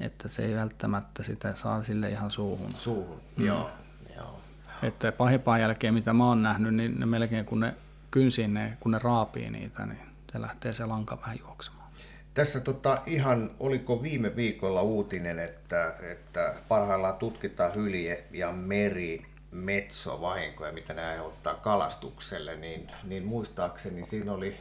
että 0.00 0.28
se 0.28 0.44
ei 0.44 0.54
välttämättä 0.54 1.22
sitä 1.22 1.54
saa 1.54 1.84
sille 1.84 2.08
ihan 2.08 2.30
suuhun. 2.30 2.74
Suuhun, 2.74 3.20
mm. 3.36 3.46
joo. 3.46 3.70
joo. 4.16 4.40
Että 4.82 5.12
pahimpaan 5.12 5.60
jälkeen, 5.60 5.94
mitä 5.94 6.12
mä 6.12 6.26
oon 6.26 6.42
nähnyt, 6.42 6.74
niin 6.74 7.00
ne 7.00 7.06
melkein 7.06 7.44
kun 7.44 7.60
ne 7.60 7.74
kynsiin, 8.10 8.54
ne, 8.54 8.76
kun 8.80 8.92
ne 8.92 8.98
raapii 8.98 9.50
niitä, 9.50 9.86
niin 9.86 10.00
se 10.32 10.40
lähtee 10.40 10.72
se 10.72 10.86
lanka 10.86 11.18
vähän 11.20 11.38
juoksemaan. 11.38 11.90
Tässä 12.34 12.60
tota, 12.60 13.02
ihan, 13.06 13.50
oliko 13.60 14.02
viime 14.02 14.36
viikolla 14.36 14.82
uutinen, 14.82 15.38
että, 15.38 15.94
että 16.12 16.54
parhaillaan 16.68 17.16
tutkitaan 17.16 17.74
hylje- 17.74 18.24
ja 18.32 18.52
meri 18.52 19.26
metsovahinkoja, 19.50 20.72
mitä 20.72 20.94
ne 20.94 21.06
aiheuttaa 21.06 21.54
kalastukselle, 21.54 22.56
niin, 22.56 22.90
niin 23.04 23.24
muistaakseni 23.24 24.04
siinä 24.04 24.32
oli, 24.32 24.56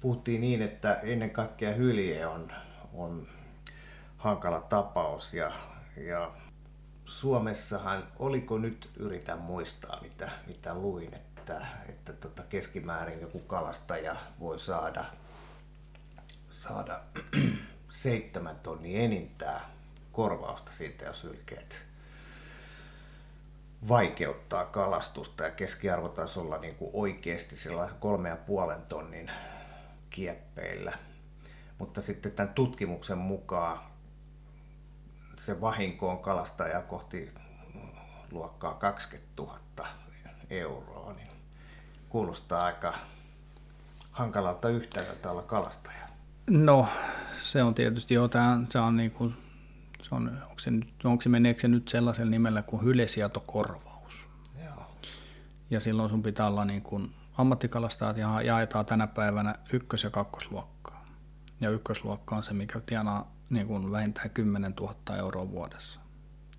puhuttiin 0.00 0.40
niin, 0.40 0.62
että 0.62 0.94
ennen 1.02 1.30
kaikkea 1.30 1.74
hylje 1.74 2.26
on, 2.26 2.52
on 2.94 3.28
hankala 4.16 4.60
tapaus 4.60 5.34
ja, 5.34 5.52
ja 5.96 6.30
Suomessahan, 7.04 8.08
oliko 8.18 8.58
nyt, 8.58 8.90
yritän 8.96 9.38
muistaa 9.38 10.00
mitä, 10.02 10.30
mitä 10.46 10.74
luin, 10.74 11.14
että, 11.14 11.66
että 11.88 12.12
tota 12.12 12.42
keskimäärin 12.42 13.20
joku 13.20 13.38
kalastaja 13.38 14.16
voi 14.40 14.60
saada, 14.60 15.04
saada 16.50 17.00
seitsemän 17.90 18.56
tonnia 18.56 19.00
enintään 19.00 19.60
korvausta 20.12 20.72
siitä, 20.72 21.04
jos 21.04 21.24
hylkeet 21.24 21.88
vaikeuttaa 23.88 24.64
kalastusta. 24.64 25.44
Ja 25.44 25.50
keskiarvotasolla 25.50 26.58
niin 26.58 26.74
kuin 26.74 26.90
oikeasti 26.92 27.56
sillä 27.56 27.88
kolme 28.00 28.28
ja 28.28 28.36
puolen 28.36 28.82
tonnin 28.82 29.30
kieppeillä. 30.18 30.92
Mutta 31.78 32.02
sitten 32.02 32.32
tämän 32.32 32.54
tutkimuksen 32.54 33.18
mukaan 33.18 33.78
se 35.36 35.60
vahinko 35.60 36.10
on 36.10 36.18
kalastaja 36.18 36.80
kohti 36.80 37.30
luokkaa 38.30 38.74
20 38.74 39.28
000 39.38 39.58
euroa, 40.50 41.12
niin 41.12 41.28
kuulostaa 42.08 42.64
aika 42.64 42.94
hankalalta 44.10 44.68
yhtälöltä 44.68 45.30
olla 45.30 45.42
kalastaja. 45.42 46.08
No, 46.50 46.88
se 47.42 47.62
on 47.62 47.74
tietysti 47.74 48.14
jo, 48.14 48.28
tämä, 48.28 48.60
se 48.68 48.78
on 48.78 48.96
niin 48.96 49.10
kuin, 49.10 49.34
se 50.02 50.14
on, 50.14 50.28
onko, 50.42 50.58
se 50.58 50.70
nyt, 50.70 51.04
onko 51.04 51.22
se, 51.22 51.28
meneekö 51.28 51.60
se 51.60 51.68
nyt 51.68 51.88
sellaisella 51.88 52.30
nimellä 52.30 52.62
kuin 52.62 52.84
hylesietokorvaus? 52.84 54.28
Joo. 54.64 54.86
Ja 55.70 55.80
silloin 55.80 56.10
sun 56.10 56.22
pitää 56.22 56.46
olla 56.46 56.64
niin 56.64 56.82
kuin, 56.82 57.10
ammattikalastajat 57.38 58.16
ja 58.16 58.42
jaetaan 58.42 58.86
tänä 58.86 59.06
päivänä 59.06 59.54
ykkös- 59.72 60.04
ja 60.04 60.10
kakkosluokkaa. 60.10 61.06
Ja 61.60 61.70
ykkösluokka 61.70 62.36
on 62.36 62.42
se, 62.42 62.52
mikä 62.54 62.80
tienaa 62.80 63.32
niin 63.50 63.66
kuin 63.66 63.92
vähintään 63.92 64.30
10 64.30 64.72
000 64.80 65.16
euroa 65.16 65.50
vuodessa 65.50 66.00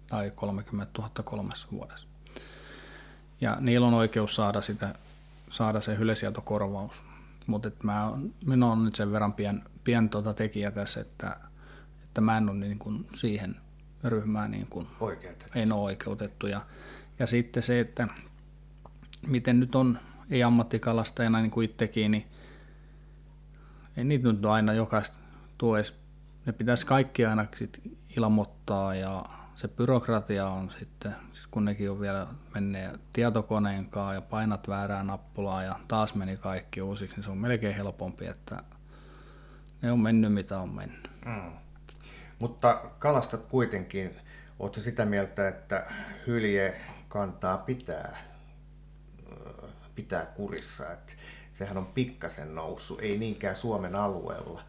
tai 0.07 0.31
30 0.35 0.91
000 0.97 1.11
kolmessa 1.23 1.67
vuodessa. 1.71 2.07
Ja 3.41 3.57
niillä 3.59 3.87
on 3.87 3.93
oikeus 3.93 4.35
saada, 4.35 4.61
sitä, 4.61 4.95
saada 5.49 5.81
se 5.81 5.97
hylesietokorvaus. 5.97 7.01
Mutta 7.47 7.71
mä, 7.83 8.11
minä 8.45 8.67
olen 8.67 8.83
nyt 8.83 8.95
sen 8.95 9.11
verran 9.11 9.33
pien, 9.33 9.63
pien 9.83 10.09
tuota 10.09 10.33
tekijä 10.33 10.71
tässä, 10.71 11.01
että, 11.01 11.37
että 12.03 12.21
mä 12.21 12.37
en 12.37 12.49
ole 12.49 12.57
niin 12.57 12.79
kuin 12.79 13.07
siihen 13.15 13.55
ryhmään 14.03 14.51
niin 14.51 14.67
kuin, 14.69 14.87
Oikeutettu. 14.99 15.59
en 15.59 15.71
ole 15.71 15.81
oikeutettu. 15.81 16.47
Ja, 16.47 16.61
ja 17.19 17.27
sitten 17.27 17.63
se, 17.63 17.79
että 17.79 18.07
miten 19.27 19.59
nyt 19.59 19.75
on 19.75 19.99
ei 20.29 20.43
ammattikalastajana 20.43 21.39
niin 21.39 21.51
kuin 21.51 21.69
itsekin, 21.69 22.11
niin 22.11 22.27
ei 23.97 24.03
niitä 24.03 24.31
nyt 24.31 24.45
aina 24.45 24.73
jokaista 24.73 25.17
tuo 25.57 25.77
edes 25.77 25.93
ne 26.45 26.53
pitäisi 26.53 26.85
kaikki 26.85 27.25
aina 27.25 27.45
sit 27.55 27.81
ilmoittaa 28.17 28.95
ja 28.95 29.25
se 29.55 29.67
byrokratia 29.67 30.47
on 30.47 30.71
sitten, 30.79 31.15
sit 31.33 31.47
kun 31.51 31.65
nekin 31.65 31.91
on 31.91 31.99
vielä 31.99 32.27
menneet 32.53 33.01
tietokoneen 33.13 33.85
kanssa 33.85 34.13
ja 34.13 34.21
painat 34.21 34.67
väärää 34.67 35.03
nappulaa 35.03 35.63
ja 35.63 35.79
taas 35.87 36.15
meni 36.15 36.37
kaikki 36.37 36.81
uusiksi, 36.81 37.15
niin 37.15 37.23
se 37.23 37.29
on 37.29 37.37
melkein 37.37 37.75
helpompi, 37.75 38.25
että 38.25 38.63
ne 39.81 39.91
on 39.91 39.99
mennyt 39.99 40.33
mitä 40.33 40.59
on 40.59 40.69
mennyt. 40.69 41.09
Mm. 41.25 41.51
Mutta 42.39 42.81
kalastat 42.99 43.41
kuitenkin, 43.49 44.17
oletko 44.59 44.81
sitä 44.81 45.05
mieltä, 45.05 45.47
että 45.47 45.91
hylje 46.27 46.81
kantaa 47.09 47.57
pitää, 47.57 48.17
pitää 50.03 50.25
kurissa, 50.25 50.91
että 50.91 51.13
sehän 51.53 51.77
on 51.77 51.85
pikkasen 51.85 52.55
noussut, 52.55 52.99
ei 53.01 53.17
niinkään 53.17 53.55
Suomen 53.55 53.95
alueella, 53.95 54.61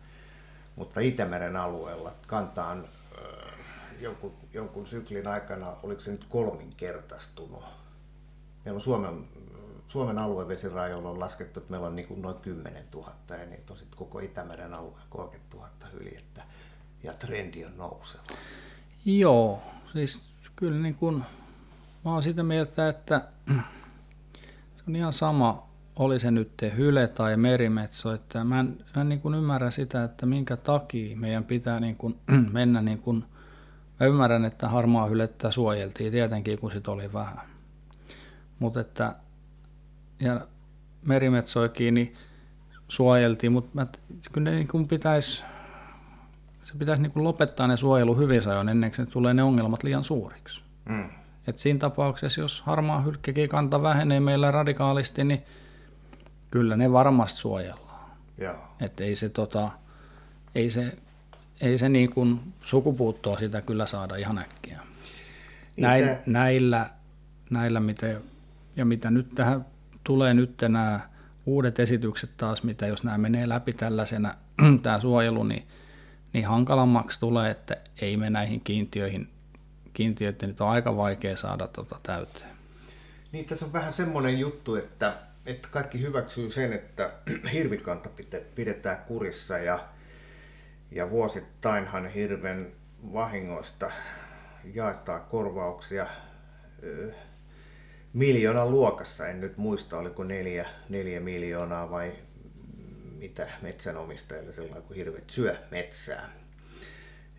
mutta 0.76 1.01
Itämeren 1.01 1.57
alueella 1.57 2.12
kantaan 2.26 2.85
jonkun, 4.01 4.35
jonkun 4.55 4.87
syklin 4.87 5.26
aikana, 5.26 5.76
oliko 5.83 6.01
se 6.01 6.11
nyt 6.11 6.24
kolminkertaistunut. 6.28 7.64
Meillä 8.64 8.76
on 8.76 8.83
Suomen, 8.83 9.28
Suomen 9.89 10.18
aluevesirajoilla 10.18 11.11
on 11.11 11.20
laskettu, 11.20 11.61
että 11.61 11.70
meillä 11.70 11.87
on 11.87 11.97
niin 11.97 12.09
kuin 12.09 12.22
noin 12.22 12.37
10 12.37 12.85
000 12.95 13.14
ja 13.28 13.47
niitä 13.47 13.72
on 13.72 13.78
sitten 13.78 13.99
koko 13.99 14.18
Itämeren 14.18 14.74
alueella 14.74 15.07
30 15.11 15.57
000 15.57 15.70
hyljettä 15.93 16.43
ja 17.03 17.12
trendi 17.12 17.64
on 17.64 17.76
nouseva. 17.76 18.22
Joo, 19.05 19.62
siis 19.93 20.22
kyllä 20.57 20.78
niin 20.78 20.95
kuin, 20.95 21.24
mä 22.05 22.12
oon 22.12 22.22
sitä 22.22 22.43
mieltä, 22.43 22.89
että 22.89 23.20
se 24.81 24.85
on 24.89 24.97
ihan 24.97 25.12
sama, 25.12 25.66
oli 25.97 26.20
se 26.20 26.31
nyt 26.31 26.53
hyle 26.76 27.09
tai 27.09 27.37
merimetso, 27.37 28.14
että 28.14 28.45
mä 28.45 28.61
en, 28.61 28.85
mä 28.97 29.03
en 29.03 29.09
niin 29.09 29.20
kuin 29.20 29.35
ymmärrä 29.35 29.70
sitä, 29.70 30.05
että 30.05 30.26
minkä 30.26 30.57
takia 30.57 31.16
meidän 31.16 31.45
pitää 31.45 31.81
niin 31.81 31.97
kuin 31.97 32.18
mennä 32.53 32.83
niin 32.83 32.99
kuin, 32.99 33.24
mä 34.01 34.07
ymmärrän, 34.07 34.45
että 34.45 34.68
harmaa 34.68 35.07
hylettä 35.07 35.51
suojeltiin 35.51 36.12
tietenkin, 36.12 36.59
kun 36.59 36.72
sit 36.72 36.89
oli 36.89 37.12
vähän. 37.12 37.41
Mutta 38.59 38.81
että, 38.81 39.14
ja 40.20 40.41
merimetsoikin 41.07 41.95
niin 41.95 42.14
suojeltiin, 42.89 43.53
mutta 43.53 43.87
kyllä 44.33 44.51
ne 44.51 44.57
niin 44.57 44.68
kuin 44.68 44.89
pitäisi, 44.89 45.45
se 46.64 46.72
pitäisi 46.78 47.03
niin 47.03 47.12
kuin 47.12 47.24
lopettaa 47.24 47.66
ne 47.66 47.76
suojelu 47.76 48.16
hyvin 48.16 48.49
ajoin 48.49 48.68
ennen 48.68 48.93
kuin 48.97 49.11
tulee 49.11 49.35
ne 49.35 49.43
ongelmat 49.43 49.83
liian 49.83 50.05
suuriksi. 50.05 50.62
Mm. 50.89 51.20
Et 51.47 51.59
siinä 51.59 51.78
tapauksessa, 51.78 52.41
jos 52.41 52.62
harmaa 52.62 53.01
hylkkäkin 53.01 53.49
kanta 53.49 53.82
vähenee 53.82 54.20
meillä 54.20 54.51
radikaalisti, 54.51 55.24
niin 55.24 55.45
Kyllä 56.51 56.76
ne 56.76 56.93
varmasti 56.93 57.41
suojellaan. 57.41 58.11
Joo. 58.38 58.55
Et 58.80 59.01
ei 59.01 59.16
se, 59.16 59.28
tota, 59.28 59.70
ei 60.55 60.70
se, 60.70 60.97
ei 61.61 61.78
se 61.78 61.88
niin 61.88 62.11
kuin 62.11 62.41
sukupuuttoa 62.61 63.38
sitä 63.38 63.62
kyllä 63.62 63.86
saada 63.86 64.16
ihan 64.16 64.38
äkkiä. 64.38 64.80
Näin, 65.76 66.05
Itä... 66.05 66.20
näillä, 66.26 66.91
näillä 67.51 67.80
miten, 67.80 68.20
ja 68.76 68.84
mitä 68.84 69.11
nyt 69.11 69.34
tähän 69.34 69.66
tulee 70.05 70.34
nyt 70.34 70.61
nämä 70.62 71.01
uudet 71.47 71.78
esitykset 71.78 72.30
taas, 72.36 72.62
mitä 72.62 72.86
jos 72.86 73.05
nämä 73.05 73.18
menee 73.18 73.49
läpi 73.49 73.72
tällaisena, 73.72 74.34
tämä 74.82 75.01
suojelu, 75.01 75.45
niin, 75.45 75.66
niin 76.32 76.47
hankalammaksi 76.47 77.20
tulee, 77.20 77.51
että 77.51 77.76
ei 78.01 78.16
me 78.16 78.30
näihin 78.30 78.61
kiintiöihin, 78.61 79.28
kiintiöitä 79.95 80.47
nyt 80.47 80.61
on 80.61 80.68
aika 80.68 80.97
vaikea 80.97 81.36
saada 81.36 81.68
tota 81.68 82.01
täyteen. 82.03 82.51
Niin, 83.32 83.47
tässä 83.47 83.66
on 83.66 83.72
vähän 83.72 83.93
semmoinen 83.93 84.38
juttu, 84.38 84.76
että 84.76 85.16
että 85.47 85.68
kaikki 85.70 86.01
hyväksyy 86.01 86.51
sen, 86.51 86.72
että 86.72 87.12
hirvikanta 87.53 88.09
pidetään 88.55 88.99
kurissa 89.07 89.59
ja, 89.59 89.88
ja 90.91 91.11
vuosittainhan 91.11 92.07
hirven 92.09 92.72
vahingoista 93.12 93.91
jaetaan 94.74 95.20
korvauksia 95.20 96.07
miljoonan 98.12 98.70
luokassa. 98.70 99.28
En 99.28 99.41
nyt 99.41 99.57
muista, 99.57 99.99
oliko 99.99 100.24
neljä, 100.24 100.68
neljä 100.88 101.20
miljoonaa 101.20 101.91
vai 101.91 102.12
mitä 103.18 103.49
metsänomistajille 103.62 104.53
sellainen, 104.53 104.82
kun 104.82 104.97
hirvet 104.97 105.30
syö 105.30 105.57
metsää. 105.70 106.39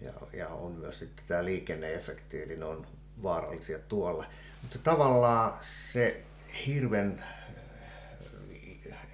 Ja, 0.01 0.13
ja 0.33 0.47
on 0.47 0.71
myös 0.71 0.99
sitten 0.99 1.25
tämä 1.27 1.45
liikenneefekti, 1.45 2.43
eli 2.43 2.57
ne 2.57 2.65
on 2.65 2.87
vaarallisia 3.23 3.79
tuolla. 3.79 4.25
Mutta 4.61 4.79
tavallaan 4.83 5.53
se 5.61 6.23
hirven 6.65 7.23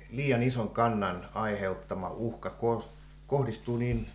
liian 0.10 0.44
ison 0.44 0.70
kannan 0.70 1.30
aiheuttama 1.34 2.10
uhka 2.10 2.58
kohdistuu 3.28 3.78
niin 3.78 4.08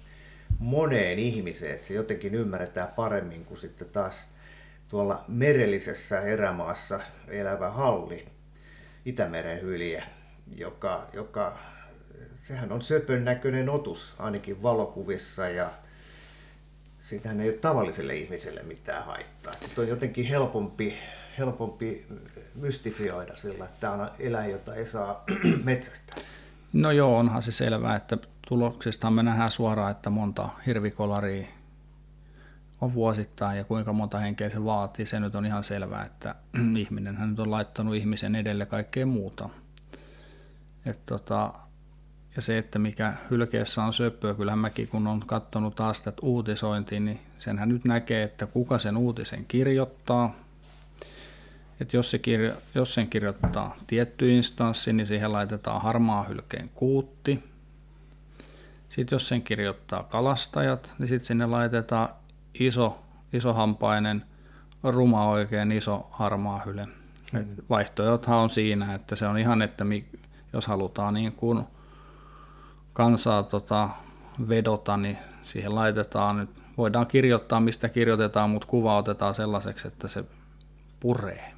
moneen 0.58 1.18
ihmiseen, 1.18 1.74
että 1.74 1.86
se 1.86 1.94
jotenkin 1.94 2.34
ymmärretään 2.34 2.88
paremmin 2.96 3.44
kuin 3.44 3.58
sitten 3.58 3.88
taas 3.88 4.26
tuolla 4.88 5.24
merellisessä 5.28 6.20
erämaassa 6.20 7.00
elävä 7.28 7.70
halli, 7.70 8.28
Itämeren 9.04 9.62
hyljä, 9.62 10.04
joka, 10.56 11.06
joka 11.12 11.58
sehän 12.38 12.72
on 12.72 12.82
söpön 12.82 13.24
näköinen 13.24 13.68
otus 13.68 14.14
ainakin 14.18 14.62
valokuvissa 14.62 15.48
ja 15.48 15.72
siitähän 17.02 17.40
ei 17.40 17.48
ole 17.48 17.56
tavalliselle 17.56 18.16
ihmiselle 18.16 18.62
mitään 18.62 19.04
haittaa. 19.04 19.52
Sitten 19.52 19.82
on 19.82 19.88
jotenkin 19.88 20.26
helpompi, 20.26 20.94
helpompi 21.38 22.06
mystifioida 22.54 23.36
sillä, 23.36 23.64
että 23.64 23.76
tämä 23.80 23.92
on 23.92 24.08
eläin, 24.18 24.50
jota 24.50 24.74
ei 24.74 24.88
saa 24.88 25.24
metsästä. 25.64 26.14
No 26.72 26.90
joo, 26.90 27.18
onhan 27.18 27.42
se 27.42 27.52
selvää, 27.52 27.96
että 27.96 28.18
tuloksista 28.48 29.10
me 29.10 29.22
nähdään 29.22 29.50
suoraan, 29.50 29.90
että 29.90 30.10
monta 30.10 30.48
hirvikolaria 30.66 31.46
on 32.80 32.94
vuosittain 32.94 33.58
ja 33.58 33.64
kuinka 33.64 33.92
monta 33.92 34.18
henkeä 34.18 34.50
se 34.50 34.64
vaatii. 34.64 35.06
Se 35.06 35.20
nyt 35.20 35.34
on 35.34 35.46
ihan 35.46 35.64
selvää, 35.64 36.04
että 36.04 36.34
ihminen 36.76 37.16
hän 37.16 37.30
nyt 37.30 37.40
on 37.40 37.50
laittanut 37.50 37.94
ihmisen 37.94 38.36
edelle 38.36 38.66
kaikkea 38.66 39.06
muuta. 39.06 39.48
Et 40.86 41.04
tota, 41.04 41.52
ja 42.36 42.42
se, 42.42 42.58
että 42.58 42.78
mikä 42.78 43.12
hylkeessä 43.30 43.84
on 43.84 43.92
söppöä, 43.92 44.34
kyllähän 44.34 44.58
mäkin 44.58 44.88
kun 44.88 45.06
on 45.06 45.20
katsonut 45.26 45.76
taas 45.76 46.00
tätä 46.00 46.18
uutisointia, 46.22 47.00
niin 47.00 47.20
senhän 47.38 47.68
nyt 47.68 47.84
näkee, 47.84 48.22
että 48.22 48.46
kuka 48.46 48.78
sen 48.78 48.96
uutisen 48.96 49.44
kirjoittaa. 49.44 50.34
Että 51.80 51.96
jos, 51.96 52.10
se 52.10 52.18
kirjo, 52.18 52.54
jos 52.74 52.94
sen 52.94 53.08
kirjoittaa 53.08 53.76
tietty 53.86 54.36
instanssi, 54.36 54.92
niin 54.92 55.06
siihen 55.06 55.32
laitetaan 55.32 55.82
harmaa 55.82 56.24
hylkeen 56.24 56.70
kuutti. 56.74 57.44
Sitten 58.88 59.16
jos 59.16 59.28
sen 59.28 59.42
kirjoittaa 59.42 60.02
kalastajat, 60.02 60.94
niin 60.98 61.08
sitten 61.08 61.26
sinne 61.26 61.46
laitetaan 61.46 62.08
iso, 62.60 63.02
isohampainen, 63.32 64.24
ruma 64.82 65.28
oikein 65.28 65.72
iso 65.72 66.08
harmaa 66.10 66.62
hyle. 66.66 66.88
Mm. 67.32 67.46
Vaihtoehdothan 67.70 68.38
on 68.38 68.50
siinä, 68.50 68.94
että 68.94 69.16
se 69.16 69.26
on 69.26 69.38
ihan, 69.38 69.62
että 69.62 69.84
mi, 69.84 70.06
jos 70.52 70.66
halutaan 70.66 71.14
niin 71.14 71.32
kuin 71.32 71.64
kansaa 72.92 73.42
tota, 73.42 73.88
vedota, 74.48 74.96
niin 74.96 75.18
siihen 75.42 75.74
laitetaan 75.74 76.36
nyt, 76.36 76.50
voidaan 76.78 77.06
kirjoittaa 77.06 77.60
mistä 77.60 77.88
kirjoitetaan, 77.88 78.50
mutta 78.50 78.68
kuva 78.68 78.96
otetaan 78.96 79.34
sellaiseksi, 79.34 79.88
että 79.88 80.08
se 80.08 80.24
puree. 81.00 81.52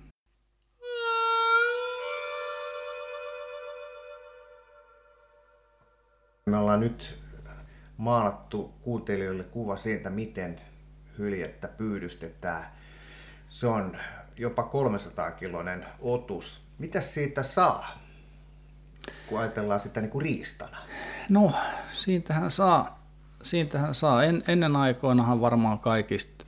Me 6.46 6.56
ollaan 6.56 6.80
nyt 6.80 7.18
maalattu 7.96 8.74
kuuntelijoille 8.82 9.44
kuva 9.44 9.76
siitä, 9.76 10.10
miten 10.10 10.60
hyljettä 11.18 11.68
pyydystetään. 11.68 12.64
Se 13.46 13.66
on 13.66 13.96
jopa 14.36 14.62
300 14.62 15.30
kiloinen 15.30 15.86
otus. 16.00 16.64
Mitä 16.78 17.00
siitä 17.00 17.42
saa, 17.42 18.03
kun 19.26 19.40
ajatellaan 19.40 19.80
sitä 19.80 20.00
niin 20.00 20.10
kuin 20.10 20.22
riistana? 20.22 20.78
No, 21.28 21.52
siitähän 21.92 22.50
saa, 22.50 23.08
siitähän 23.42 23.94
saa. 23.94 24.24
En, 24.24 24.42
ennen 24.48 24.76
aikoinahan 24.76 25.40
varmaan 25.40 25.78
kaikista, 25.78 26.44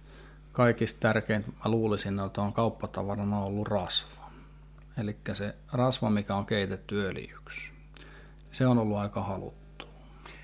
kaikista 0.52 1.00
tärkeintä, 1.00 1.48
mä 1.48 1.70
luulisin, 1.70 2.20
että 2.20 2.42
on 2.42 2.52
kauppatavarana 2.52 3.40
ollut 3.40 3.68
rasva. 3.68 4.30
Eli 4.98 5.16
se 5.32 5.54
rasva, 5.72 6.11
mikä 6.11 6.34
on 6.34 6.46
keitetty 6.46 7.07
öljyksi. 7.07 7.72
Se 8.52 8.66
on 8.66 8.78
ollut 8.78 8.98
aika 8.98 9.22
haluttu. 9.22 9.86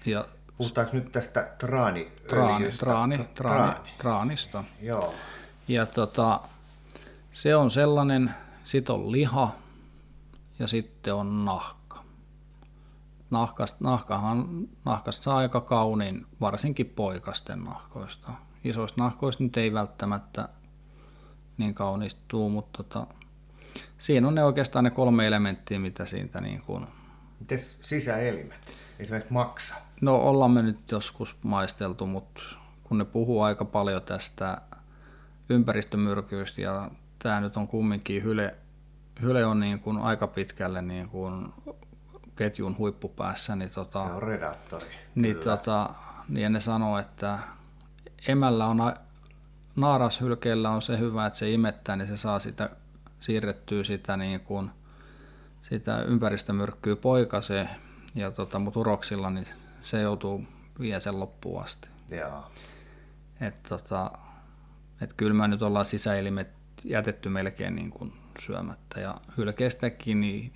Ja 0.07 0.25
Puhutaanko 0.59 0.93
nyt 0.97 1.13
tästä 1.13 1.53
traani 1.59 2.13
traani, 2.29 2.73
traani, 2.73 3.17
traani, 3.17 3.29
traani, 3.35 3.91
traanista. 3.99 4.65
Joo. 4.81 5.15
Ja 5.69 5.87
tota, 5.87 6.41
se 7.33 7.57
on 7.57 7.71
sellainen, 7.71 8.35
sit 8.65 8.91
on 8.91 9.13
liha 9.13 9.51
ja 10.59 10.67
sitten 10.67 11.15
on 11.15 11.45
nahka. 11.45 11.82
Nahkast, 13.33 13.81
nahkahan, 13.81 14.69
nahkasta 14.85 15.23
saa 15.23 15.37
aika 15.37 15.61
kauniin, 15.61 16.27
varsinkin 16.41 16.87
poikasten 16.87 17.65
nahkoista. 17.65 18.33
Isoista 18.65 19.03
nahkoista 19.03 19.45
nyt 19.45 19.57
ei 19.57 19.73
välttämättä 19.73 20.49
niin 21.59 21.75
kaunistuu, 21.75 22.51
mutta 22.51 22.83
tota, 22.83 23.07
siinä 23.99 24.29
on 24.29 24.35
ne 24.35 24.45
oikeastaan 24.45 24.85
ne 24.85 24.91
kolme 24.91 25.27
elementtiä, 25.27 25.79
mitä 25.79 26.05
siitä 26.05 26.41
niin 26.41 26.63
kuin... 26.67 26.87
Miten 27.41 27.59
sisäelimet? 27.59 28.77
Esimerkiksi 28.99 29.33
maksa? 29.33 29.75
No 30.01 30.17
ollaan 30.17 30.51
me 30.51 30.63
nyt 30.63 30.91
joskus 30.91 31.37
maisteltu, 31.43 32.07
mutta 32.07 32.43
kun 32.85 32.99
ne 32.99 33.05
puhuu 33.05 33.43
aika 33.43 33.65
paljon 33.65 34.03
tästä 34.03 34.61
ympäristömyrkyistä 35.49 36.63
ja 36.63 36.91
tämä 37.19 37.41
nyt 37.41 37.57
on 37.57 37.69
kumminkin 37.69 38.23
hyle, 38.23 38.57
hyle 39.23 39.47
on 39.47 39.61
niin 39.61 39.81
kuin 39.81 39.99
aika 39.99 40.27
pitkälle 40.27 40.83
niin 40.83 41.09
kuin 41.09 41.53
ketjun 42.37 42.79
huippupäässä. 42.79 43.57
Niin 43.57 43.71
tota, 43.71 44.07
se 44.07 44.13
on 44.13 44.23
redaktori. 44.23 44.87
Niin, 45.15 45.39
tota, 45.39 45.91
niin 46.29 46.53
ne 46.53 46.61
sanoo, 46.61 46.99
että 46.99 47.39
emällä 48.29 48.67
on, 48.67 48.95
naarashylkeellä 49.77 50.71
on 50.71 50.83
se 50.83 50.99
hyvä, 50.99 51.27
että 51.27 51.39
se 51.39 51.51
imettää, 51.51 51.97
niin 51.97 52.09
se 52.09 52.17
saa 52.17 52.39
sitä 52.39 52.71
siirrettyä 53.19 53.85
sitä, 53.85 54.17
niin 54.17 54.41
kuin, 54.41 54.71
sitä 55.63 56.03
ympäristömyrkkyä 56.03 56.97
poikaseen. 56.97 57.69
Ja 58.15 58.31
tota, 58.31 58.59
mutta 58.59 58.81
uroksilla 58.81 59.31
niin 59.31 59.47
se 59.83 60.01
joutuu 60.01 60.45
vie 60.81 61.01
sen 61.01 61.21
loppuun 61.21 61.63
asti. 61.63 61.89
Joo. 62.11 62.51
Et, 63.41 63.63
tota, 63.69 64.11
et 65.01 65.13
kyllä 65.13 65.35
mä 65.35 65.49
nyt 65.49 65.63
ollaan 65.63 65.85
sisäelimet 65.85 66.49
jätetty 66.85 67.29
melkein 67.29 67.75
niin 67.75 67.91
kuin 67.91 68.13
syömättä. 68.41 69.01
Ja 69.01 69.21
hylkeestäkin 69.37 70.21
niin 70.21 70.53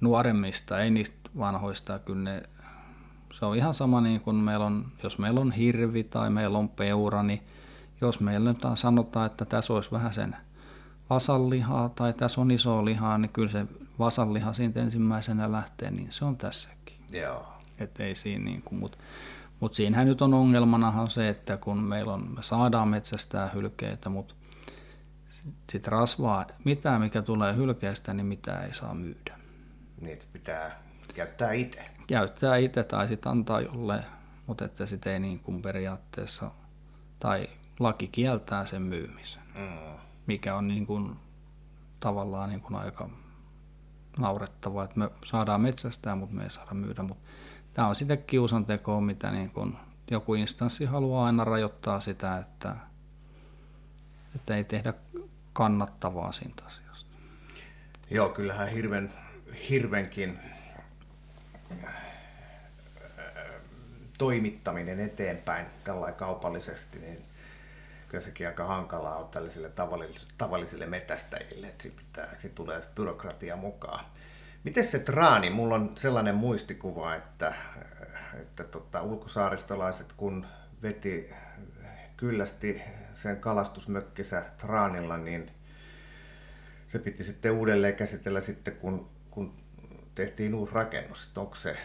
nuoremmista, 0.00 0.80
ei 0.80 0.90
niistä 0.90 1.30
vanhoista, 1.38 1.98
kyllä 1.98 2.22
ne, 2.22 2.42
se 3.32 3.44
on 3.44 3.56
ihan 3.56 3.74
sama 3.74 4.00
niin 4.00 4.20
kuin 4.20 4.36
meillä 4.36 4.66
on, 4.66 4.84
jos 5.02 5.18
meillä 5.18 5.40
on 5.40 5.52
hirvi 5.52 6.04
tai 6.04 6.30
meillä 6.30 6.58
on 6.58 6.68
peura, 6.68 7.22
niin 7.22 7.42
jos 8.00 8.20
meillä 8.20 8.52
nyt 8.52 8.62
sanotaan, 8.74 9.26
että 9.26 9.44
tässä 9.44 9.72
olisi 9.72 9.92
vähän 9.92 10.12
sen 10.12 10.36
vasallihaa 11.10 11.88
tai 11.88 12.12
tässä 12.12 12.40
on 12.40 12.50
iso 12.50 12.84
lihaa, 12.84 13.18
niin 13.18 13.30
kyllä 13.30 13.50
se 13.50 13.66
vasalliha 13.98 14.52
siitä 14.52 14.80
ensimmäisenä 14.80 15.52
lähtee, 15.52 15.90
niin 15.90 16.12
se 16.12 16.24
on 16.24 16.36
tässäkin. 16.36 16.96
Joo. 17.12 17.46
Et 17.78 18.00
ei 18.00 18.14
siinä 18.14 18.44
niin 18.44 18.62
kuin, 18.62 18.78
mutta 18.78 18.98
mut 19.60 19.74
siinähän 19.74 20.06
nyt 20.06 20.22
on 20.22 20.34
ongelmanahan 20.34 21.10
se, 21.10 21.28
että 21.28 21.56
kun 21.56 21.78
meillä 21.78 22.12
on, 22.12 22.34
me 22.36 22.42
saadaan 22.42 22.88
metsästää 22.88 23.50
hylkeitä, 23.54 24.08
mutta 24.08 24.34
sitten 25.72 25.92
rasvaa, 25.92 26.46
mitään 26.64 27.00
mikä 27.00 27.22
tulee 27.22 27.56
hylkeestä, 27.56 28.14
niin 28.14 28.26
mitä 28.26 28.60
ei 28.60 28.74
saa 28.74 28.94
myydä. 28.94 29.43
Niitä 30.04 30.24
pitää 30.32 30.82
käyttää 31.14 31.52
itse. 31.52 31.84
Käyttää 32.06 32.56
itse 32.56 32.84
tai 32.84 33.08
sitten 33.08 33.32
antaa 33.32 33.60
jolle, 33.60 34.04
mutta 34.46 34.64
että 34.64 34.86
sitten 34.86 35.12
ei 35.12 35.20
niin 35.20 35.40
kuin 35.40 35.62
periaatteessa, 35.62 36.50
tai 37.18 37.48
laki 37.78 38.08
kieltää 38.08 38.66
sen 38.66 38.82
myymisen, 38.82 39.42
mm. 39.54 39.98
mikä 40.26 40.56
on 40.56 40.68
niin 40.68 40.86
kuin 40.86 41.16
tavallaan 42.00 42.50
niin 42.50 42.60
kuin 42.60 42.76
aika 42.76 43.10
naurettavaa, 44.18 44.84
että 44.84 44.98
me 44.98 45.10
saadaan 45.24 45.60
metsästää, 45.60 46.14
mutta 46.14 46.36
me 46.36 46.42
ei 46.42 46.50
saada 46.50 46.74
myydä. 46.74 47.02
Mutta 47.02 47.28
tämä 47.74 47.88
on 47.88 47.94
sitä 47.94 48.16
kiusantekoa, 48.16 49.00
mitä 49.00 49.30
niin 49.30 49.50
kuin 49.50 49.76
joku 50.10 50.34
instanssi 50.34 50.84
haluaa 50.84 51.26
aina 51.26 51.44
rajoittaa 51.44 52.00
sitä, 52.00 52.38
että, 52.38 52.76
että 54.34 54.56
ei 54.56 54.64
tehdä 54.64 54.94
kannattavaa 55.52 56.32
siitä 56.32 56.62
asiasta. 56.66 57.10
Joo, 58.10 58.28
kyllähän 58.28 58.68
hirven, 58.68 59.12
hirvenkin 59.70 60.38
äh, 61.84 61.94
toimittaminen 64.18 65.00
eteenpäin 65.00 65.66
tällä 65.84 66.12
kaupallisesti, 66.12 66.98
niin 66.98 67.24
kyllä 68.08 68.24
sekin 68.24 68.46
aika 68.46 68.64
hankalaa 68.64 69.16
on 69.16 69.28
tällaisille 69.28 69.70
tavallisille, 70.38 70.86
metästäjille, 70.86 71.66
että 71.66 71.82
sit, 71.82 71.96
pitää, 71.96 72.28
sit 72.38 72.54
tulee 72.54 72.82
byrokratia 72.94 73.56
mukaan. 73.56 74.04
Miten 74.64 74.86
se 74.86 74.98
traani? 74.98 75.50
Mulla 75.50 75.74
on 75.74 75.92
sellainen 75.96 76.34
muistikuva, 76.34 77.14
että, 77.14 77.54
että 78.34 78.64
tota, 78.64 79.02
ulkosaaristolaiset 79.02 80.12
kun 80.16 80.46
veti 80.82 81.30
kyllästi 82.16 82.82
sen 83.14 83.36
kalastusmökkisä 83.36 84.42
traanilla, 84.58 85.16
niin 85.16 85.50
se 86.88 86.98
piti 86.98 87.24
sitten 87.24 87.52
uudelleen 87.52 87.94
käsitellä 87.94 88.40
sitten, 88.40 88.76
kun, 88.76 89.13
kun 89.34 89.52
tehtiin 90.14 90.54
uusi 90.54 90.74
rakennus. 90.74 91.30
Onko 91.36 91.54
se, 91.54 91.76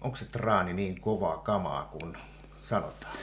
onko 0.00 0.16
se 0.16 0.24
traani 0.24 0.72
niin 0.72 1.00
kovaa 1.00 1.36
kamaa 1.36 1.84
kuin 1.84 2.16
sanotaan? 2.64 3.14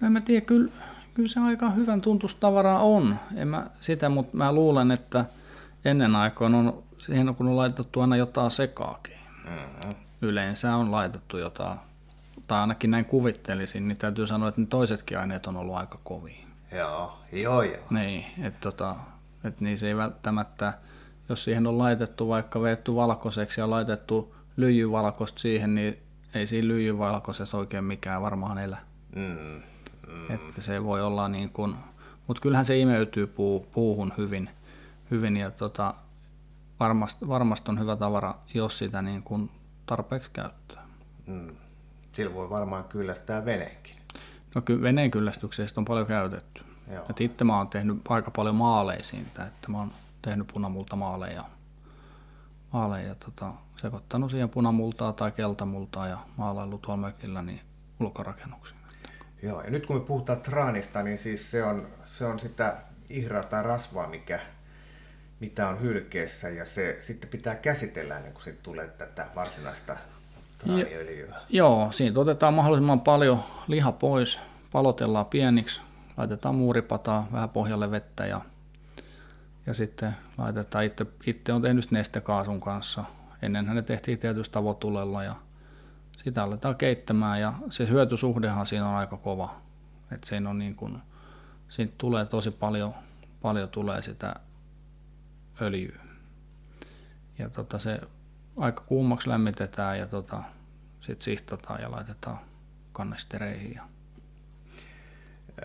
No 0.00 0.06
en 0.06 0.12
mä 0.12 0.20
tiedä, 0.20 0.46
kyllä, 0.46 0.72
kyllä 1.14 1.28
se 1.28 1.40
aika 1.40 1.70
hyvän 1.70 2.00
tuntustavaraa 2.00 2.78
on. 2.78 3.16
En 3.36 3.48
mä 3.48 3.66
sitä, 3.80 4.08
mutta 4.08 4.36
mä 4.36 4.52
luulen, 4.52 4.90
että 4.90 5.24
ennen 5.84 6.16
aikoina 6.16 6.58
on 6.58 6.82
siihen 6.98 7.34
kun 7.34 7.48
on 7.48 7.56
laitettu 7.56 8.00
aina 8.00 8.16
jotain 8.16 8.50
sekaakin. 8.50 9.16
Mm-hmm. 9.44 9.90
Yleensä 10.22 10.76
on 10.76 10.92
laitettu 10.92 11.38
jotain, 11.38 11.78
tai 12.46 12.60
ainakin 12.60 12.90
näin 12.90 13.04
kuvittelisin, 13.04 13.88
niin 13.88 13.98
täytyy 13.98 14.26
sanoa, 14.26 14.48
että 14.48 14.60
ne 14.60 14.66
toisetkin 14.66 15.18
aineet 15.18 15.46
on 15.46 15.56
ollut 15.56 15.76
aika 15.76 15.98
kovia. 16.04 16.46
Joo, 16.72 17.18
joo 17.32 17.62
joo. 17.62 17.84
Niin, 17.90 18.24
että 18.42 18.60
tota, 18.60 18.96
et 19.44 19.60
niin 19.60 19.78
se 19.78 19.88
ei 19.88 19.96
välttämättä, 19.96 20.72
jos 21.32 21.44
siihen 21.44 21.66
on 21.66 21.78
laitettu 21.78 22.28
vaikka 22.28 22.62
veetty 22.62 22.94
valkoiseksi 22.94 23.60
ja 23.60 23.70
laitettu 23.70 24.34
lyijyvalkoista 24.56 25.38
siihen, 25.38 25.74
niin 25.74 25.98
ei 26.34 26.46
siinä 26.46 26.68
lyijyvalkoisessa 26.68 27.58
oikein 27.58 27.84
mikään 27.84 28.22
varmaan 28.22 28.58
elä. 28.58 28.78
Mm, 29.16 29.62
mm. 30.08 30.30
Että 30.34 30.60
se 30.60 30.84
voi 30.84 31.02
olla 31.02 31.28
niin 31.28 31.50
kuin, 31.50 31.74
mutta 32.26 32.40
kyllähän 32.40 32.64
se 32.64 32.78
imeytyy 32.78 33.26
puu, 33.26 33.66
puuhun 33.74 34.12
hyvin, 34.18 34.50
hyvin 35.10 35.36
ja 35.36 35.50
tota, 35.50 35.94
varmasti, 36.80 37.28
varmasti 37.28 37.70
on 37.70 37.78
hyvä 37.78 37.96
tavara, 37.96 38.34
jos 38.54 38.78
sitä 38.78 39.02
niin 39.02 39.22
kuin 39.22 39.50
tarpeeksi 39.86 40.30
käyttää. 40.32 40.86
Mm. 41.26 41.56
Sillä 42.12 42.34
voi 42.34 42.50
varmaan 42.50 42.84
kyllästää 42.84 43.44
veneenkin. 43.44 43.96
No 44.54 44.62
kyllä 44.62 44.82
veneen 44.82 45.10
kyllästyksestä 45.10 45.80
on 45.80 45.84
paljon 45.84 46.06
käytetty. 46.06 46.62
Joo. 46.92 47.06
Et 47.10 47.20
itse 47.20 47.44
mä 47.44 47.56
oon 47.56 47.68
tehnyt 47.68 48.00
aika 48.08 48.30
paljon 48.30 48.54
maaleja 48.54 49.04
siitä, 49.04 49.46
että 49.46 49.70
mä 49.70 49.78
oon 49.78 49.92
tehnyt 50.22 50.46
punamulta 50.46 50.96
maaleja 50.96 51.44
maaleja 52.72 53.08
ja 53.08 53.14
tota, 53.14 53.52
sekoittanut 53.76 54.30
siihen 54.30 54.48
punamultaa 54.48 55.12
tai 55.12 55.32
keltamultaa 55.32 56.08
ja 56.08 56.18
maalailu 56.36 56.78
tuolla 56.78 57.00
mökillä 57.00 57.42
niin 57.42 57.60
ulkorakennuksiin. 58.00 58.80
Joo, 59.42 59.62
ja 59.62 59.70
nyt 59.70 59.86
kun 59.86 59.96
me 59.96 60.02
puhutaan 60.02 60.40
traanista, 60.40 61.02
niin 61.02 61.18
siis 61.18 61.50
se 61.50 61.64
on, 61.64 61.88
se 62.06 62.24
on 62.24 62.38
sitä 62.38 62.76
ihraa 63.10 63.42
tai 63.42 63.62
rasvaa, 63.62 64.06
mikä, 64.06 64.40
mitä 65.40 65.68
on 65.68 65.80
hylkeessä, 65.80 66.48
ja 66.48 66.66
se 66.66 66.96
sitten 67.00 67.30
pitää 67.30 67.54
käsitellä 67.54 68.16
ennen 68.16 68.32
kuin 68.32 68.42
siitä 68.42 68.62
tulee 68.62 68.88
tätä 68.88 69.26
varsinaista 69.34 69.96
traaniöljyä. 70.58 71.36
Joo, 71.48 71.92
siitä 71.92 72.20
otetaan 72.20 72.54
mahdollisimman 72.54 73.00
paljon 73.00 73.38
liha 73.66 73.92
pois, 73.92 74.40
palotellaan 74.72 75.26
pieniksi, 75.26 75.80
laitetaan 76.16 76.54
muuripataa, 76.54 77.28
vähän 77.32 77.50
pohjalle 77.50 77.90
vettä 77.90 78.26
ja, 78.26 78.40
ja 79.66 79.74
sitten 79.74 80.16
laitetaan, 80.38 80.84
itse, 80.84 81.06
itse 81.26 81.52
on 81.52 81.62
tehnyt 81.62 81.90
nestekaasun 81.90 82.60
kanssa. 82.60 83.04
Ennenhän 83.42 83.76
ne 83.76 83.82
tehtiin 83.82 84.18
tietysti 84.18 84.52
tavotulella 84.52 85.22
ja 85.22 85.34
sitä 86.16 86.42
aletaan 86.42 86.76
keittämään 86.76 87.40
ja 87.40 87.52
se 87.70 87.88
hyötysuhdehan 87.88 88.66
siinä 88.66 88.88
on 88.88 88.94
aika 88.94 89.16
kova. 89.16 89.62
Että 90.12 90.28
siinä 90.28 90.50
on 90.50 90.58
niin 90.58 90.74
kuin, 90.74 90.98
siitä 91.68 91.94
tulee 91.98 92.24
tosi 92.24 92.50
paljon, 92.50 92.94
paljon 93.42 93.68
tulee 93.68 94.02
sitä 94.02 94.34
öljyä. 95.60 96.00
Ja 97.38 97.50
tota 97.50 97.78
se 97.78 98.00
aika 98.56 98.82
kuumaksi 98.86 99.28
lämmitetään 99.28 99.98
ja 99.98 100.06
tota, 100.06 100.42
sitten 101.00 101.24
sihtataan 101.24 101.82
ja 101.82 101.90
laitetaan 101.90 102.38
kannestereihin. 102.92 103.74
Ja... 103.74 103.82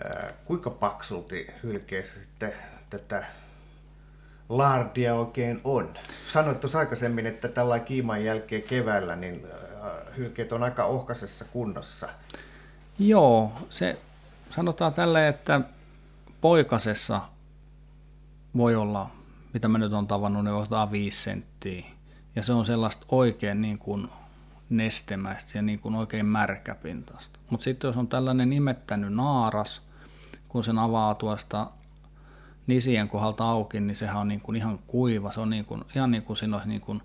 Ää, 0.04 0.30
kuinka 0.44 0.70
paksulti 0.70 1.46
hylkeessä 1.62 2.20
sitten 2.20 2.52
tätä 2.90 3.26
lardia 4.48 5.14
oikein 5.14 5.60
on? 5.64 5.94
Sanoit 6.32 6.60
tuossa 6.60 6.78
aikaisemmin, 6.78 7.26
että 7.26 7.48
tällä 7.48 7.78
kiiman 7.78 8.24
jälkeen 8.24 8.62
keväällä 8.62 9.16
niin 9.16 9.46
hylkeet 10.16 10.52
on 10.52 10.62
aika 10.62 10.84
ohkaisessa 10.84 11.44
kunnossa. 11.44 12.08
Joo, 12.98 13.52
se 13.70 13.98
sanotaan 14.50 14.94
tälle, 14.94 15.28
että 15.28 15.60
poikasessa 16.40 17.20
voi 18.56 18.76
olla, 18.76 19.10
mitä 19.52 19.68
mä 19.68 19.78
nyt 19.78 19.92
on 19.92 20.06
tavannut, 20.06 20.44
ne 20.44 20.52
ottaa 20.52 20.90
5 20.90 21.22
senttiä. 21.22 21.84
Ja 22.36 22.42
se 22.42 22.52
on 22.52 22.66
sellaista 22.66 23.06
oikein 23.10 23.62
niin 23.62 23.78
kuin 23.78 24.08
nestemäistä 24.70 25.58
ja 25.58 25.62
niin 25.62 25.78
kuin 25.78 25.94
oikein 25.94 26.26
märkäpintaista. 26.26 27.38
Mutta 27.50 27.64
sitten 27.64 27.88
jos 27.88 27.96
on 27.96 28.08
tällainen 28.08 28.52
imettänyt 28.52 29.12
naaras, 29.12 29.82
kun 30.48 30.64
sen 30.64 30.78
avaa 30.78 31.14
tuosta 31.14 31.66
nisien 32.68 33.08
kohdalta 33.08 33.44
auki, 33.44 33.80
niin 33.80 33.96
sehän 33.96 34.16
on 34.16 34.28
niin 34.28 34.40
kuin 34.40 34.56
ihan 34.56 34.78
kuiva. 34.86 35.32
Se 35.32 35.40
on 35.40 35.50
niin 35.50 35.64
kuin, 35.64 35.84
ihan 35.96 36.10
niin 36.10 36.22
kuin 36.22 36.36
siinä 36.36 36.56
olisi 36.56 36.68
niin 36.68 36.80
kuin 36.80 37.02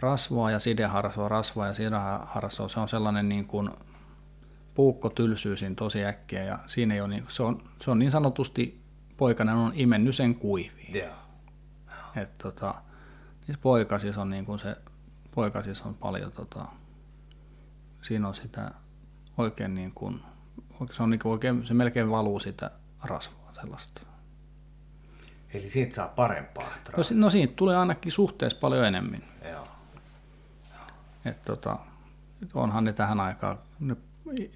rasvaa 0.00 0.50
ja 0.50 0.58
sideharsoa, 0.58 1.28
rasvaa 1.28 1.66
ja 1.66 1.74
sideharsoa. 1.74 2.68
Se 2.68 2.80
on 2.80 2.88
sellainen 2.88 3.28
niin 3.28 3.46
kuin 3.46 3.70
puukko 4.74 5.08
tylsyy 5.10 5.56
siinä 5.56 5.74
tosi 5.74 6.04
äkkiä 6.04 6.44
ja 6.44 6.58
siinä 6.66 6.94
ei 6.94 7.00
ole 7.00 7.08
niin, 7.08 7.24
se, 7.28 7.42
on, 7.42 7.60
se 7.80 7.90
on 7.90 7.98
niin 7.98 8.10
sanotusti 8.10 8.82
poikainen 9.16 9.54
on 9.54 9.72
imennyt 9.74 10.16
sen 10.16 10.34
kuiviin. 10.34 10.96
Yeah. 10.96 11.16
Et 12.16 12.34
tota, 12.42 12.74
siis 13.42 13.58
poikasis 13.58 14.18
on 14.18 14.30
niin 14.30 14.46
kuin 14.46 14.58
se, 14.58 14.76
poikasis 15.34 15.82
on 15.82 15.94
paljon 15.94 16.32
tota, 16.32 16.66
siinä 18.02 18.28
on 18.28 18.34
sitä 18.34 18.70
oikein 19.38 19.74
niin 19.74 19.92
kuin, 19.92 20.20
se 20.90 21.02
on 21.02 21.10
niin 21.10 21.20
kuin 21.20 21.32
oikein, 21.32 21.66
se 21.66 21.74
melkein 21.74 22.10
valuu 22.10 22.40
sitä 22.40 22.70
rasvaa 23.02 23.52
sellaista. 23.52 24.11
Eli 25.54 25.68
siitä 25.68 25.94
saa 25.94 26.08
parempaa 26.08 26.72
no, 26.96 27.02
no 27.14 27.30
siitä 27.30 27.54
tulee 27.56 27.76
ainakin 27.76 28.12
suhteessa 28.12 28.58
paljon 28.58 28.86
enemmän. 28.86 29.22
Joo. 29.50 29.68
Et 31.24 31.42
tota, 31.42 31.76
onhan 32.54 32.84
ne 32.84 32.92
tähän 32.92 33.20
aikaan, 33.20 33.58
ne 33.80 33.96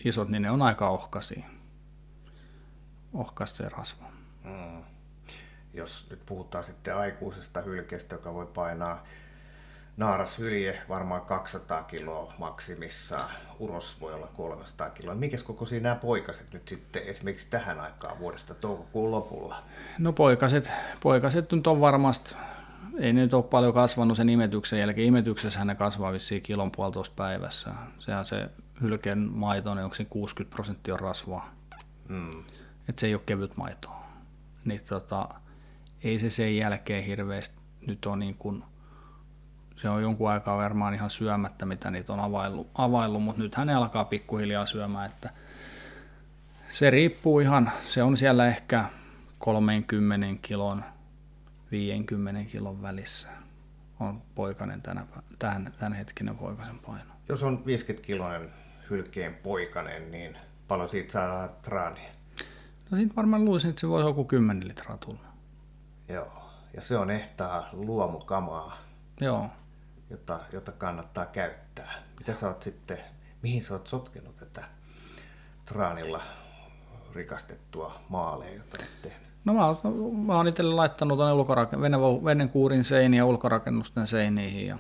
isot, 0.05 0.29
niin 0.29 0.43
ne 0.43 0.51
on 0.51 0.63
aika 0.63 0.89
ohkaisia. 0.89 1.47
Ohkas 3.15 3.57
se 3.57 3.65
rasva. 3.65 4.07
Mm. 4.45 4.85
Jos 5.75 6.07
nyt 6.11 6.27
puhutaan 6.27 6.65
sitten 6.65 6.97
aikuisesta 6.97 7.61
hylkeestä, 7.61 8.15
joka 8.15 8.35
voi 8.35 8.47
painaa 8.47 9.05
naaras 9.97 10.39
hylje 10.39 10.83
varmaan 10.89 11.21
200 11.21 11.83
kiloa 11.83 12.33
maksimissaan, 12.39 13.31
uros 13.59 14.01
voi 14.01 14.15
olla 14.15 14.27
300 14.27 14.91
kiloa. 14.91 15.15
Mikäs 15.15 15.43
kokoisia 15.43 15.81
nämä 15.81 15.95
poikaset 15.95 16.53
nyt 16.53 16.69
sitten 16.69 17.03
esimerkiksi 17.03 17.47
tähän 17.51 17.81
aikaan 17.81 18.19
vuodesta 18.19 18.55
toukokuun 18.55 19.11
lopulla? 19.11 19.63
No 19.99 20.13
poikaset, 20.13 20.71
poikaset 21.03 21.53
nyt 21.53 21.67
on 21.67 21.81
varmasti, 21.81 22.35
ei 22.99 23.13
nyt 23.13 23.35
ole 23.35 23.43
paljon 23.45 23.75
kasvanut 23.75 24.17
sen 24.17 24.29
imetyksen 24.29 24.79
jälkeen. 24.79 25.09
Imetyksessä 25.09 25.65
ne 25.65 25.75
kasvaa 25.75 26.13
vissiin 26.13 26.43
kilon 26.43 26.73
puolitoista 26.73 27.15
päivässä. 27.17 27.71
Sehän 27.99 28.25
se 28.25 28.51
hylkeen 28.81 29.19
maito, 29.19 29.75
niin 29.75 29.85
onko 29.85 29.97
se 29.97 30.05
60 30.05 30.55
prosenttia 30.55 30.95
on 30.95 31.01
rasvaa. 31.01 31.55
Mm. 32.09 32.45
Että 32.89 33.01
se 33.01 33.07
ei 33.07 33.15
ole 33.15 33.23
kevyt 33.27 33.57
maitoa. 33.57 34.07
Niin 34.65 34.81
tota, 34.89 35.29
ei 36.05 36.19
se 36.19 36.31
sen 36.31 36.57
jälkeen 36.57 37.05
hirveästi 37.05 37.57
nyt 37.87 38.07
on 38.07 38.19
niin 38.19 38.35
kuin– 38.35 38.65
se 39.77 39.89
on 39.89 40.03
jonkun 40.03 40.31
aikaa 40.31 40.57
varmaan 40.57 40.95
ihan 40.95 41.11
syömättä, 41.11 41.67
mitä 41.67 41.91
niitä 41.91 42.13
on 42.13 42.21
availlut, 42.21 42.71
availlut 42.75 43.23
mutta 43.23 43.43
nyt 43.43 43.55
hän 43.55 43.69
alkaa 43.71 44.05
pikkuhiljaa 44.05 44.67
syömään, 44.67 45.11
että 45.11 45.31
se 46.71 46.91
riippuu 46.91 47.41
ihan, 47.41 47.71
se 47.85 48.03
on 48.03 48.17
siellä 48.17 48.47
ehkä 48.47 48.85
30 49.39 50.27
kilon, 50.43 50.85
50 51.71 52.51
kilon 52.51 52.83
välissä 52.83 53.29
on 54.01 54.23
poikainen 54.35 54.83
tänä, 54.83 55.07
tämän, 55.39 55.73
tämän 55.79 55.93
hetkinen 55.93 56.37
poikasen 56.37 56.79
paino. 56.79 57.13
Jos 57.29 57.43
on 57.43 57.67
50 57.67 58.07
kiloinen 58.07 58.51
hylkeen 58.91 59.35
poikainen, 59.35 60.11
niin 60.11 60.39
paljon 60.69 60.89
siitä 60.89 61.13
saadaan 61.13 61.51
traania? 61.63 62.11
No 62.91 62.97
siitä 62.97 63.17
varmaan 63.17 63.45
luulisin, 63.45 63.71
että 63.71 63.81
se 63.81 63.89
voi 63.89 64.03
joku 64.03 64.25
10 64.25 64.69
litraa 64.69 64.97
tulla. 64.97 65.27
Joo, 66.09 66.51
ja 66.75 66.83
se 66.83 66.97
on 66.97 67.11
ehtaa 67.11 67.69
luomukamaa. 67.73 68.79
Joo 69.21 69.51
jota, 70.11 70.39
jota 70.53 70.73
kannattaa 70.73 71.27
käyttää. 71.27 71.93
Mitä 72.19 72.35
sä 72.35 72.49
oot 72.49 72.63
sitten, 72.63 72.99
mihin 73.43 73.65
sä 73.65 73.75
oot 73.75 73.87
sotkenut 73.87 74.37
tätä 74.37 74.65
traanilla 75.65 76.23
rikastettua 77.15 78.01
maaleja, 78.09 78.55
jota 78.55 78.77
oot 78.81 79.03
tehnyt? 79.03 79.27
No 79.45 79.55
mä, 79.55 79.61
mä 80.27 80.37
oon 80.37 80.49
itselle 80.49 80.75
laittanut 80.75 81.19
tuonne 81.19 81.33
ulkoraken, 81.33 81.81
vene, 82.25 82.49
kuurin 82.49 82.85
seiniä 82.85 83.25
ulkorakennusten 83.25 84.07
seiniin 84.07 84.67
ja 84.67 84.79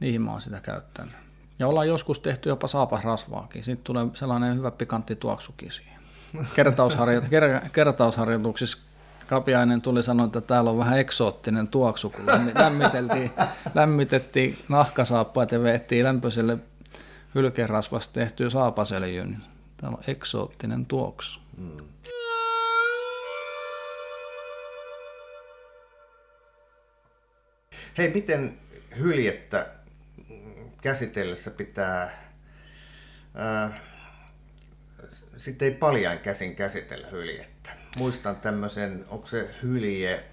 niihin 0.00 0.22
mä 0.22 0.30
oon 0.30 0.40
sitä 0.40 0.60
käyttänyt. 0.60 1.14
Ja 1.58 1.68
ollaan 1.68 1.88
joskus 1.88 2.20
tehty 2.20 2.48
jopa 2.48 2.68
saapasrasvaakin. 2.68 3.64
Sitten 3.64 3.84
tulee 3.84 4.06
sellainen 4.14 4.56
hyvä 4.56 4.70
pikantti 4.70 5.16
tuoksukin 5.16 5.72
siihen. 5.72 5.98
Kertausharjoituksissa 7.72 8.78
Kapiainen 9.28 9.82
tuli 9.82 10.02
sanoa, 10.02 10.26
että 10.26 10.40
täällä 10.40 10.70
on 10.70 10.78
vähän 10.78 10.98
eksoottinen 10.98 11.68
tuoksu, 11.68 12.10
kun 12.10 12.26
lämmiteltiin, 12.54 13.30
lämmitettiin 13.74 14.58
nahkasaappaat 14.68 15.52
ja 15.52 15.62
veettiin 15.62 16.04
lämpöiselle 16.04 16.58
hylkerasvasta 17.34 18.12
tehtyä 18.12 18.50
saapasöljyyn. 18.50 19.36
Täällä 19.76 19.96
on 19.96 20.04
eksoottinen 20.06 20.86
tuoksu. 20.86 21.40
Mm. 21.56 21.76
Hei, 27.98 28.10
miten 28.14 28.58
hyljettä 28.98 29.66
käsitellessä 30.82 31.50
pitää... 31.50 32.02
Äh, 33.64 33.80
sitten 35.36 35.68
ei 35.68 35.74
paljain 35.74 36.18
käsin 36.18 36.56
käsitellä 36.56 37.08
hyljettä 37.08 37.57
muistan 37.96 38.36
tämmöisen, 38.36 39.04
onko 39.08 39.26
se 39.26 39.54
hylje, 39.62 40.24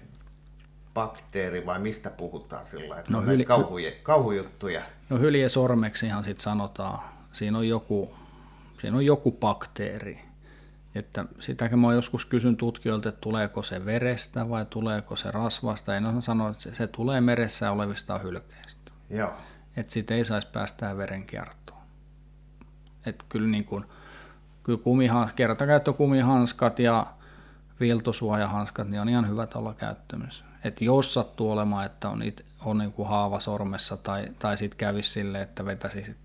bakteeri 0.94 1.66
vai 1.66 1.78
mistä 1.78 2.10
puhutaan 2.10 2.66
sillä 2.66 2.98
että 2.98 3.12
no, 3.12 3.20
hyli... 3.20 3.44
kauhuje, 3.44 3.90
kauhujuttuja? 3.90 4.82
No 5.10 5.18
hylje 5.18 5.48
sormeksihan 5.48 6.24
sitten 6.24 6.42
sanotaan. 6.42 6.98
Siinä 7.32 7.58
on 7.58 7.68
joku, 7.68 8.14
siinä 8.80 8.96
on 8.96 9.06
joku 9.06 9.32
bakteeri. 9.32 10.26
Että 10.94 11.24
sitäkin 11.38 11.78
mä 11.78 11.94
joskus 11.94 12.24
kysyn 12.24 12.56
tutkijoilta, 12.56 13.08
että 13.08 13.20
tuleeko 13.20 13.62
se 13.62 13.84
verestä 13.84 14.48
vai 14.48 14.66
tuleeko 14.70 15.16
se 15.16 15.30
rasvasta. 15.30 15.96
En 15.96 16.06
osaa 16.06 16.20
sanoa, 16.20 16.50
että 16.50 16.62
se, 16.62 16.74
se 16.74 16.86
tulee 16.86 17.20
meressä 17.20 17.72
olevista 17.72 18.18
hylkeistä. 18.18 18.90
Joo. 19.10 19.32
Että 19.76 19.92
siitä 19.92 20.14
ei 20.14 20.24
saisi 20.24 20.48
päästää 20.52 20.96
verenkiertoon. 20.96 21.80
Että 23.06 23.24
kyllä 23.28 23.48
niin 23.48 23.64
kuin, 23.64 23.84
kyllä 24.62 24.78
kumihans, 24.82 25.32
kertakäyttökumihanskat 25.32 26.78
ja 26.78 27.06
viiltosuojahanskat, 27.80 28.88
niin 28.88 29.00
on 29.00 29.08
ihan 29.08 29.28
hyvät 29.28 29.54
olla 29.54 29.74
käyttämässä. 29.74 30.44
Että 30.64 30.84
jos 30.84 31.14
sattuu 31.14 31.50
olemaan, 31.50 31.86
että 31.86 32.08
on, 32.08 32.22
it, 32.22 32.46
on 32.64 32.78
niin 32.78 32.92
kuin 32.92 33.08
haava 33.08 33.40
sormessa 33.40 33.96
tai, 33.96 34.26
tai 34.38 34.56
sitten 34.56 34.78
kävisi 34.78 35.10
silleen, 35.10 35.42
että 35.42 35.64
vetäisi 35.64 36.04
sit 36.04 36.16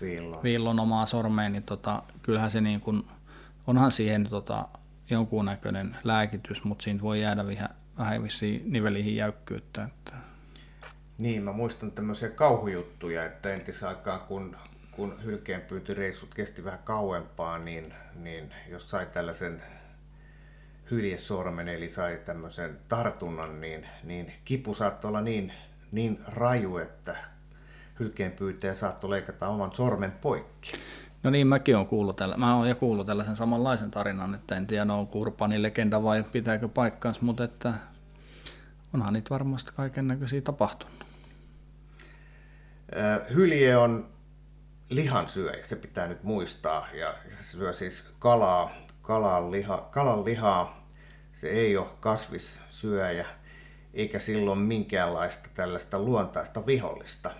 viillon. 0.00 0.42
viillon 0.42 0.80
omaa 0.80 1.06
sormeen, 1.06 1.52
niin 1.52 1.62
tota, 1.62 2.02
kyllähän 2.22 2.50
se 2.50 2.60
niin 2.60 2.80
kuin, 2.80 3.06
onhan 3.66 3.92
siihen 3.92 4.28
tota, 4.28 4.68
jonkunnäköinen 5.10 5.96
lääkitys, 6.04 6.64
mutta 6.64 6.82
siinä 6.82 7.02
voi 7.02 7.20
jäädä 7.20 7.46
vähän, 7.46 7.68
vähän 7.98 8.22
vissiin 8.22 8.62
niveliin 8.66 9.16
jäykkyyttä. 9.16 9.84
Että. 9.84 10.12
Niin, 11.18 11.42
mä 11.42 11.52
muistan 11.52 11.92
tämmöisiä 11.92 12.28
kauhujuttuja, 12.28 13.24
että 13.24 13.54
entisaikaan 13.54 14.20
kun, 14.20 14.56
kun 14.90 15.24
hylkeenpyyntireissut 15.24 16.34
kesti 16.34 16.64
vähän 16.64 16.80
kauempaa, 16.84 17.58
niin, 17.58 17.94
niin 18.14 18.54
jos 18.68 18.90
sai 18.90 19.06
tällaisen 19.06 19.62
hyljesormen, 20.90 21.68
eli 21.68 21.90
sai 21.90 22.18
tämmöisen 22.24 22.78
tartunnan, 22.88 23.60
niin, 23.60 23.86
niin 24.04 24.32
kipu 24.44 24.74
saattoi 24.74 25.08
olla 25.08 25.20
niin, 25.20 25.52
niin 25.92 26.20
raju, 26.26 26.76
että 26.78 27.16
hylkeenpyytäjä 28.00 28.74
saattoi 28.74 29.10
leikata 29.10 29.48
oman 29.48 29.74
sormen 29.74 30.12
poikki. 30.12 30.72
No 31.22 31.30
niin, 31.30 31.46
mäkin 31.46 31.76
olen 31.76 31.86
kuullut, 31.86 32.16
tällä, 32.16 32.36
mä 32.36 32.56
olen 32.56 32.68
jo 32.68 32.74
kuullut 32.74 33.06
tällaisen 33.06 33.36
samanlaisen 33.36 33.90
tarinan, 33.90 34.34
että 34.34 34.56
en 34.56 34.66
tiedä, 34.66 34.92
onko 34.94 35.18
Urbanin 35.18 35.62
legenda 35.62 36.02
vai 36.02 36.24
pitääkö 36.32 36.68
paikkaansa, 36.68 37.20
mutta 37.22 37.44
että 37.44 37.74
onhan 38.94 39.12
niitä 39.12 39.30
varmasti 39.30 39.72
kaiken 39.76 40.08
näköisiä 40.08 40.40
tapahtunut. 40.40 41.04
Hylje 43.34 43.76
on 43.76 44.08
lihansyöjä, 44.88 45.66
se 45.66 45.76
pitää 45.76 46.06
nyt 46.06 46.22
muistaa, 46.22 46.88
ja 46.94 47.14
se 47.36 47.42
syö 47.42 47.72
siis 47.72 48.04
kalaa, 48.18 48.72
kalan, 49.02 49.50
liha, 49.50 49.88
kalan 49.90 50.24
lihaa. 50.24 50.79
Se 51.40 51.48
ei 51.48 51.76
ole 51.76 51.86
kasvissyöjä, 52.00 53.26
eikä 53.94 54.18
silloin 54.18 54.58
minkäänlaista 54.58 55.48
tällaista 55.54 55.98
luontaista 55.98 56.66
vihollista. 56.66 57.30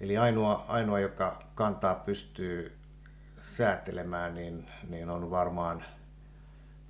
Eli 0.00 0.16
ainoa, 0.16 0.64
ainoa 0.68 1.00
joka 1.00 1.42
kantaa 1.54 1.94
pystyy 1.94 2.76
säätelemään, 3.38 4.34
niin, 4.34 4.70
niin 4.88 5.10
on 5.10 5.30
varmaan, 5.30 5.84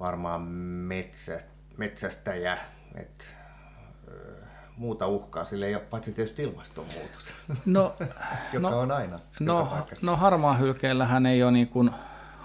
varmaan 0.01 0.43
metsä, 0.43 1.41
metsästäjä. 1.77 2.59
Et, 2.95 3.27
muuta 4.77 5.07
uhkaa, 5.07 5.45
sille 5.45 5.67
ei 5.67 5.75
ole 5.75 5.83
paitsi 5.83 6.13
tietysti 6.13 6.43
ilmastonmuutos, 6.43 7.31
no, 7.67 7.97
joka 8.53 8.71
no, 8.71 8.81
on 8.81 8.91
aina 8.91 9.19
no, 9.41 9.87
no 10.03 10.17
harmaa 10.17 10.57
hylkeellähän 10.57 11.27
ei 11.27 11.43
ole 11.43 11.53
niin 11.53 11.69
kuin, 11.69 11.91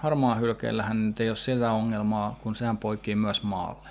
harmaa 0.02 0.34
hylkeellähän 0.34 1.06
nyt 1.06 1.20
ei 1.20 1.30
ole 1.30 1.36
sitä 1.36 1.72
ongelmaa, 1.72 2.38
kun 2.42 2.54
sehän 2.54 2.78
poikii 2.78 3.14
myös 3.14 3.42
maalle. 3.42 3.88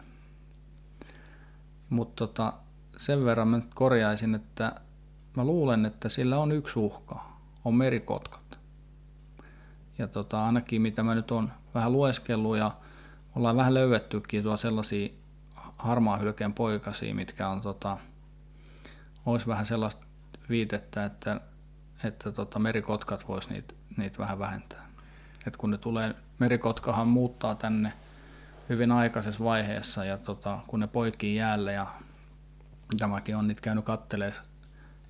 Mutta 1.89 2.27
tota, 2.27 2.53
sen 2.97 3.25
verran 3.25 3.47
mä 3.47 3.57
nyt 3.57 3.73
korjaisin, 3.73 4.35
että 4.35 4.75
mä 5.37 5.43
luulen, 5.43 5.85
että 5.85 6.09
sillä 6.09 6.37
on 6.37 6.51
yksi 6.51 6.79
uhka, 6.79 7.25
on 7.65 7.75
merikotkat. 7.75 8.59
Ja 9.97 10.07
tota, 10.07 10.45
ainakin 10.45 10.81
mitä 10.81 11.03
mä 11.03 11.15
nyt 11.15 11.31
on 11.31 11.51
vähän 11.75 11.91
lueskellut 11.91 12.57
ja 12.57 12.71
ollaan 13.35 13.57
vähän 13.57 13.73
löydettykin 13.73 14.43
tuo 14.43 14.57
sellaisia 14.57 15.09
harmaa 15.77 16.17
hylkeen 16.17 16.53
poikasia, 16.53 17.15
mitkä 17.15 17.49
on 17.49 17.61
tota, 17.61 17.97
olisi 19.25 19.47
vähän 19.47 19.65
sellaista 19.65 20.05
viitettä, 20.49 21.05
että, 21.05 21.41
että 22.03 22.31
tota, 22.31 22.59
merikotkat 22.59 23.27
vois 23.27 23.49
niitä, 23.49 23.73
niitä 23.97 24.17
vähän 24.17 24.39
vähentää. 24.39 24.88
Et 25.47 25.57
kun 25.57 25.71
ne 25.71 25.77
tulee, 25.77 26.15
merikotkahan 26.39 27.07
muuttaa 27.07 27.55
tänne 27.55 27.93
hyvin 28.69 28.91
aikaisessa 28.91 29.43
vaiheessa 29.43 30.05
ja 30.05 30.17
tota, 30.17 30.59
kun 30.67 30.79
ne 30.79 30.87
poikii 30.87 31.35
jäälle 31.35 31.73
ja 31.73 31.87
tämäkin 32.97 33.35
on 33.35 33.47
niitä 33.47 33.61
käynyt 33.61 33.85
kattelemaan 33.85 34.43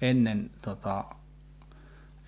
ennen, 0.02 0.52
tota, 0.62 1.04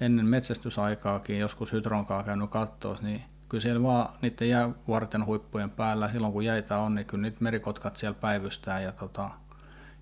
ennen 0.02 0.26
metsästysaikaakin, 0.26 1.40
joskus 1.40 1.74
hydronkaa 1.74 2.24
käynyt 2.24 2.50
kattoa, 2.50 2.98
niin 3.02 3.24
kyllä 3.50 3.62
siellä 3.62 3.84
vaan 3.84 4.14
niiden 4.22 4.50
jäävarten 4.50 5.26
huippujen 5.26 5.70
päällä, 5.70 6.10
silloin 6.10 6.34
kun 6.34 6.46
jäitä 6.46 6.78
on, 6.78 6.96
niin 6.96 7.06
kyllä 7.06 7.22
niitä 7.22 7.38
merikotkat 7.40 7.98
siellä 7.98 8.18
päivystää 8.22 8.82
ja 8.82 8.92
tota, 8.92 9.30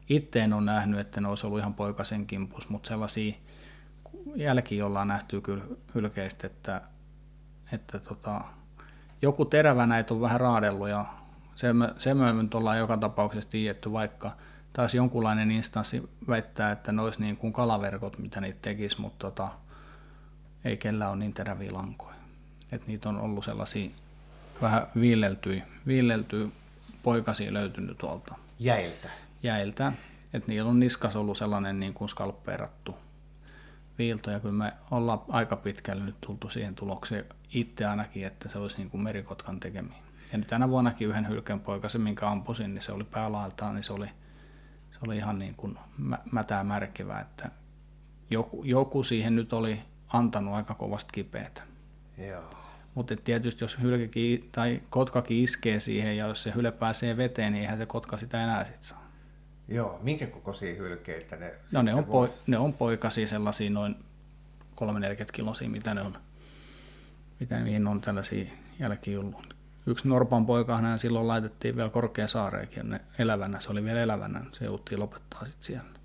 itse 0.10 0.40
en 0.40 0.54
ole 0.54 0.62
nähnyt, 0.62 1.00
että 1.00 1.22
ne 1.22 1.28
olisi 1.28 1.48
ollut 1.48 1.60
ihan 1.60 1.74
poikasen 1.74 2.26
kimpus, 2.26 2.70
mutta 2.70 2.88
sellaisia 2.88 3.34
jälkiä 4.36 4.86
ollaan 4.86 5.08
nähty 5.08 5.42
kyllä 5.42 5.64
hylkeistä, 5.96 6.48
että, 6.48 6.82
että 7.74 8.00
tota, 8.00 8.42
joku 9.22 9.46
terävä 9.46 9.86
näitä 9.86 10.14
on 10.14 10.22
vähän 10.22 10.40
raadellut 10.40 10.90
ja 10.90 11.06
se, 11.56 11.68
se 11.98 12.14
me 12.14 12.34
nyt 12.34 12.56
ollaan 12.56 12.78
joka 12.78 12.98
tapauksessa 12.98 13.50
tiedetty, 13.50 13.92
vaikka 13.92 14.32
taas 14.74 14.96
jonkunlainen 14.96 15.52
instanssi 15.52 16.10
väittää, 16.28 16.72
että 16.72 16.92
ne 16.92 17.02
olisi 17.02 17.22
niin 17.22 17.38
kuin 17.38 17.54
kalaverkot, 17.54 18.18
mitä 18.18 18.42
niitä 18.42 18.60
tekisi, 18.62 19.02
mutta 19.02 19.32
tota, 19.32 19.50
ei 20.66 20.78
kellä 20.78 21.10
ole 21.10 21.18
niin 21.18 21.34
teräviä 21.34 21.74
lankoja. 21.74 22.16
Et 22.72 22.88
niitä 22.88 23.10
on 23.10 23.20
ollut 23.20 23.46
sellaisia 23.46 23.90
vähän 24.62 24.88
viileltyjä, 25.00 25.66
viileltyjä 25.88 26.48
poikasia 27.04 27.54
löytynyt 27.54 27.98
tuolta. 27.98 28.36
Jäiltä 28.60 29.10
jäiltä. 29.44 29.92
Että 30.34 30.52
niillä 30.52 30.70
on 30.70 30.80
niskas 30.80 31.16
ollut 31.16 31.38
sellainen 31.38 31.80
niin 31.80 31.94
kuin 31.94 32.10
skalppeerattu 32.10 32.96
viilto, 34.00 34.32
ja 34.32 34.40
kyllä 34.40 34.56
me 34.56 34.74
ollaan 34.92 35.22
aika 35.30 35.56
pitkälle 35.56 36.04
nyt 36.04 36.22
tultu 36.22 36.50
siihen 36.50 36.76
tulokseen 36.76 37.26
itse 37.54 37.86
ainakin, 37.86 38.26
että 38.26 38.50
se 38.50 38.58
olisi 38.58 38.78
niin 38.78 38.90
kuin 38.90 39.04
merikotkan 39.04 39.60
tekemiä. 39.60 39.98
Ja 40.32 40.38
nyt 40.38 40.48
tänä 40.48 40.70
vuonnakin 40.70 41.08
yhden 41.08 41.28
hylkeen 41.28 41.60
poikasen, 41.60 42.02
minkä 42.02 42.30
ampusin, 42.30 42.74
niin 42.74 42.82
se 42.82 42.92
oli 42.92 43.04
päälailtaan, 43.04 43.76
niin 43.76 43.84
se 43.84 43.94
oli, 43.94 44.08
se 44.92 44.98
oli 45.06 45.18
ihan 45.18 45.40
niin 45.40 45.56
kuin 45.56 45.78
mätää 46.32 46.64
märkivä, 46.64 47.20
että 47.20 47.52
joku, 48.30 48.64
joku 48.64 49.04
siihen 49.04 49.36
nyt 49.36 49.54
oli 49.54 49.82
antanut 50.14 50.54
aika 50.54 50.74
kovasti 50.74 51.10
kipeätä. 51.14 51.62
Joo. 52.18 52.44
Mutta 52.96 53.16
tietysti 53.24 53.64
jos 53.64 53.82
hylkekin 53.82 54.50
tai 54.52 54.82
kotkakin 54.90 55.38
iskee 55.38 55.80
siihen 55.80 56.18
ja 56.18 56.28
jos 56.28 56.44
se 56.44 56.54
hyle 56.56 56.72
pääsee 56.72 57.18
veteen, 57.18 57.54
niin 57.54 57.62
eihän 57.62 57.78
se 57.78 57.86
kotka 57.86 58.18
sitä 58.18 58.44
enää 58.44 58.66
sit 58.66 58.84
saa. 58.84 59.09
Joo, 59.72 60.00
minkä 60.02 60.28
kokoisia 60.28 60.76
hylkeitä 60.76 61.36
ne 61.36 61.54
No 61.74 61.82
ne 61.82 61.94
on, 61.94 62.04
poi, 62.04 62.34
ne 62.48 62.58
on 62.58 62.74
poikasia 62.74 63.28
sellaisia 63.28 63.70
noin 63.70 63.96
340 64.76 65.36
kilosia, 65.36 65.70
mitä 65.70 65.94
ne 65.94 66.02
on, 66.02 66.18
mitä 67.40 67.60
mihin 67.60 67.88
on 67.88 68.02
tällaisia 68.02 68.46
jälkiä 68.80 69.20
ollut. 69.20 69.56
Yksi 69.88 70.08
Norpan 70.08 70.46
poikahan 70.46 71.00
silloin 71.00 71.28
laitettiin 71.28 71.76
vielä 71.76 71.90
korkea 71.90 72.28
saareekin 72.28 72.90
ne 72.90 73.02
elävänä, 73.20 73.60
se 73.60 73.72
oli 73.72 73.84
vielä 73.84 74.02
elävänä, 74.02 74.42
se 74.52 74.66
jouttiin 74.66 75.00
lopettaa 75.00 75.46
sitten 75.46 75.64
siellä. 75.64 76.00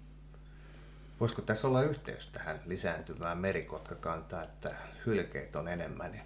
Voisiko 1.21 1.43
tässä 1.43 1.69
olla 1.69 1.83
yhteys 1.83 2.27
tähän 2.27 2.61
lisääntyvään 2.67 3.39
merikotkakantaan, 3.39 4.45
että 4.45 4.75
hylkeet 5.07 5.57
on 5.57 5.69
enemmän? 5.69 6.13
Niin 6.13 6.23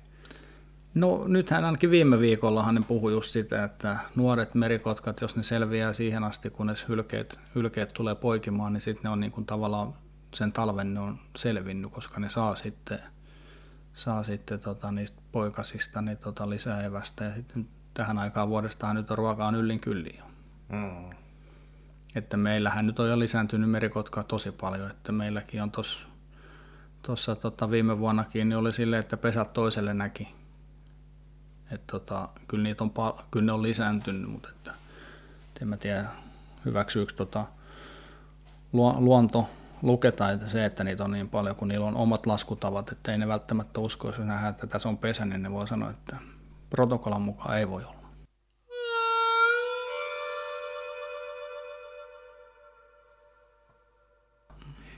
No 0.99 1.25
nythän 1.27 1.65
ainakin 1.65 1.91
viime 1.91 2.21
viikollahan 2.21 2.75
ne 2.75 2.81
puhui 2.89 3.13
just 3.13 3.31
sitä, 3.31 3.65
että 3.65 3.97
nuoret 4.17 4.55
merikotkat, 4.55 5.21
jos 5.21 5.37
ne 5.37 5.43
selviää 5.43 5.93
siihen 5.93 6.25
asti, 6.25 6.51
kunnes 6.51 6.89
hylkeet, 6.89 7.41
hylkeet 7.55 7.93
tulee 7.95 8.15
poikimaan, 8.15 8.73
niin 8.73 8.81
sitten 8.81 9.03
ne 9.03 9.11
on 9.11 9.21
niin 9.21 9.33
kuin 9.33 9.47
tavallaan 9.47 9.95
sen 10.35 10.53
talven 10.53 10.95
ne 10.95 11.01
on 11.01 11.19
selvinnyt, 11.37 11.93
koska 11.93 12.21
ne 12.21 12.29
saa 12.29 12.55
sitten, 12.55 12.99
saa 13.95 14.23
sitten 14.23 14.61
tota, 14.61 14.93
niistä 14.93 15.23
poikasista 15.33 16.03
niin 16.03 16.19
tota, 16.19 16.51
lisää 16.51 16.83
evästä. 16.83 17.25
Ja 17.25 17.35
sitten 17.35 17.69
tähän 17.95 18.19
aikaan 18.19 18.49
vuodestahan 18.49 18.97
nyt 18.97 19.11
on 19.11 19.19
ruokaa 19.19 19.53
yllin 19.57 19.81
kyllin 19.81 20.21
mm. 20.69 21.11
Että 22.15 22.37
meillähän 22.37 22.87
nyt 22.87 23.01
on 23.01 23.09
jo 23.09 23.19
lisääntynyt 23.19 23.71
merikotka 23.71 24.23
tosi 24.23 24.53
paljon, 24.53 24.91
että 24.91 25.13
meilläkin 25.13 25.63
on 25.63 25.71
tuossa 27.03 27.37
tota, 27.37 27.71
viime 27.71 27.99
vuonnakin 27.99 28.49
niin 28.49 28.57
oli 28.57 28.73
silleen, 28.73 29.01
että 29.01 29.17
pesät 29.17 29.53
toiselle 29.53 29.95
näki 29.95 30.38
et 31.73 31.87
tota, 31.87 32.29
kyllä, 32.49 32.63
niitä 32.63 32.85
on, 32.85 32.93
kyllä 33.31 33.47
ne 33.47 33.53
on 33.53 33.63
lisääntynyt, 33.63 34.31
mutta 34.31 34.49
että, 34.49 34.75
en 35.63 35.69
mä 35.69 35.77
tiedä, 35.77 36.05
hyväksyykö 36.65 37.13
tota, 37.13 37.45
luonto 38.73 39.49
luketa 39.83 40.31
että 40.31 40.49
se, 40.49 40.65
että 40.65 40.85
niitä 40.85 41.05
on 41.05 41.11
niin 41.11 41.29
paljon, 41.29 41.57
kun 41.57 41.69
niillä 41.69 41.87
on 41.87 41.97
omat 41.97 42.27
laskutavat, 42.27 42.93
että 42.93 43.13
ei 43.13 43.19
ne 43.19 43.29
välttämättä 43.29 43.81
usko, 43.81 44.09
jos 44.09 44.19
nähdään, 44.19 44.51
että 44.51 44.67
tässä 44.67 44.89
on 44.89 44.99
pesä, 44.99 45.25
niin 45.25 45.43
ne 45.43 45.53
voi 45.53 45.69
sanoa, 45.69 45.91
että 45.91 46.17
protokollan 46.71 47.23
mukaan 47.23 47.59
ei 47.59 47.69
voi 47.69 47.85
olla. 47.85 47.99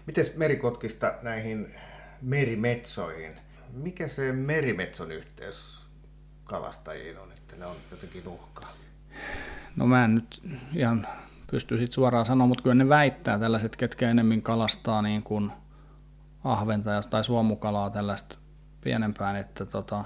Miten 0.06 0.26
merikotkista 0.36 1.14
näihin 1.22 1.74
merimetsoihin? 2.22 3.40
Mikä 3.72 4.08
se 4.08 4.32
merimetson 4.32 5.12
yhteys 5.12 5.79
kalastajiin 6.50 7.18
on, 7.18 7.32
että 7.32 7.56
ne 7.56 7.66
on 7.66 7.76
jotenkin 7.90 8.28
uhkaa? 8.28 8.72
No 9.76 9.86
mä 9.86 10.04
en 10.04 10.14
nyt 10.14 10.42
ihan 10.74 11.06
pysty 11.50 11.78
sit 11.78 11.92
suoraan 11.92 12.26
sanoa, 12.26 12.46
mutta 12.46 12.62
kyllä 12.62 12.74
ne 12.74 12.88
väittää 12.88 13.38
tällaiset, 13.38 13.76
ketkä 13.76 14.10
enemmän 14.10 14.42
kalastaa 14.42 15.02
niin 15.02 15.22
kuin 15.22 15.52
ahventa 16.44 17.02
tai 17.02 17.24
suomukalaa 17.24 17.90
tällaista 17.90 18.36
pienempään, 18.80 19.36
että 19.36 19.66
tota, 19.66 20.04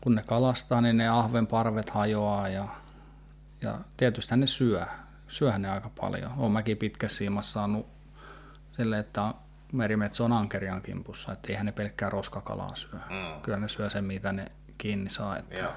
kun 0.00 0.14
ne 0.14 0.22
kalastaa, 0.22 0.80
niin 0.80 0.96
ne 0.96 1.08
ahvenparvet 1.08 1.90
hajoaa 1.90 2.48
ja, 2.48 2.68
ja 3.60 3.78
tietysti 3.96 4.36
ne 4.36 4.46
syö. 4.46 4.86
Syöhän 5.28 5.62
ne 5.62 5.70
aika 5.70 5.90
paljon. 6.00 6.32
Olen 6.36 6.52
mäkin 6.52 6.76
pitkässä 6.76 7.18
siimassa 7.18 7.52
saanut 7.52 7.86
sille, 8.76 8.98
että 8.98 9.34
merimetso 9.72 10.24
on 10.24 10.32
ankerian 10.32 10.82
kimpussa, 10.82 11.32
että 11.32 11.48
eihän 11.48 11.66
ne 11.66 11.72
pelkkää 11.72 12.10
roskakalaa 12.10 12.74
syö. 12.74 13.00
Mm. 13.10 13.40
Kyllä 13.42 13.58
ne 13.58 13.68
syö 13.68 13.90
sen, 13.90 14.04
mitä 14.04 14.32
ne 14.32 14.46
kiinni 14.82 15.10
saa. 15.10 15.38
Että, 15.38 15.70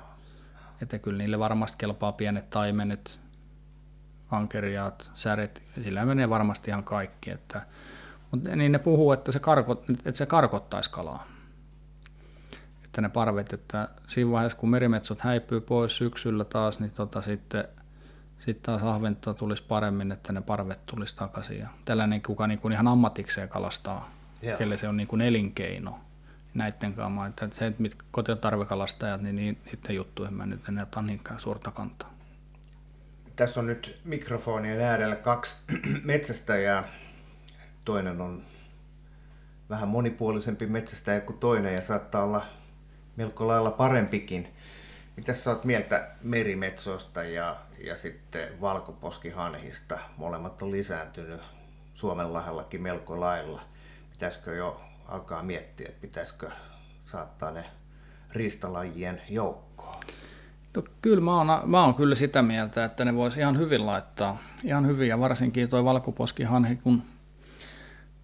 että 0.82 0.99
kyllä 0.99 1.18
niille 1.18 1.40
varmasti 1.40 1.77
kelpaa 1.77 2.11
pienet 2.11 2.49
taimenet, 2.49 3.19
ankeriaat, 4.32 5.11
säret, 5.15 5.64
sillä 5.84 6.06
menee 6.06 6.30
varmasti 6.30 6.72
ihan 6.72 6.84
kaikki. 6.84 7.32
Että, 7.32 7.61
mutta 8.32 8.56
niin 8.56 8.72
ne 8.72 8.80
puhuu, 8.80 9.11
että 9.11 9.32
se, 9.32 9.40
karkot, 9.40 9.90
että 9.90 10.11
se 10.11 10.26
karkottaisi 10.26 10.91
kalaa. 10.91 11.27
Että 12.86 13.02
ne 13.02 13.10
parvet, 13.10 13.53
että 13.53 13.90
siinä 14.07 14.32
vaiheessa 14.32 14.57
kun 14.57 14.69
merimetsot 14.69 15.19
häipyy 15.19 15.61
pois 15.61 15.98
syksyllä 15.98 16.45
taas, 16.45 16.80
niin 16.80 16.91
tota 16.91 17.22
sitten, 17.22 17.68
sitten 18.40 18.56
taas 18.61 18.84
ahventa 18.84 19.34
tulisi 19.34 19.64
paremmin, 19.64 20.11
että 20.11 20.34
ne 20.34 20.41
parvet 20.41 20.86
tulisi 20.86 21.15
takaisin. 21.15 21.60
Ja 21.60 21.68
tällainen, 21.86 22.22
kuka 22.22 22.48
niin 22.48 22.60
kuin 22.60 22.72
ihan 22.72 22.88
ammatikseen 22.88 23.49
kalastaa, 23.49 24.11
Joo. 24.41 24.57
kelle 24.57 24.77
se 24.77 24.88
on 24.88 24.98
niin 24.98 25.07
kuin 25.07 25.22
elinkeino 25.22 25.99
näiden 26.56 26.94
kanssa. 26.94 27.26
Että 27.26 27.49
se, 27.52 27.68
että 27.68 27.82
mit 27.82 27.95
kotitarvekalastajat, 28.11 29.22
niin 29.22 29.36
niiden 29.36 29.95
juttuihin 29.95 30.38
mä 30.38 30.45
nyt 30.45 30.69
en 30.69 30.80
ota 30.80 31.02
niinkään 31.02 31.40
suurta 31.40 31.72
kantaa. 31.72 32.14
Tässä 33.36 33.60
on 33.60 33.68
nyt 33.68 34.02
mikrofonien 34.03 34.82
äärellä 34.82 35.15
kaksi 35.15 35.56
metsästäjää. 36.03 36.84
Toinen 37.86 38.22
on 38.22 38.44
vähän 39.69 39.88
monipuolisempi 39.88 40.65
metsästäjä 40.65 41.22
kuin 41.22 41.40
toinen 41.40 41.76
ja 41.76 41.82
saattaa 41.82 42.23
olla 42.23 42.45
melko 43.15 43.48
lailla 43.48 43.72
parempikin. 43.72 44.48
Mitä 45.15 45.34
sä 45.34 45.49
oot 45.49 45.64
mieltä 45.64 46.11
merimetsoista 46.22 47.23
ja, 47.23 47.56
ja 47.84 47.98
sitten 47.98 48.61
valkoposkihanhista? 48.61 49.99
Molemmat 50.18 50.61
on 50.61 50.72
lisääntynyt 50.72 51.41
Suomenlahdellakin 51.94 52.82
melko 52.82 53.19
lailla. 53.19 53.61
Pitäisikö 54.11 54.56
jo 54.56 54.82
alkaa 55.06 55.44
miettiä, 55.44 55.88
että 55.90 56.02
pitäisikö 56.02 56.52
saattaa 57.06 57.52
ne 57.52 57.65
riistalajien 58.32 59.22
joukkoon? 59.30 59.95
No, 60.76 60.84
kyllä 61.02 61.22
mä 61.22 61.36
oon, 61.36 61.48
mä 61.65 61.84
oon 61.84 61.95
kyllä 61.95 62.15
sitä 62.15 62.41
mieltä, 62.41 62.86
että 62.86 63.06
ne 63.06 63.15
voisi 63.15 63.40
ihan 63.40 63.57
hyvin 63.57 63.86
laittaa. 63.86 64.38
Ihan 64.64 64.88
hyvin 64.88 65.07
ja 65.07 65.19
varsinkin 65.19 65.69
tuo 65.69 65.86
valkoposkihanhi, 65.86 66.76
kun 66.76 67.03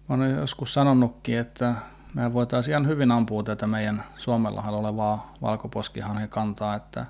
mä 0.08 0.16
oon 0.16 0.30
joskus 0.30 0.74
sanonutkin, 0.74 1.38
että 1.38 1.74
me 2.14 2.32
voitaisiin 2.32 2.72
ihan 2.72 2.86
hyvin 2.86 3.12
ampua 3.12 3.42
tätä 3.42 3.66
meidän 3.66 4.04
Suomella 4.16 4.62
olevaa 4.62 5.34
valkoposkihanhen 5.42 6.28
kantaa, 6.28 6.74
että 6.74 7.06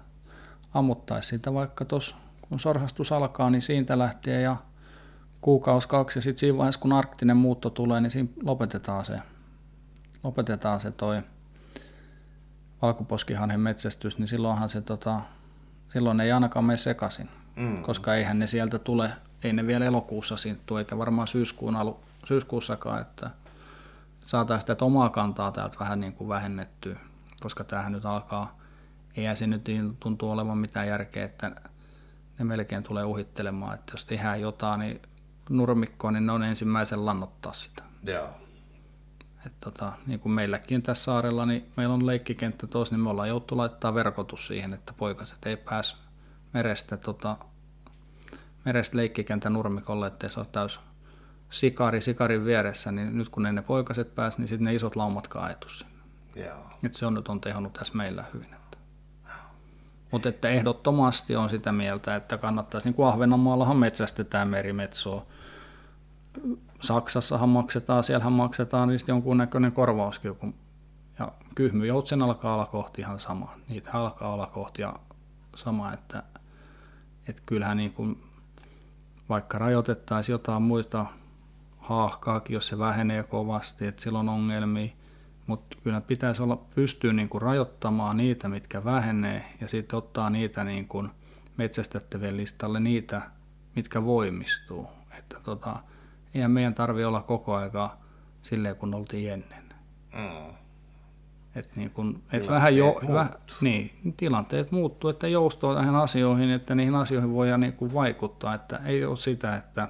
ammuttaisiin 0.74 1.30
sitä 1.30 1.54
vaikka 1.54 1.84
tuossa, 1.84 2.16
kun 2.40 2.60
sorsastus 2.60 3.12
alkaa, 3.12 3.50
niin 3.50 3.62
siitä 3.62 3.98
lähtien 3.98 4.42
ja 4.42 4.56
kuukausi 5.40 5.88
kaksi 5.88 6.18
ja 6.18 6.22
sitten 6.22 6.38
siinä 6.38 6.58
vaiheessa, 6.58 6.80
kun 6.80 6.92
arktinen 6.92 7.36
muutto 7.36 7.70
tulee, 7.70 8.00
niin 8.00 8.10
siinä 8.10 8.28
lopetetaan 8.42 9.04
se, 9.04 9.18
lopetetaan 10.24 10.80
se 10.80 10.90
toi 10.90 11.22
valkoposkihanhen 12.82 13.60
metsästys, 13.60 14.18
niin 14.18 14.28
silloinhan 14.28 14.68
se 14.68 14.80
tota, 14.80 15.20
silloin 15.92 16.20
ei 16.20 16.32
ainakaan 16.32 16.64
mene 16.64 16.76
sekaisin, 16.76 17.28
mm. 17.56 17.82
koska 17.82 18.14
eihän 18.14 18.38
ne 18.38 18.46
sieltä 18.46 18.78
tule, 18.78 19.10
ei 19.44 19.52
ne 19.52 19.66
vielä 19.66 19.84
elokuussa 19.84 20.36
sinttu, 20.36 20.76
eikä 20.76 20.98
varmaan 20.98 21.28
syyskuun 21.28 21.76
alu, 21.76 22.00
syyskuussakaan, 22.24 23.00
että 23.00 23.30
saataisiin 24.24 24.60
sitä 24.60 24.84
omaa 24.84 25.10
kantaa 25.10 25.52
täältä 25.52 25.76
vähän 25.80 26.00
niin 26.00 26.12
kuin 26.12 26.28
vähennettyä, 26.28 26.96
koska 27.40 27.64
tämähän 27.64 27.92
nyt 27.92 28.06
alkaa, 28.06 28.58
ei 29.16 29.36
se 29.36 29.46
nyt 29.46 29.68
tuntuu 30.00 30.30
olevan 30.30 30.58
mitään 30.58 30.88
järkeä, 30.88 31.24
että 31.24 31.50
ne 32.38 32.44
melkein 32.44 32.82
tulee 32.82 33.04
uhittelemaan, 33.04 33.74
että 33.74 33.92
jos 33.92 34.04
tehdään 34.04 34.40
jotain, 34.40 34.80
niin 34.80 35.02
nurmikkoon, 35.50 36.14
niin 36.14 36.26
ne 36.26 36.32
on 36.32 36.42
ensimmäisen 36.42 37.06
lannottaa 37.06 37.52
sitä. 37.52 37.82
Joo. 38.02 38.41
Et 39.46 39.52
tota, 39.60 39.92
niin 40.06 40.20
kuin 40.20 40.32
meilläkin 40.32 40.82
tässä 40.82 41.04
saarella, 41.04 41.46
niin 41.46 41.72
meillä 41.76 41.94
on 41.94 42.06
leikkikenttä 42.06 42.66
tuossa, 42.66 42.94
niin 42.94 43.02
me 43.02 43.10
ollaan 43.10 43.28
joutu 43.28 43.56
laittaa 43.56 43.94
verkotus 43.94 44.46
siihen, 44.46 44.74
että 44.74 44.92
poikaset 44.92 45.46
ei 45.46 45.56
pääs 45.56 45.96
merestä, 46.52 46.96
tota, 46.96 47.36
merestä 48.64 48.96
leikkikentän 48.96 49.52
nurmikolle, 49.52 50.06
ettei 50.06 50.30
se 50.30 50.40
ole 50.40 50.46
täys 50.52 50.80
sikari 51.50 52.00
sikarin 52.00 52.44
vieressä, 52.44 52.92
niin 52.92 53.18
nyt 53.18 53.28
kun 53.28 53.42
ne, 53.42 53.52
ne 53.52 53.62
poikaset 53.62 54.14
pääs, 54.14 54.38
niin 54.38 54.48
sitten 54.48 54.64
ne 54.64 54.74
isot 54.74 54.96
laumat 54.96 55.28
kaetu 55.28 55.68
sinne. 55.68 55.92
Joo. 56.34 56.70
Et 56.82 56.94
se 56.94 57.06
on 57.06 57.14
nyt 57.14 57.28
on 57.28 57.40
tehonnut 57.40 57.72
tässä 57.72 57.94
meillä 57.96 58.24
hyvin. 58.34 58.54
Että. 58.54 58.78
Mutta 60.10 60.28
että 60.28 60.48
ehdottomasti 60.48 61.36
on 61.36 61.50
sitä 61.50 61.72
mieltä, 61.72 62.16
että 62.16 62.38
kannattaisi, 62.38 62.88
niin 62.88 62.94
kuin 62.94 63.08
Ahvenanmaallahan 63.08 63.76
metsästetään 63.76 64.48
merimetsoa, 64.48 65.26
Saksassahan 66.82 67.48
maksetaan, 67.48 68.04
siellähän 68.04 68.32
maksetaan 68.32 68.88
niistä 68.88 69.10
jonkunnäköinen 69.10 69.72
korvauskin, 69.72 70.34
kun 70.34 70.54
ja 71.18 71.32
kyhmyjoutsen 71.54 72.22
alkaa 72.22 72.54
olla 72.54 72.66
kohti 72.66 73.00
ihan 73.00 73.20
sama. 73.20 73.54
Niitä 73.68 73.90
alkaa 73.92 74.32
olla 74.32 74.72
ja 74.78 74.94
sama, 75.56 75.92
että, 75.92 76.22
että 77.28 77.42
kyllähän 77.46 77.76
niin 77.76 77.92
kuin, 77.92 78.22
vaikka 79.28 79.58
rajoitettaisiin 79.58 80.34
jotain 80.34 80.62
muita 80.62 81.06
haahkaakin, 81.78 82.54
jos 82.54 82.68
se 82.68 82.78
vähenee 82.78 83.22
kovasti, 83.22 83.86
että 83.86 84.02
silloin 84.02 84.28
on 84.28 84.34
ongelmia, 84.34 84.92
mutta 85.46 85.76
kyllä 85.82 86.00
pitäisi 86.00 86.42
olla, 86.42 86.56
pystyä 86.56 87.12
niin 87.12 87.28
kuin 87.28 87.42
rajoittamaan 87.42 88.16
niitä, 88.16 88.48
mitkä 88.48 88.84
vähenee, 88.84 89.54
ja 89.60 89.68
sitten 89.68 89.96
ottaa 89.96 90.30
niitä 90.30 90.64
niin 90.64 90.88
kuin 90.88 91.10
metsästettävien 91.56 92.36
listalle 92.36 92.80
niitä, 92.80 93.22
mitkä 93.76 94.04
voimistuu. 94.04 94.86
Että 95.18 95.40
tota, 95.42 95.76
eihän 96.34 96.50
meidän 96.50 96.74
tarvi 96.74 97.04
olla 97.04 97.20
koko 97.20 97.54
aika 97.54 97.96
silleen, 98.42 98.76
kun 98.76 98.94
oltiin 98.94 99.32
ennen. 99.32 99.64
Mm. 100.12 100.54
Et 101.54 101.76
niin 101.76 101.90
kun, 101.90 102.22
et 102.32 102.48
vähän 102.48 102.76
jo, 102.76 103.00
väh, 103.12 103.30
niin, 103.60 104.14
tilanteet 104.16 104.72
muuttuu, 104.72 105.10
että 105.10 105.28
joustuu 105.28 105.74
tähän 105.74 105.96
asioihin, 105.96 106.50
että 106.50 106.74
niihin 106.74 106.94
asioihin 106.94 107.32
voidaan 107.32 107.60
niin 107.60 107.72
kuin 107.72 107.94
vaikuttaa, 107.94 108.54
että 108.54 108.80
ei 108.84 109.04
ole 109.04 109.16
sitä, 109.16 109.56
että, 109.56 109.88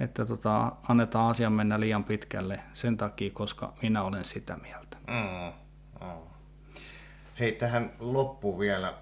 että 0.00 0.26
tota, 0.26 0.72
annetaan 0.88 1.30
asian 1.30 1.52
mennä 1.52 1.80
liian 1.80 2.04
pitkälle 2.04 2.60
sen 2.72 2.96
takia, 2.96 3.30
koska 3.30 3.72
minä 3.82 4.02
olen 4.02 4.24
sitä 4.24 4.56
mieltä. 4.56 4.96
Mm, 5.06 5.52
mm. 6.06 6.22
Hei, 7.38 7.52
tähän 7.52 7.92
loppu 7.98 8.58
vielä. 8.58 8.94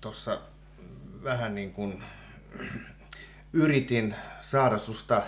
Tuossa 0.00 0.40
vähän 1.24 1.54
niin 1.54 1.72
kuin 1.72 2.02
yritin 3.52 4.14
saada 4.40 4.78
susta 4.78 5.22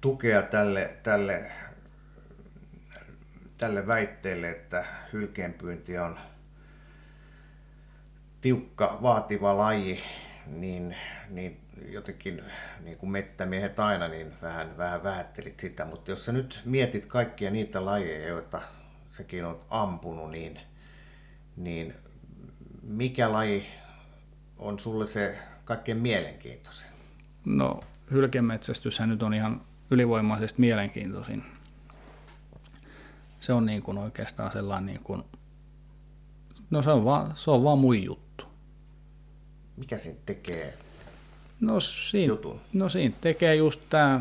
tukea 0.00 0.42
tälle, 0.42 0.96
tälle, 1.02 1.50
tälle 3.58 3.86
väitteelle, 3.86 4.50
että 4.50 4.84
hylkeenpyynti 5.12 5.98
on 5.98 6.18
tiukka, 8.40 8.98
vaativa 9.02 9.56
laji, 9.56 10.00
niin, 10.46 10.96
niin 11.28 11.60
jotenkin 11.88 12.42
niin 12.80 12.98
kuin 12.98 13.10
mettämiehet 13.10 13.80
aina, 13.80 14.08
niin 14.08 14.32
vähän, 14.42 14.76
vähän 14.76 15.02
vähättelit 15.02 15.60
sitä. 15.60 15.84
Mutta 15.84 16.10
jos 16.10 16.24
sä 16.24 16.32
nyt 16.32 16.60
mietit 16.64 17.06
kaikkia 17.06 17.50
niitä 17.50 17.84
lajeja, 17.84 18.28
joita 18.28 18.62
säkin 19.10 19.44
on 19.44 19.60
ampunut, 19.70 20.30
niin, 20.30 20.60
niin 21.56 21.94
mikä 22.82 23.32
laji 23.32 23.66
on 24.58 24.78
sulle 24.78 25.06
se 25.06 25.38
kaikkein 25.70 25.98
mielenkiintoisin? 25.98 26.86
No 27.44 27.80
hylkemetsästyshän 28.10 29.08
nyt 29.08 29.22
on 29.22 29.34
ihan 29.34 29.60
ylivoimaisesti 29.90 30.60
mielenkiintoisin. 30.60 31.44
Se 33.40 33.52
on 33.52 33.66
niin 33.66 33.82
kuin 33.82 33.98
oikeastaan 33.98 34.52
sellainen, 34.52 34.86
niin 34.86 35.04
kuin, 35.04 35.22
no 36.70 36.82
se 36.82 36.90
on, 36.90 37.04
vaan, 37.04 37.32
se 37.34 37.50
on 37.50 37.64
vaan 37.64 37.78
mun 37.78 38.02
juttu. 38.02 38.44
Mikä 39.76 39.98
siinä 39.98 40.18
tekee 40.26 40.74
no 41.60 41.80
siinä, 41.80 42.32
jutun? 42.32 42.60
No 42.72 42.88
siinä 42.88 43.14
tekee 43.20 43.54
just 43.54 43.80
tämä, 43.88 44.20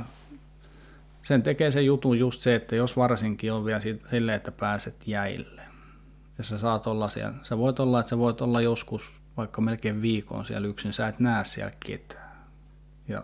sen 1.24 1.44
tekee 1.44 1.72
se 1.72 1.82
jutun 1.82 2.20
just 2.20 2.42
se, 2.42 2.56
että 2.56 2.76
jos 2.76 2.98
varsinkin 2.98 3.54
on 3.54 3.66
vielä 3.66 3.82
silleen, 4.12 4.36
että 4.36 4.52
pääset 4.52 5.08
jäille. 5.08 5.62
Ja 6.38 6.44
sä 6.44 6.58
saat 6.58 6.88
olla 6.88 7.10
siellä, 7.10 7.34
sä 7.44 7.58
voit 7.58 7.80
olla, 7.80 8.00
että 8.00 8.10
sä 8.10 8.18
voit 8.18 8.42
olla 8.42 8.62
joskus 8.62 9.19
vaikka 9.38 9.62
melkein 9.62 10.02
viikon 10.02 10.46
siellä 10.46 10.68
yksin, 10.68 10.94
sä 10.94 11.08
et 11.08 11.20
näe 11.20 11.46
siellä 11.46 11.74
ketään. 11.86 12.30
Ja 13.08 13.24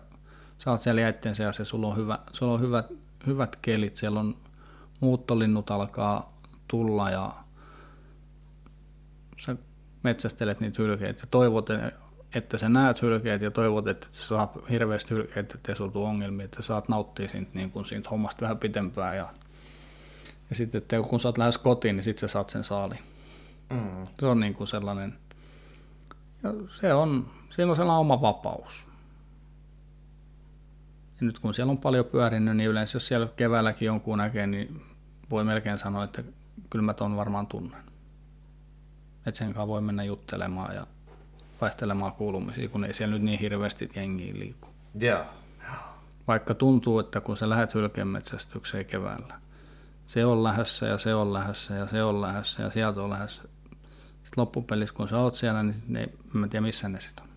sä 0.57 0.71
oot 0.71 0.81
siellä 0.81 1.01
jäitten 1.01 1.35
seassa 1.35 1.61
ja 1.61 1.65
sulla 1.65 1.87
on, 1.87 1.97
hyvä, 1.97 2.19
sulla 2.33 2.53
on 2.53 2.61
hyvät, 2.61 2.85
hyvät 3.27 3.55
kelit, 3.55 3.97
siellä 3.97 4.19
on 4.19 4.35
muuttolinnut 4.99 5.71
alkaa 5.71 6.35
tulla 6.67 7.09
ja 7.09 7.33
sä 9.37 9.55
metsästelet 10.03 10.59
niitä 10.59 10.83
hylkeitä 10.83 11.21
ja 11.21 11.27
toivot, 11.31 11.69
että 12.35 12.57
sä 12.57 12.69
näet 12.69 13.01
hylkeet 13.01 13.41
ja 13.41 13.51
toivot, 13.51 13.87
että 13.87 14.07
sä 14.11 14.25
saat 14.25 14.51
hirveästi 14.69 15.09
hylkeitä, 15.09 15.55
ettei 15.55 15.75
sulla 15.75 15.91
tule 15.91 16.07
ongelmia, 16.07 16.45
että 16.45 16.61
sä 16.61 16.67
saat 16.67 16.89
nauttia 16.89 17.29
siitä, 17.29 17.51
niin 17.53 17.71
kun 17.71 17.85
siitä 17.85 18.09
hommasta 18.09 18.41
vähän 18.41 18.57
pitempään 18.57 19.17
ja, 19.17 19.33
ja 20.49 20.55
sitten, 20.55 20.79
että 20.79 21.01
kun 21.01 21.19
sä 21.19 21.27
oot 21.27 21.37
lähes 21.37 21.57
kotiin, 21.57 21.95
niin 21.95 22.03
sitten 22.03 22.29
sä 22.29 22.33
saat 22.33 22.49
sen 22.49 22.63
saali. 22.63 22.95
Mm. 23.69 24.03
Se 24.19 24.25
on 24.25 24.39
niin 24.39 24.53
kuin 24.53 24.67
sellainen, 24.67 25.13
ja 26.45 26.53
se 26.69 26.93
on, 26.93 27.27
siinä 27.49 27.69
on 27.71 27.75
sellainen 27.75 27.99
oma 27.99 28.21
vapaus. 28.21 28.85
Ja 31.21 31.27
nyt 31.27 31.39
kun 31.39 31.53
siellä 31.53 31.71
on 31.71 31.77
paljon 31.77 32.05
pyörinyt, 32.05 32.57
niin 32.57 32.69
yleensä 32.69 32.95
jos 32.95 33.07
siellä 33.07 33.27
keväälläkin 33.35 33.85
jonkun 33.85 34.17
näkee, 34.17 34.47
niin 34.47 34.81
voi 35.29 35.43
melkein 35.43 35.77
sanoa, 35.77 36.03
että 36.03 36.23
kyllä 36.69 36.85
mä 36.85 36.93
ton 36.93 37.15
varmaan 37.15 37.47
tunnen. 37.47 37.83
Että 39.27 39.37
sen 39.37 39.47
kanssa 39.47 39.67
voi 39.67 39.81
mennä 39.81 40.03
juttelemaan 40.03 40.75
ja 40.75 40.87
vaihtelemaan 41.61 42.13
kuulumisia, 42.13 42.69
kun 42.69 42.85
ei 42.85 42.93
siellä 42.93 43.13
nyt 43.13 43.23
niin 43.23 43.39
hirveästi 43.39 43.91
jengiä 43.95 44.33
liiku. 44.33 44.67
Joo. 44.99 45.25
Vaikka 46.27 46.53
tuntuu, 46.53 46.99
että 46.99 47.21
kun 47.21 47.37
sä 47.37 47.49
lähdet 47.49 47.73
hylkeenmetsästykseen 47.73 48.85
keväällä, 48.85 49.39
se 50.05 50.25
on 50.25 50.43
lähössä 50.43 50.85
ja 50.85 50.97
se 50.97 51.15
on 51.15 51.33
lähössä 51.33 51.73
ja 51.73 51.87
se 51.87 52.03
on 52.03 52.21
lähössä 52.21 52.63
ja 52.63 52.69
sieltä 52.69 53.01
on 53.01 53.09
lähössä. 53.09 53.43
Sitten 54.35 54.41
loppupelissä, 54.41 54.95
kun 54.95 55.09
sä 55.09 55.17
oot 55.19 55.35
siellä, 55.35 55.63
niin 55.63 55.75
ne, 55.87 56.09
mä 56.33 56.45
en 56.45 56.49
tiedä 56.49 56.65
missä 56.65 56.89
ne 56.89 56.99
sitten 56.99 57.23
on. 57.23 57.29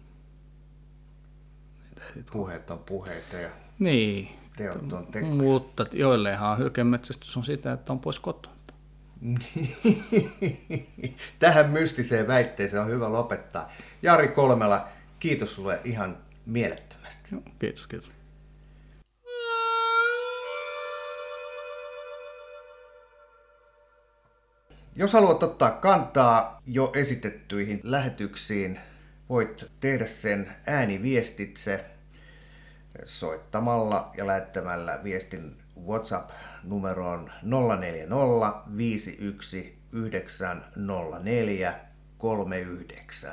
Puheet 2.33 2.71
on 2.71 2.79
puheita 2.79 3.37
ja 3.37 3.49
Niin, 3.79 4.29
teot 4.57 4.93
on 4.93 5.07
tekoja. 5.07 5.35
mutta 5.35 5.87
joillehan 5.93 6.59
hylkeenmetsästys 6.59 7.37
on 7.37 7.45
sitä, 7.45 7.73
että 7.73 7.93
on 7.93 8.01
pois 8.01 8.19
kotoa. 8.19 8.53
Tähän 11.39 11.71
mystiseen 11.71 12.27
väitteeseen 12.29 12.83
on 12.83 12.89
hyvä 12.89 13.13
lopettaa. 13.13 13.73
Jari 14.03 14.29
Kolmela, 14.29 14.89
kiitos 15.21 15.55
sulle 15.55 15.81
ihan 15.85 16.17
mielettömästi. 16.47 17.29
Joo, 17.33 17.43
kiitos, 17.59 17.87
kiitos. 17.87 18.11
Jos 24.99 25.13
haluat 25.13 25.43
ottaa 25.43 25.71
kantaa 25.71 26.61
jo 26.67 26.93
esitettyihin 26.95 27.81
lähetyksiin, 27.83 28.79
voit 29.29 29.71
tehdä 29.81 30.07
sen 30.07 30.49
ääniviestitse 30.67 31.85
soittamalla 33.05 34.11
ja 34.17 34.27
lähettämällä 34.27 35.01
viestin 35.05 35.57
WhatsApp-numeroon 35.87 37.31
040 37.43 38.63
51 38.77 39.79
904 39.93 41.75
39. 42.19 43.33